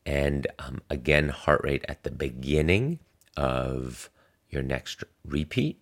And 0.06 0.46
um, 0.60 0.82
again, 0.90 1.30
heart 1.30 1.62
rate 1.64 1.86
at 1.88 2.04
the 2.04 2.12
beginning 2.12 3.00
of 3.38 4.10
your 4.50 4.64
next 4.64 5.04
repeat 5.24 5.80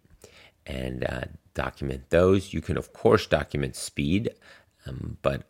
and 0.66 1.04
uh, 1.04 1.22
document 1.54 2.10
those. 2.10 2.54
You 2.54 2.62
can, 2.62 2.78
of 2.78 2.94
course, 2.94 3.28
document 3.28 3.76
speed, 3.76 4.30
um, 4.86 5.18
but 5.22 5.44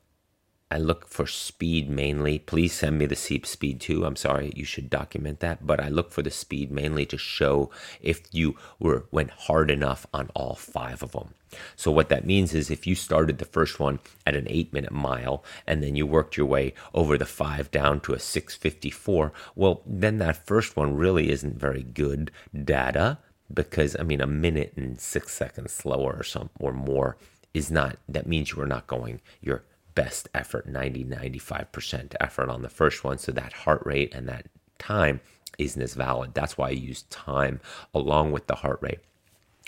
I 0.71 0.79
look 0.79 1.07
for 1.07 1.27
speed 1.27 1.89
mainly. 1.89 2.39
Please 2.39 2.73
send 2.73 2.97
me 2.97 3.05
the 3.05 3.15
seep 3.15 3.45
speed 3.45 3.79
too. 3.79 4.03
I'm 4.03 4.15
sorry, 4.15 4.51
you 4.55 4.65
should 4.65 4.89
document 4.89 5.39
that, 5.39 5.65
but 5.65 5.79
I 5.79 5.89
look 5.89 6.11
for 6.11 6.23
the 6.23 6.31
speed 6.31 6.71
mainly 6.71 7.05
to 7.07 7.17
show 7.17 7.69
if 8.01 8.23
you 8.31 8.57
were 8.79 9.05
went 9.11 9.29
hard 9.29 9.69
enough 9.69 10.07
on 10.11 10.31
all 10.33 10.55
five 10.55 11.03
of 11.03 11.11
them. 11.11 11.35
So 11.75 11.91
what 11.91 12.09
that 12.09 12.25
means 12.25 12.53
is 12.53 12.69
if 12.71 12.87
you 12.87 12.95
started 12.95 13.37
the 13.37 13.45
first 13.45 13.79
one 13.79 13.99
at 14.25 14.35
an 14.35 14.47
8 14.49 14.73
minute 14.73 14.91
mile 14.91 15.43
and 15.67 15.83
then 15.83 15.95
you 15.95 16.07
worked 16.07 16.35
your 16.35 16.47
way 16.47 16.73
over 16.93 17.17
the 17.17 17.25
5 17.25 17.69
down 17.69 18.01
to 18.01 18.13
a 18.13 18.19
654, 18.19 19.31
well 19.55 19.81
then 19.85 20.17
that 20.17 20.47
first 20.47 20.75
one 20.75 20.95
really 20.95 21.29
isn't 21.29 21.59
very 21.59 21.83
good 21.83 22.31
data 22.51 23.19
because 23.53 23.95
I 23.99 24.03
mean 24.03 24.21
a 24.21 24.27
minute 24.27 24.73
and 24.75 24.99
6 24.99 25.31
seconds 25.31 25.73
slower 25.73 26.15
or 26.17 26.23
some 26.23 26.49
or 26.59 26.73
more 26.73 27.17
is 27.53 27.71
not 27.71 27.97
that 28.09 28.27
means 28.27 28.51
you 28.51 28.61
are 28.61 28.67
not 28.67 28.87
going 28.87 29.21
your 29.41 29.63
best 29.93 30.27
effort 30.33 30.67
90 30.67 31.05
95% 31.05 32.15
effort 32.19 32.49
on 32.49 32.61
the 32.61 32.69
first 32.69 33.03
one. 33.03 33.17
So 33.17 33.31
that 33.31 33.53
heart 33.53 33.81
rate 33.85 34.13
and 34.13 34.27
that 34.27 34.47
time 34.77 35.21
isn't 35.57 35.81
as 35.81 35.93
valid. 35.93 36.33
That's 36.33 36.57
why 36.57 36.67
i 36.67 36.71
use 36.71 37.03
time 37.03 37.61
along 37.93 38.31
with 38.31 38.47
the 38.47 38.55
heart 38.55 38.79
rate. 38.81 38.99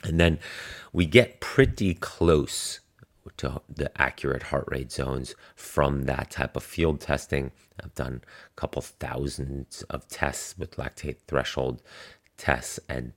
And 0.04 0.20
then 0.20 0.40
we 0.94 1.06
get 1.06 1.40
pretty 1.40 1.94
close 1.94 2.82
to 3.38 3.62
the 3.70 3.92
accurate 4.00 4.44
heart 4.44 4.66
rate 4.68 4.92
zones 4.92 5.36
from 5.56 6.04
that 6.04 6.32
type 6.32 6.56
of 6.56 6.64
field 6.64 7.02
testing. 7.02 7.52
I've 7.84 7.96
done 7.96 8.22
a 8.24 8.60
couple 8.60 8.82
thousands 8.82 9.84
of 9.90 10.08
tests 10.08 10.58
with 10.58 10.78
lactate 10.78 11.18
threshold 11.28 11.82
tests 12.38 12.80
and 12.88 13.14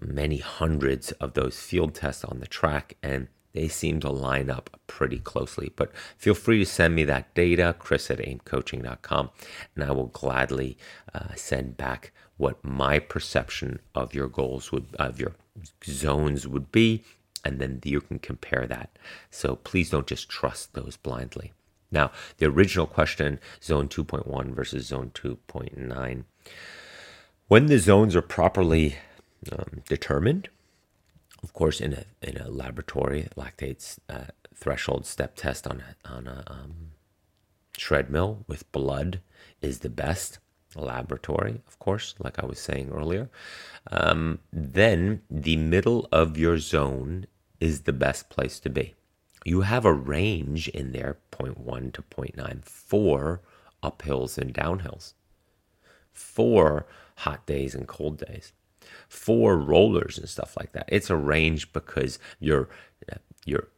many 0.00 0.38
hundreds 0.38 1.12
of 1.12 1.34
those 1.34 1.60
field 1.60 1.94
tests 1.94 2.24
on 2.24 2.40
the 2.40 2.46
track. 2.46 2.96
And 3.02 3.28
they 3.58 3.68
seem 3.68 3.98
to 4.00 4.10
line 4.10 4.50
up 4.50 4.78
pretty 4.86 5.18
closely. 5.18 5.72
But 5.74 5.94
feel 6.16 6.34
free 6.34 6.58
to 6.58 6.66
send 6.66 6.94
me 6.94 7.04
that 7.04 7.34
data, 7.34 7.74
chris 7.78 8.10
at 8.10 8.18
aimcoaching.com, 8.18 9.30
and 9.74 9.84
I 9.84 9.90
will 9.90 10.06
gladly 10.06 10.76
uh, 11.14 11.34
send 11.34 11.76
back 11.76 12.12
what 12.36 12.62
my 12.62 12.98
perception 12.98 13.80
of 13.94 14.14
your 14.14 14.28
goals 14.28 14.70
would, 14.70 14.94
of 14.98 15.18
your 15.18 15.32
zones 15.84 16.46
would 16.46 16.70
be, 16.70 17.04
and 17.44 17.58
then 17.58 17.80
you 17.84 18.00
can 18.00 18.18
compare 18.18 18.66
that. 18.66 18.96
So 19.30 19.56
please 19.56 19.90
don't 19.90 20.06
just 20.06 20.28
trust 20.28 20.74
those 20.74 20.96
blindly. 20.96 21.52
Now, 21.90 22.12
the 22.36 22.46
original 22.46 22.86
question, 22.86 23.40
zone 23.62 23.88
2.1 23.88 24.54
versus 24.54 24.86
zone 24.86 25.10
2.9. 25.14 26.24
When 27.48 27.66
the 27.66 27.78
zones 27.78 28.14
are 28.14 28.22
properly 28.22 28.96
um, 29.52 29.82
determined, 29.86 30.48
of 31.42 31.52
course, 31.52 31.80
in 31.80 31.92
a 31.92 32.04
in 32.22 32.36
a 32.36 32.48
laboratory 32.48 33.28
lactates 33.36 33.98
uh, 34.08 34.26
threshold 34.54 35.06
step 35.06 35.36
test 35.36 35.66
on 35.66 35.82
a, 35.82 36.10
on 36.10 36.26
a 36.26 36.44
um, 36.46 36.90
treadmill 37.76 38.44
with 38.46 38.70
blood 38.72 39.20
is 39.62 39.80
the 39.80 39.88
best 39.88 40.38
laboratory, 40.74 41.62
of 41.66 41.78
course, 41.78 42.14
like 42.18 42.38
I 42.38 42.46
was 42.46 42.58
saying 42.58 42.90
earlier. 42.90 43.30
Um, 43.90 44.40
then 44.52 45.22
the 45.30 45.56
middle 45.56 46.08
of 46.12 46.36
your 46.36 46.58
zone 46.58 47.26
is 47.60 47.82
the 47.82 47.92
best 47.92 48.28
place 48.28 48.60
to 48.60 48.70
be. 48.70 48.94
You 49.44 49.62
have 49.62 49.84
a 49.84 49.92
range 49.92 50.68
in 50.68 50.92
there, 50.92 51.18
0.1 51.32 51.92
to 51.94 52.02
0.9, 52.02 52.64
for 52.64 53.40
uphills 53.82 54.36
and 54.36 54.52
downhills, 54.52 55.14
for 56.12 56.86
hot 57.18 57.46
days 57.46 57.74
and 57.74 57.86
cold 57.86 58.18
days 58.18 58.52
for 59.08 59.56
rollers 59.56 60.18
and 60.18 60.28
stuff 60.28 60.56
like 60.56 60.72
that. 60.72 60.88
It's 60.88 61.10
arranged 61.10 61.72
because 61.72 62.18
your 62.40 62.68
your 63.44 63.68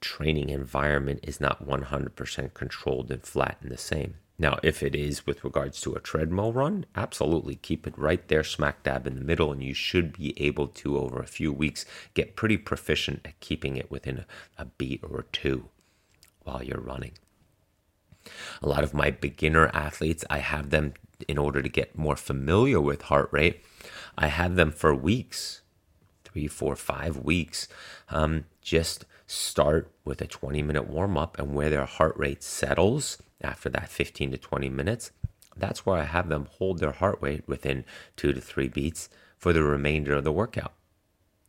training 0.00 0.50
environment 0.50 1.20
is 1.22 1.40
not 1.40 1.66
100% 1.66 2.52
controlled 2.52 3.10
and 3.10 3.22
flat 3.22 3.56
and 3.62 3.70
the 3.70 3.78
same. 3.78 4.16
Now, 4.38 4.58
if 4.62 4.82
it 4.82 4.94
is 4.94 5.26
with 5.26 5.44
regards 5.44 5.80
to 5.80 5.94
a 5.94 6.00
treadmill 6.00 6.52
run, 6.52 6.86
absolutely 6.94 7.54
keep 7.54 7.86
it 7.86 7.96
right 7.96 8.26
there, 8.28 8.44
smack 8.44 8.82
dab 8.82 9.06
in 9.06 9.14
the 9.14 9.24
middle, 9.24 9.52
and 9.52 9.62
you 9.62 9.72
should 9.72 10.18
be 10.18 10.38
able 10.42 10.66
to, 10.68 10.98
over 10.98 11.20
a 11.20 11.26
few 11.26 11.52
weeks, 11.52 11.86
get 12.14 12.36
pretty 12.36 12.58
proficient 12.58 13.20
at 13.24 13.38
keeping 13.40 13.76
it 13.76 13.90
within 13.90 14.18
a, 14.18 14.26
a 14.58 14.64
beat 14.66 15.00
or 15.08 15.24
two 15.32 15.68
while 16.42 16.62
you're 16.62 16.80
running. 16.80 17.12
A 18.60 18.68
lot 18.68 18.84
of 18.84 18.92
my 18.92 19.10
beginner 19.10 19.68
athletes, 19.68 20.24
I 20.28 20.38
have 20.38 20.70
them 20.70 20.94
in 21.28 21.38
order 21.38 21.62
to 21.62 21.68
get 21.68 21.96
more 21.96 22.16
familiar 22.16 22.80
with 22.80 23.02
heart 23.02 23.28
rate. 23.32 23.64
I 24.16 24.28
had 24.28 24.56
them 24.56 24.70
for 24.70 24.94
weeks, 24.94 25.62
three, 26.24 26.46
four, 26.46 26.76
five 26.76 27.18
weeks. 27.18 27.68
Um, 28.08 28.44
just 28.62 29.04
start 29.26 29.90
with 30.04 30.20
a 30.20 30.26
20 30.26 30.62
minute 30.62 30.88
warm 30.88 31.16
up, 31.16 31.38
and 31.38 31.54
where 31.54 31.70
their 31.70 31.86
heart 31.86 32.16
rate 32.16 32.42
settles 32.42 33.22
after 33.40 33.68
that 33.70 33.88
15 33.88 34.32
to 34.32 34.38
20 34.38 34.68
minutes, 34.68 35.10
that's 35.56 35.86
where 35.86 35.98
I 35.98 36.04
have 36.04 36.28
them 36.28 36.48
hold 36.58 36.78
their 36.78 36.92
heart 36.92 37.18
rate 37.20 37.46
within 37.46 37.84
two 38.16 38.32
to 38.32 38.40
three 38.40 38.68
beats 38.68 39.08
for 39.36 39.52
the 39.52 39.62
remainder 39.62 40.14
of 40.14 40.24
the 40.24 40.32
workout. 40.32 40.72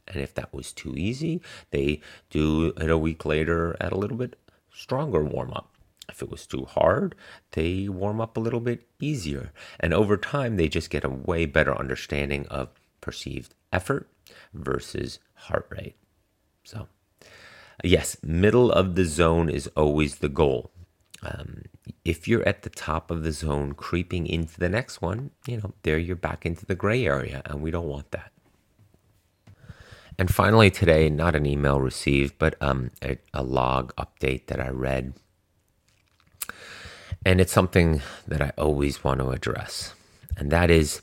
And 0.07 0.21
if 0.21 0.33
that 0.35 0.53
was 0.53 0.71
too 0.71 0.93
easy, 0.95 1.41
they 1.71 2.01
do 2.29 2.73
it 2.79 2.89
a 2.89 2.97
week 2.97 3.25
later 3.25 3.75
at 3.79 3.91
a 3.91 3.97
little 3.97 4.17
bit 4.17 4.37
stronger 4.71 5.23
warm 5.23 5.51
up. 5.51 5.74
If 6.09 6.21
it 6.21 6.29
was 6.29 6.45
too 6.45 6.65
hard, 6.65 7.15
they 7.51 7.87
warm 7.89 8.21
up 8.21 8.37
a 8.37 8.39
little 8.39 8.59
bit 8.59 8.87
easier. 8.99 9.51
And 9.79 9.93
over 9.93 10.17
time, 10.17 10.55
they 10.55 10.67
just 10.67 10.89
get 10.89 11.03
a 11.03 11.09
way 11.09 11.45
better 11.45 11.77
understanding 11.77 12.45
of 12.47 12.69
perceived 13.01 13.53
effort 13.71 14.09
versus 14.53 15.19
heart 15.33 15.67
rate. 15.69 15.95
So, 16.63 16.87
yes, 17.83 18.17
middle 18.23 18.71
of 18.71 18.95
the 18.95 19.05
zone 19.05 19.49
is 19.49 19.67
always 19.75 20.15
the 20.15 20.29
goal. 20.29 20.71
Um, 21.21 21.63
if 22.03 22.27
you're 22.27 22.47
at 22.47 22.61
the 22.61 22.69
top 22.69 23.09
of 23.09 23.23
the 23.23 23.31
zone, 23.31 23.73
creeping 23.73 24.27
into 24.27 24.59
the 24.59 24.69
next 24.69 25.01
one, 25.01 25.31
you 25.47 25.57
know, 25.57 25.73
there 25.83 25.97
you're 25.97 26.15
back 26.15 26.45
into 26.45 26.65
the 26.65 26.75
gray 26.75 27.05
area, 27.05 27.41
and 27.45 27.61
we 27.61 27.71
don't 27.71 27.87
want 27.87 28.11
that. 28.11 28.31
And 30.17 30.33
finally, 30.33 30.71
today, 30.71 31.09
not 31.09 31.35
an 31.35 31.45
email 31.45 31.79
received, 31.79 32.35
but 32.37 32.55
um, 32.61 32.91
a, 33.03 33.17
a 33.33 33.43
log 33.43 33.93
update 33.95 34.47
that 34.47 34.61
I 34.61 34.69
read 34.69 35.13
and 37.25 37.41
it's 37.41 37.51
something 37.51 38.01
that 38.27 38.41
I 38.41 38.51
always 38.57 39.03
want 39.03 39.19
to 39.19 39.31
address. 39.31 39.95
And 40.37 40.51
that 40.51 40.69
is 40.69 41.01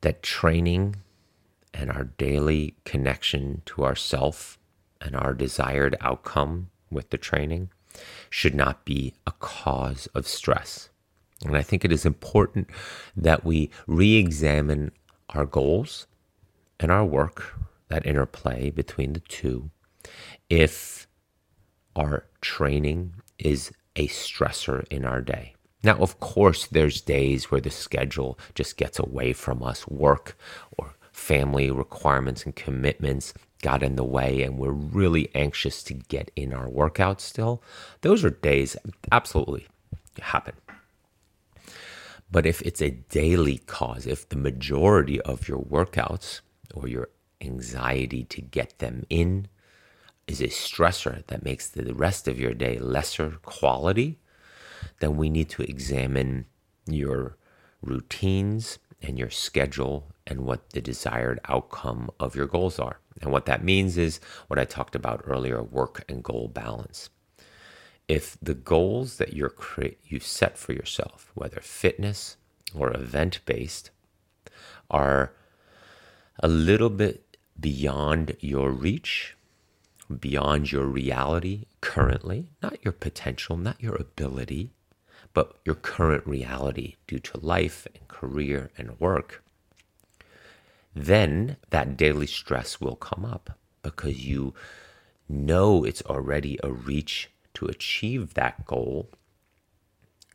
that 0.00 0.22
training 0.22 0.96
and 1.72 1.90
our 1.90 2.04
daily 2.04 2.74
connection 2.84 3.62
to 3.66 3.84
ourself 3.84 4.58
and 5.00 5.14
our 5.14 5.32
desired 5.32 5.96
outcome 6.00 6.70
with 6.90 7.10
the 7.10 7.18
training 7.18 7.70
should 8.28 8.54
not 8.54 8.84
be 8.84 9.14
a 9.26 9.32
cause 9.32 10.08
of 10.14 10.26
stress. 10.26 10.88
And 11.44 11.56
I 11.56 11.62
think 11.62 11.84
it 11.84 11.92
is 11.92 12.04
important 12.04 12.68
that 13.16 13.44
we 13.44 13.70
re 13.86 14.16
examine 14.16 14.90
our 15.30 15.46
goals 15.46 16.06
and 16.80 16.90
our 16.90 17.04
work, 17.04 17.58
that 17.88 18.06
interplay 18.06 18.70
between 18.70 19.12
the 19.12 19.20
two, 19.20 19.70
if 20.50 21.06
our 21.94 22.24
training 22.40 23.14
is 23.38 23.72
a 23.96 24.08
stressor 24.08 24.86
in 24.90 25.04
our 25.04 25.20
day. 25.20 25.54
Now, 25.82 25.96
of 25.96 26.18
course, 26.18 26.66
there's 26.66 27.00
days 27.00 27.50
where 27.50 27.60
the 27.60 27.70
schedule 27.70 28.38
just 28.54 28.76
gets 28.76 28.98
away 28.98 29.32
from 29.34 29.62
us, 29.62 29.86
work 29.86 30.36
or 30.78 30.94
family 31.12 31.70
requirements 31.70 32.44
and 32.44 32.56
commitments 32.56 33.34
got 33.62 33.82
in 33.82 33.96
the 33.96 34.04
way, 34.04 34.42
and 34.42 34.58
we're 34.58 34.72
really 34.72 35.30
anxious 35.34 35.82
to 35.84 35.94
get 35.94 36.30
in 36.36 36.52
our 36.52 36.68
workout 36.68 37.20
still. 37.20 37.62
Those 38.00 38.24
are 38.24 38.30
days 38.30 38.76
absolutely 39.12 39.66
happen. 40.20 40.54
But 42.30 42.46
if 42.46 42.62
it's 42.62 42.82
a 42.82 42.90
daily 42.90 43.58
cause, 43.58 44.06
if 44.06 44.28
the 44.28 44.36
majority 44.36 45.20
of 45.20 45.48
your 45.48 45.60
workouts 45.60 46.40
or 46.74 46.88
your 46.88 47.10
anxiety 47.40 48.24
to 48.24 48.40
get 48.40 48.78
them 48.78 49.04
in 49.08 49.48
is 50.26 50.40
a 50.40 50.48
stressor 50.48 51.26
that 51.26 51.44
makes 51.44 51.68
the 51.68 51.94
rest 51.94 52.28
of 52.28 52.40
your 52.40 52.54
day 52.54 52.78
lesser 52.78 53.38
quality, 53.42 54.18
then 55.00 55.16
we 55.16 55.28
need 55.28 55.48
to 55.50 55.62
examine 55.62 56.46
your 56.86 57.36
routines 57.82 58.78
and 59.02 59.18
your 59.18 59.30
schedule 59.30 60.12
and 60.26 60.40
what 60.40 60.70
the 60.70 60.80
desired 60.80 61.40
outcome 61.48 62.10
of 62.18 62.34
your 62.34 62.46
goals 62.46 62.78
are. 62.78 62.98
And 63.20 63.30
what 63.30 63.46
that 63.46 63.64
means 63.64 63.96
is 63.96 64.20
what 64.48 64.58
I 64.58 64.64
talked 64.64 64.94
about 64.94 65.22
earlier 65.24 65.62
work 65.62 66.04
and 66.08 66.22
goal 66.22 66.48
balance. 66.48 67.10
If 68.08 68.36
the 68.42 68.54
goals 68.54 69.16
that 69.18 69.32
you're 69.32 69.50
cre- 69.50 69.98
you 70.04 70.20
set 70.20 70.58
for 70.58 70.72
yourself, 70.72 71.30
whether 71.34 71.60
fitness 71.60 72.36
or 72.74 72.94
event 72.94 73.40
based, 73.46 73.90
are 74.90 75.32
a 76.40 76.48
little 76.48 76.90
bit 76.90 77.36
beyond 77.58 78.36
your 78.40 78.70
reach, 78.70 79.36
beyond 80.20 80.70
your 80.70 80.86
reality 80.86 81.64
currently, 81.80 82.50
not 82.62 82.82
your 82.84 82.92
potential, 82.92 83.56
not 83.56 83.80
your 83.80 83.96
ability, 83.96 84.70
but 85.32 85.56
your 85.64 85.74
current 85.74 86.26
reality 86.26 86.96
due 87.06 87.18
to 87.18 87.40
life 87.40 87.86
and 87.94 88.06
career 88.08 88.70
and 88.76 88.98
work, 89.00 89.42
then 90.94 91.56
that 91.70 91.96
daily 91.96 92.26
stress 92.26 92.80
will 92.80 92.96
come 92.96 93.24
up 93.24 93.58
because 93.82 94.24
you 94.24 94.54
know 95.28 95.84
it's 95.84 96.02
already 96.02 96.58
a 96.62 96.70
reach 96.70 97.30
to 97.54 97.66
achieve 97.66 98.34
that 98.34 98.64
goal. 98.66 99.08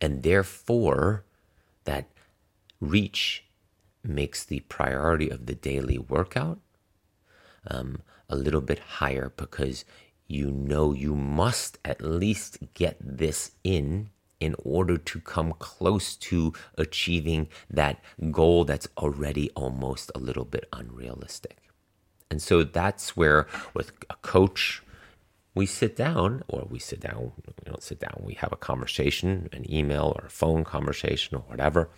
And 0.02 0.24
therefore, 0.24 1.24
that 1.86 2.10
reach 2.82 3.46
makes 4.04 4.44
the 4.44 4.62
priority 4.62 5.30
of 5.30 5.46
the 5.46 5.56
daily 5.56 5.98
workout 5.98 6.60
um, 7.68 8.02
a 8.30 8.36
little 8.36 8.62
bit 8.62 8.80
higher 8.80 9.34
because 9.36 9.86
you 10.28 10.52
know 10.52 10.94
you 10.94 11.16
must 11.16 11.80
at 11.84 12.02
least 12.02 12.60
get 12.74 12.98
this 13.02 13.52
in 13.64 14.10
in 14.40 14.56
order 14.64 14.98
to 14.98 15.20
come 15.20 15.54
close 15.54 16.16
to 16.16 16.54
achieving 16.78 17.48
that 17.70 18.02
goal 18.32 18.64
that's 18.64 18.88
already 18.98 19.50
almost 19.52 20.12
a 20.16 20.20
little 20.20 20.46
bit 20.46 20.68
unrealistic. 20.72 21.58
And 22.32 22.42
so 22.42 22.64
that's 22.64 23.18
where, 23.18 23.48
with 23.74 23.92
a 24.10 24.16
coach, 24.22 24.84
we 25.56 25.66
sit 25.66 25.96
down, 25.96 26.44
or 26.48 26.68
we 26.70 26.80
sit 26.80 27.00
down, 27.02 27.32
we 27.46 27.54
don't 27.66 27.84
sit 27.84 28.00
down, 28.00 28.22
we 28.24 28.36
have 28.36 28.54
a 28.54 28.58
conversation, 28.58 29.50
an 29.52 29.70
email 29.72 30.14
or 30.16 30.28
a 30.28 30.30
phone 30.30 30.64
conversation 30.64 31.36
or 31.36 31.42
whatever, 31.42 31.90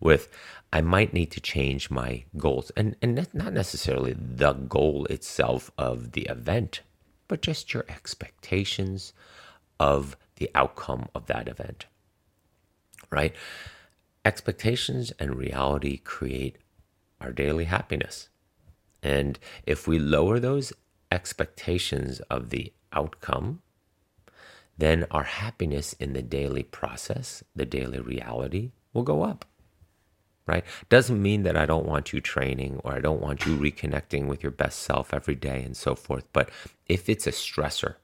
with 0.00 0.28
I 0.72 0.80
might 0.80 1.12
need 1.12 1.30
to 1.32 1.40
change 1.40 1.90
my 1.90 2.24
goals. 2.36 2.70
And, 2.76 2.96
and 3.02 3.28
not 3.32 3.52
necessarily 3.52 4.14
the 4.14 4.52
goal 4.52 5.06
itself 5.06 5.70
of 5.76 6.12
the 6.12 6.22
event, 6.22 6.80
but 7.28 7.42
just 7.42 7.74
your 7.74 7.84
expectations 7.88 9.12
of 9.78 10.16
the 10.36 10.50
outcome 10.54 11.08
of 11.14 11.26
that 11.26 11.48
event. 11.48 11.86
Right? 13.10 13.34
Expectations 14.24 15.12
and 15.18 15.36
reality 15.36 15.98
create 15.98 16.56
our 17.20 17.32
daily 17.32 17.64
happiness. 17.64 18.28
And 19.02 19.38
if 19.66 19.88
we 19.88 19.98
lower 19.98 20.38
those 20.38 20.72
expectations 21.10 22.20
of 22.30 22.50
the 22.50 22.72
outcome, 22.92 23.62
then 24.78 25.06
our 25.10 25.24
happiness 25.24 25.94
in 25.94 26.12
the 26.12 26.22
daily 26.22 26.62
process, 26.62 27.42
the 27.54 27.66
daily 27.66 28.00
reality, 28.00 28.70
will 28.92 29.02
go 29.02 29.22
up. 29.22 29.44
Right? 30.50 30.64
Doesn't 30.88 31.22
mean 31.22 31.44
that 31.44 31.56
I 31.56 31.64
don't 31.64 31.86
want 31.86 32.12
you 32.12 32.20
training 32.20 32.80
or 32.82 32.92
I 32.92 33.00
don't 33.00 33.22
want 33.22 33.46
you 33.46 33.56
reconnecting 33.56 34.26
with 34.26 34.42
your 34.42 34.50
best 34.50 34.80
self 34.80 35.14
every 35.14 35.36
day 35.36 35.62
and 35.62 35.76
so 35.76 35.94
forth. 35.94 36.24
But 36.32 36.50
if 36.88 37.08
it's 37.08 37.28
a 37.28 37.32
stressor, 37.32 37.94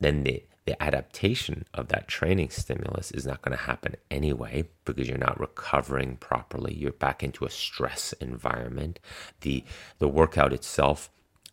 then 0.00 0.24
the 0.24 0.44
the 0.66 0.82
adaptation 0.82 1.64
of 1.72 1.88
that 1.88 2.08
training 2.08 2.50
stimulus 2.50 3.10
is 3.12 3.26
not 3.26 3.40
going 3.40 3.56
to 3.56 3.64
happen 3.64 3.96
anyway 4.10 4.68
because 4.84 5.08
you're 5.08 5.16
not 5.16 5.40
recovering 5.40 6.16
properly 6.16 6.74
you're 6.74 6.92
back 6.92 7.22
into 7.22 7.46
a 7.46 7.50
stress 7.50 8.12
environment 8.20 9.00
the 9.40 9.64
the 9.98 10.08
workout 10.08 10.52
itself 10.52 11.10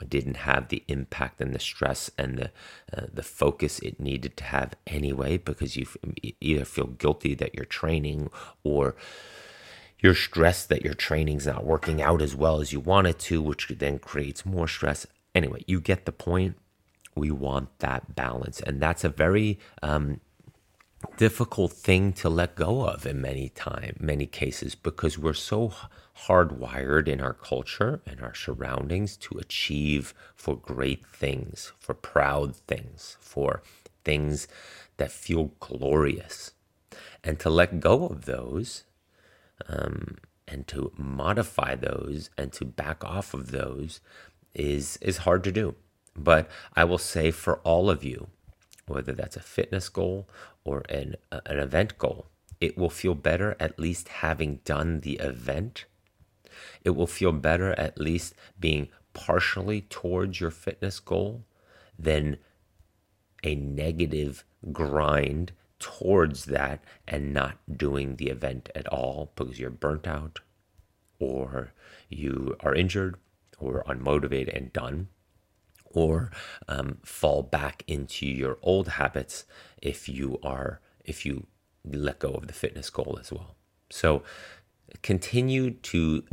didn't 0.09 0.37
have 0.37 0.67
the 0.67 0.83
impact 0.89 1.39
and 1.39 1.55
the 1.55 1.59
stress 1.59 2.11
and 2.17 2.37
the 2.37 2.51
uh, 2.97 3.05
the 3.13 3.23
focus 3.23 3.79
it 3.79 4.01
needed 4.01 4.35
to 4.35 4.43
have 4.43 4.73
anyway 4.85 5.37
because 5.37 5.77
you 5.77 5.87
either 6.41 6.65
feel 6.65 6.87
guilty 6.87 7.33
that 7.35 7.55
you're 7.55 7.65
training 7.65 8.29
or 8.65 8.95
you're 9.99 10.15
stressed 10.15 10.69
that 10.69 10.83
your 10.83 10.93
training's 10.93 11.47
not 11.47 11.65
working 11.65 12.01
out 12.01 12.21
as 12.21 12.35
well 12.35 12.61
as 12.61 12.71
you 12.71 12.79
want 12.79 13.07
it 13.07 13.19
to 13.19 13.41
which 13.41 13.67
then 13.77 13.99
creates 13.99 14.45
more 14.45 14.67
stress 14.67 15.05
anyway 15.33 15.63
you 15.67 15.79
get 15.79 16.05
the 16.05 16.11
point 16.11 16.55
we 17.15 17.31
want 17.31 17.79
that 17.79 18.15
balance. 18.15 18.59
And 18.59 18.81
that's 18.81 19.03
a 19.03 19.09
very 19.09 19.59
um, 19.81 20.19
difficult 21.17 21.71
thing 21.71 22.13
to 22.13 22.29
let 22.29 22.55
go 22.55 22.87
of 22.87 23.05
in 23.05 23.21
many 23.21 23.49
time, 23.49 23.95
many 23.99 24.25
cases, 24.25 24.75
because 24.75 25.17
we're 25.17 25.33
so 25.33 25.73
hardwired 26.27 27.07
in 27.07 27.21
our 27.21 27.33
culture 27.33 28.01
and 28.05 28.21
our 28.21 28.35
surroundings 28.35 29.17
to 29.17 29.37
achieve 29.37 30.13
for 30.35 30.57
great 30.57 31.05
things, 31.05 31.71
for 31.79 31.93
proud 31.93 32.55
things, 32.55 33.17
for 33.19 33.61
things 34.03 34.47
that 34.97 35.11
feel 35.11 35.51
glorious. 35.59 36.51
And 37.23 37.39
to 37.39 37.49
let 37.49 37.79
go 37.79 38.05
of 38.07 38.25
those 38.25 38.83
um, 39.67 40.17
and 40.47 40.67
to 40.67 40.91
modify 40.97 41.75
those 41.75 42.29
and 42.37 42.51
to 42.53 42.65
back 42.65 43.03
off 43.03 43.33
of 43.33 43.51
those 43.51 43.99
is 44.53 44.97
is 45.01 45.17
hard 45.17 45.43
to 45.43 45.51
do. 45.51 45.75
But 46.15 46.49
I 46.75 46.83
will 46.85 46.97
say 46.97 47.31
for 47.31 47.57
all 47.59 47.89
of 47.89 48.03
you, 48.03 48.27
whether 48.87 49.13
that's 49.13 49.35
a 49.35 49.41
fitness 49.41 49.89
goal 49.89 50.27
or 50.63 50.83
an, 50.89 51.15
an 51.31 51.59
event 51.59 51.97
goal, 51.97 52.27
it 52.61 52.77
will 52.77 52.89
feel 52.89 53.15
better 53.15 53.55
at 53.59 53.79
least 53.79 54.07
having 54.07 54.59
done 54.63 55.01
the 55.01 55.15
event. 55.15 55.85
It 56.83 56.91
will 56.91 57.07
feel 57.07 57.33
better 57.33 57.73
at 57.77 57.99
least 57.99 58.33
being 58.59 58.89
partially 59.13 59.81
towards 59.81 60.39
your 60.39 60.51
fitness 60.51 60.99
goal 60.99 61.43
than 61.97 62.37
a 63.43 63.55
negative 63.55 64.45
grind 64.71 65.51
towards 65.85 66.45
that 66.45 66.83
and 67.07 67.31
not 67.31 67.59
doing 67.77 68.15
the 68.15 68.29
event 68.29 68.69
at 68.73 68.87
all 68.87 69.31
because 69.35 69.59
you're 69.59 69.69
burnt 69.69 70.07
out 70.07 70.39
or 71.19 71.73
you 72.09 72.55
are 72.61 72.73
injured 72.73 73.17
or 73.59 73.83
unmotivated 73.83 74.57
and 74.57 74.73
done 74.73 75.09
or 75.93 76.31
um, 76.67 76.97
fall 77.03 77.43
back 77.43 77.83
into 77.85 78.25
your 78.25 78.57
old 78.63 78.87
habits 78.87 79.45
if 79.79 80.09
you 80.09 80.39
are 80.41 80.81
if 81.03 81.23
you 81.23 81.45
let 81.85 82.17
go 82.17 82.29
of 82.31 82.47
the 82.47 82.53
fitness 82.53 82.89
goal 82.89 83.19
as 83.21 83.31
well. 83.31 83.55
So 83.91 84.23
continue 85.03 85.69
to 85.69 86.23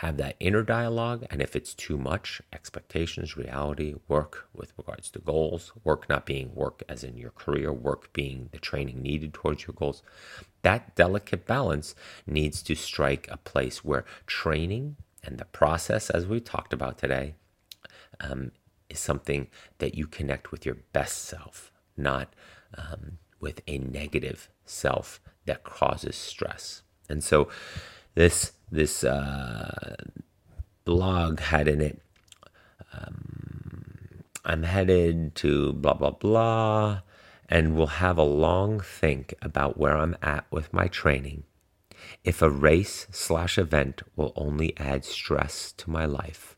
have 0.00 0.16
that 0.16 0.36
inner 0.40 0.62
dialogue 0.62 1.24
and 1.30 1.40
if 1.40 1.54
it's 1.54 1.74
too 1.74 1.96
much 1.96 2.40
expectations 2.52 3.36
reality 3.36 3.94
work 4.08 4.48
with 4.54 4.72
regards 4.76 5.10
to 5.10 5.18
goals 5.18 5.72
work 5.84 6.08
not 6.08 6.26
being 6.26 6.54
work 6.54 6.82
as 6.88 7.04
in 7.04 7.16
your 7.16 7.30
career 7.30 7.72
work 7.72 8.12
being 8.12 8.48
the 8.52 8.58
training 8.58 9.02
needed 9.02 9.32
towards 9.32 9.66
your 9.66 9.74
goals 9.74 10.02
that 10.62 10.94
delicate 10.94 11.46
balance 11.46 11.94
needs 12.26 12.62
to 12.62 12.74
strike 12.74 13.28
a 13.30 13.36
place 13.36 13.84
where 13.84 14.04
training 14.26 14.96
and 15.22 15.38
the 15.38 15.44
process 15.46 16.10
as 16.10 16.26
we 16.26 16.40
talked 16.40 16.72
about 16.72 16.98
today 16.98 17.34
um, 18.20 18.52
is 18.88 18.98
something 18.98 19.48
that 19.78 19.94
you 19.94 20.06
connect 20.06 20.50
with 20.50 20.64
your 20.64 20.76
best 20.92 21.24
self, 21.24 21.72
not 21.96 22.32
um, 22.76 23.18
with 23.40 23.60
a 23.66 23.78
negative 23.78 24.48
self 24.64 25.20
that 25.46 25.64
causes 25.64 26.16
stress. 26.16 26.82
And 27.08 27.22
so, 27.22 27.48
this 28.14 28.52
this 28.70 29.04
uh, 29.04 29.96
blog 30.84 31.40
had 31.40 31.68
in 31.68 31.80
it 31.80 32.00
um, 32.92 34.24
I'm 34.44 34.62
headed 34.62 35.34
to 35.36 35.72
blah, 35.74 35.94
blah, 35.94 36.10
blah, 36.10 37.02
and 37.48 37.76
will 37.76 37.98
have 38.00 38.18
a 38.18 38.22
long 38.22 38.80
think 38.80 39.34
about 39.42 39.78
where 39.78 39.96
I'm 39.96 40.16
at 40.22 40.46
with 40.50 40.72
my 40.72 40.86
training. 40.86 41.44
If 42.24 42.40
a 42.40 42.50
race 42.50 43.06
slash 43.10 43.58
event 43.58 44.02
will 44.16 44.32
only 44.36 44.76
add 44.78 45.04
stress 45.04 45.72
to 45.72 45.90
my 45.90 46.04
life. 46.06 46.56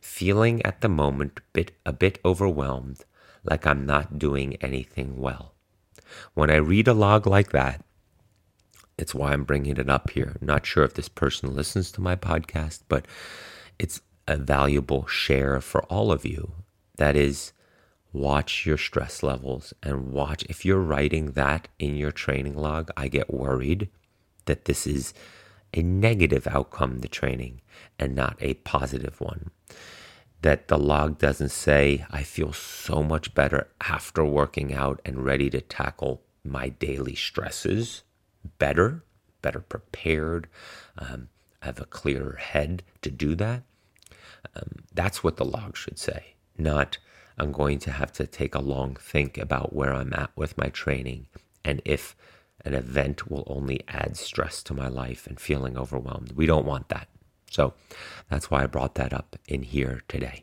Feeling 0.00 0.64
at 0.64 0.80
the 0.80 0.88
moment 0.88 1.40
bit, 1.52 1.72
a 1.84 1.92
bit 1.92 2.18
overwhelmed, 2.24 3.04
like 3.44 3.66
I'm 3.66 3.86
not 3.86 4.18
doing 4.18 4.56
anything 4.56 5.18
well. 5.18 5.54
When 6.34 6.50
I 6.50 6.56
read 6.56 6.88
a 6.88 6.94
log 6.94 7.26
like 7.26 7.52
that, 7.52 7.84
it's 8.98 9.14
why 9.14 9.32
I'm 9.32 9.44
bringing 9.44 9.76
it 9.76 9.90
up 9.90 10.10
here. 10.10 10.36
Not 10.40 10.64
sure 10.64 10.84
if 10.84 10.94
this 10.94 11.08
person 11.08 11.54
listens 11.54 11.92
to 11.92 12.00
my 12.00 12.16
podcast, 12.16 12.80
but 12.88 13.06
it's 13.78 14.00
a 14.26 14.36
valuable 14.36 15.06
share 15.06 15.60
for 15.60 15.82
all 15.84 16.10
of 16.10 16.24
you. 16.24 16.52
That 16.96 17.14
is, 17.14 17.52
watch 18.12 18.64
your 18.64 18.78
stress 18.78 19.22
levels 19.22 19.74
and 19.82 20.12
watch. 20.12 20.44
If 20.44 20.64
you're 20.64 20.80
writing 20.80 21.32
that 21.32 21.68
in 21.78 21.96
your 21.96 22.12
training 22.12 22.56
log, 22.56 22.90
I 22.96 23.08
get 23.08 23.32
worried 23.32 23.90
that 24.46 24.64
this 24.64 24.86
is 24.86 25.12
a 25.74 25.82
negative 25.82 26.46
outcome 26.46 27.00
the 27.00 27.08
training 27.08 27.60
and 27.98 28.14
not 28.14 28.36
a 28.40 28.54
positive 28.54 29.20
one. 29.20 29.50
That 30.40 30.68
the 30.68 30.78
log 30.78 31.18
doesn't 31.18 31.50
say, 31.50 32.06
I 32.10 32.22
feel 32.22 32.52
so 32.52 33.02
much 33.02 33.34
better 33.34 33.68
after 33.80 34.24
working 34.24 34.72
out 34.72 35.00
and 35.04 35.24
ready 35.24 35.50
to 35.50 35.60
tackle 35.60 36.22
my 36.44 36.68
daily 36.68 37.14
stresses 37.14 38.02
better, 38.58 39.04
better 39.42 39.60
prepared, 39.60 40.48
um, 40.98 41.28
have 41.60 41.80
a 41.80 41.86
clearer 41.86 42.36
head 42.36 42.82
to 43.02 43.10
do 43.10 43.34
that. 43.36 43.62
Um, 44.54 44.84
that's 44.94 45.24
what 45.24 45.36
the 45.36 45.44
log 45.44 45.76
should 45.76 45.98
say, 45.98 46.34
not 46.56 46.98
I'm 47.38 47.52
going 47.52 47.78
to 47.80 47.90
have 47.90 48.12
to 48.14 48.26
take 48.26 48.54
a 48.54 48.60
long 48.60 48.96
think 48.96 49.36
about 49.36 49.74
where 49.74 49.92
I'm 49.92 50.12
at 50.14 50.30
with 50.36 50.56
my 50.56 50.68
training 50.68 51.26
and 51.64 51.82
if 51.84 52.16
an 52.64 52.74
event 52.74 53.30
will 53.30 53.44
only 53.46 53.82
add 53.88 54.16
stress 54.16 54.62
to 54.64 54.74
my 54.74 54.88
life 54.88 55.26
and 55.26 55.38
feeling 55.38 55.76
overwhelmed. 55.76 56.32
We 56.32 56.46
don't 56.46 56.64
want 56.64 56.88
that. 56.88 57.08
So 57.50 57.74
that's 58.30 58.50
why 58.50 58.62
I 58.62 58.66
brought 58.66 58.94
that 58.96 59.12
up 59.12 59.36
in 59.46 59.62
here 59.62 60.02
today. 60.08 60.42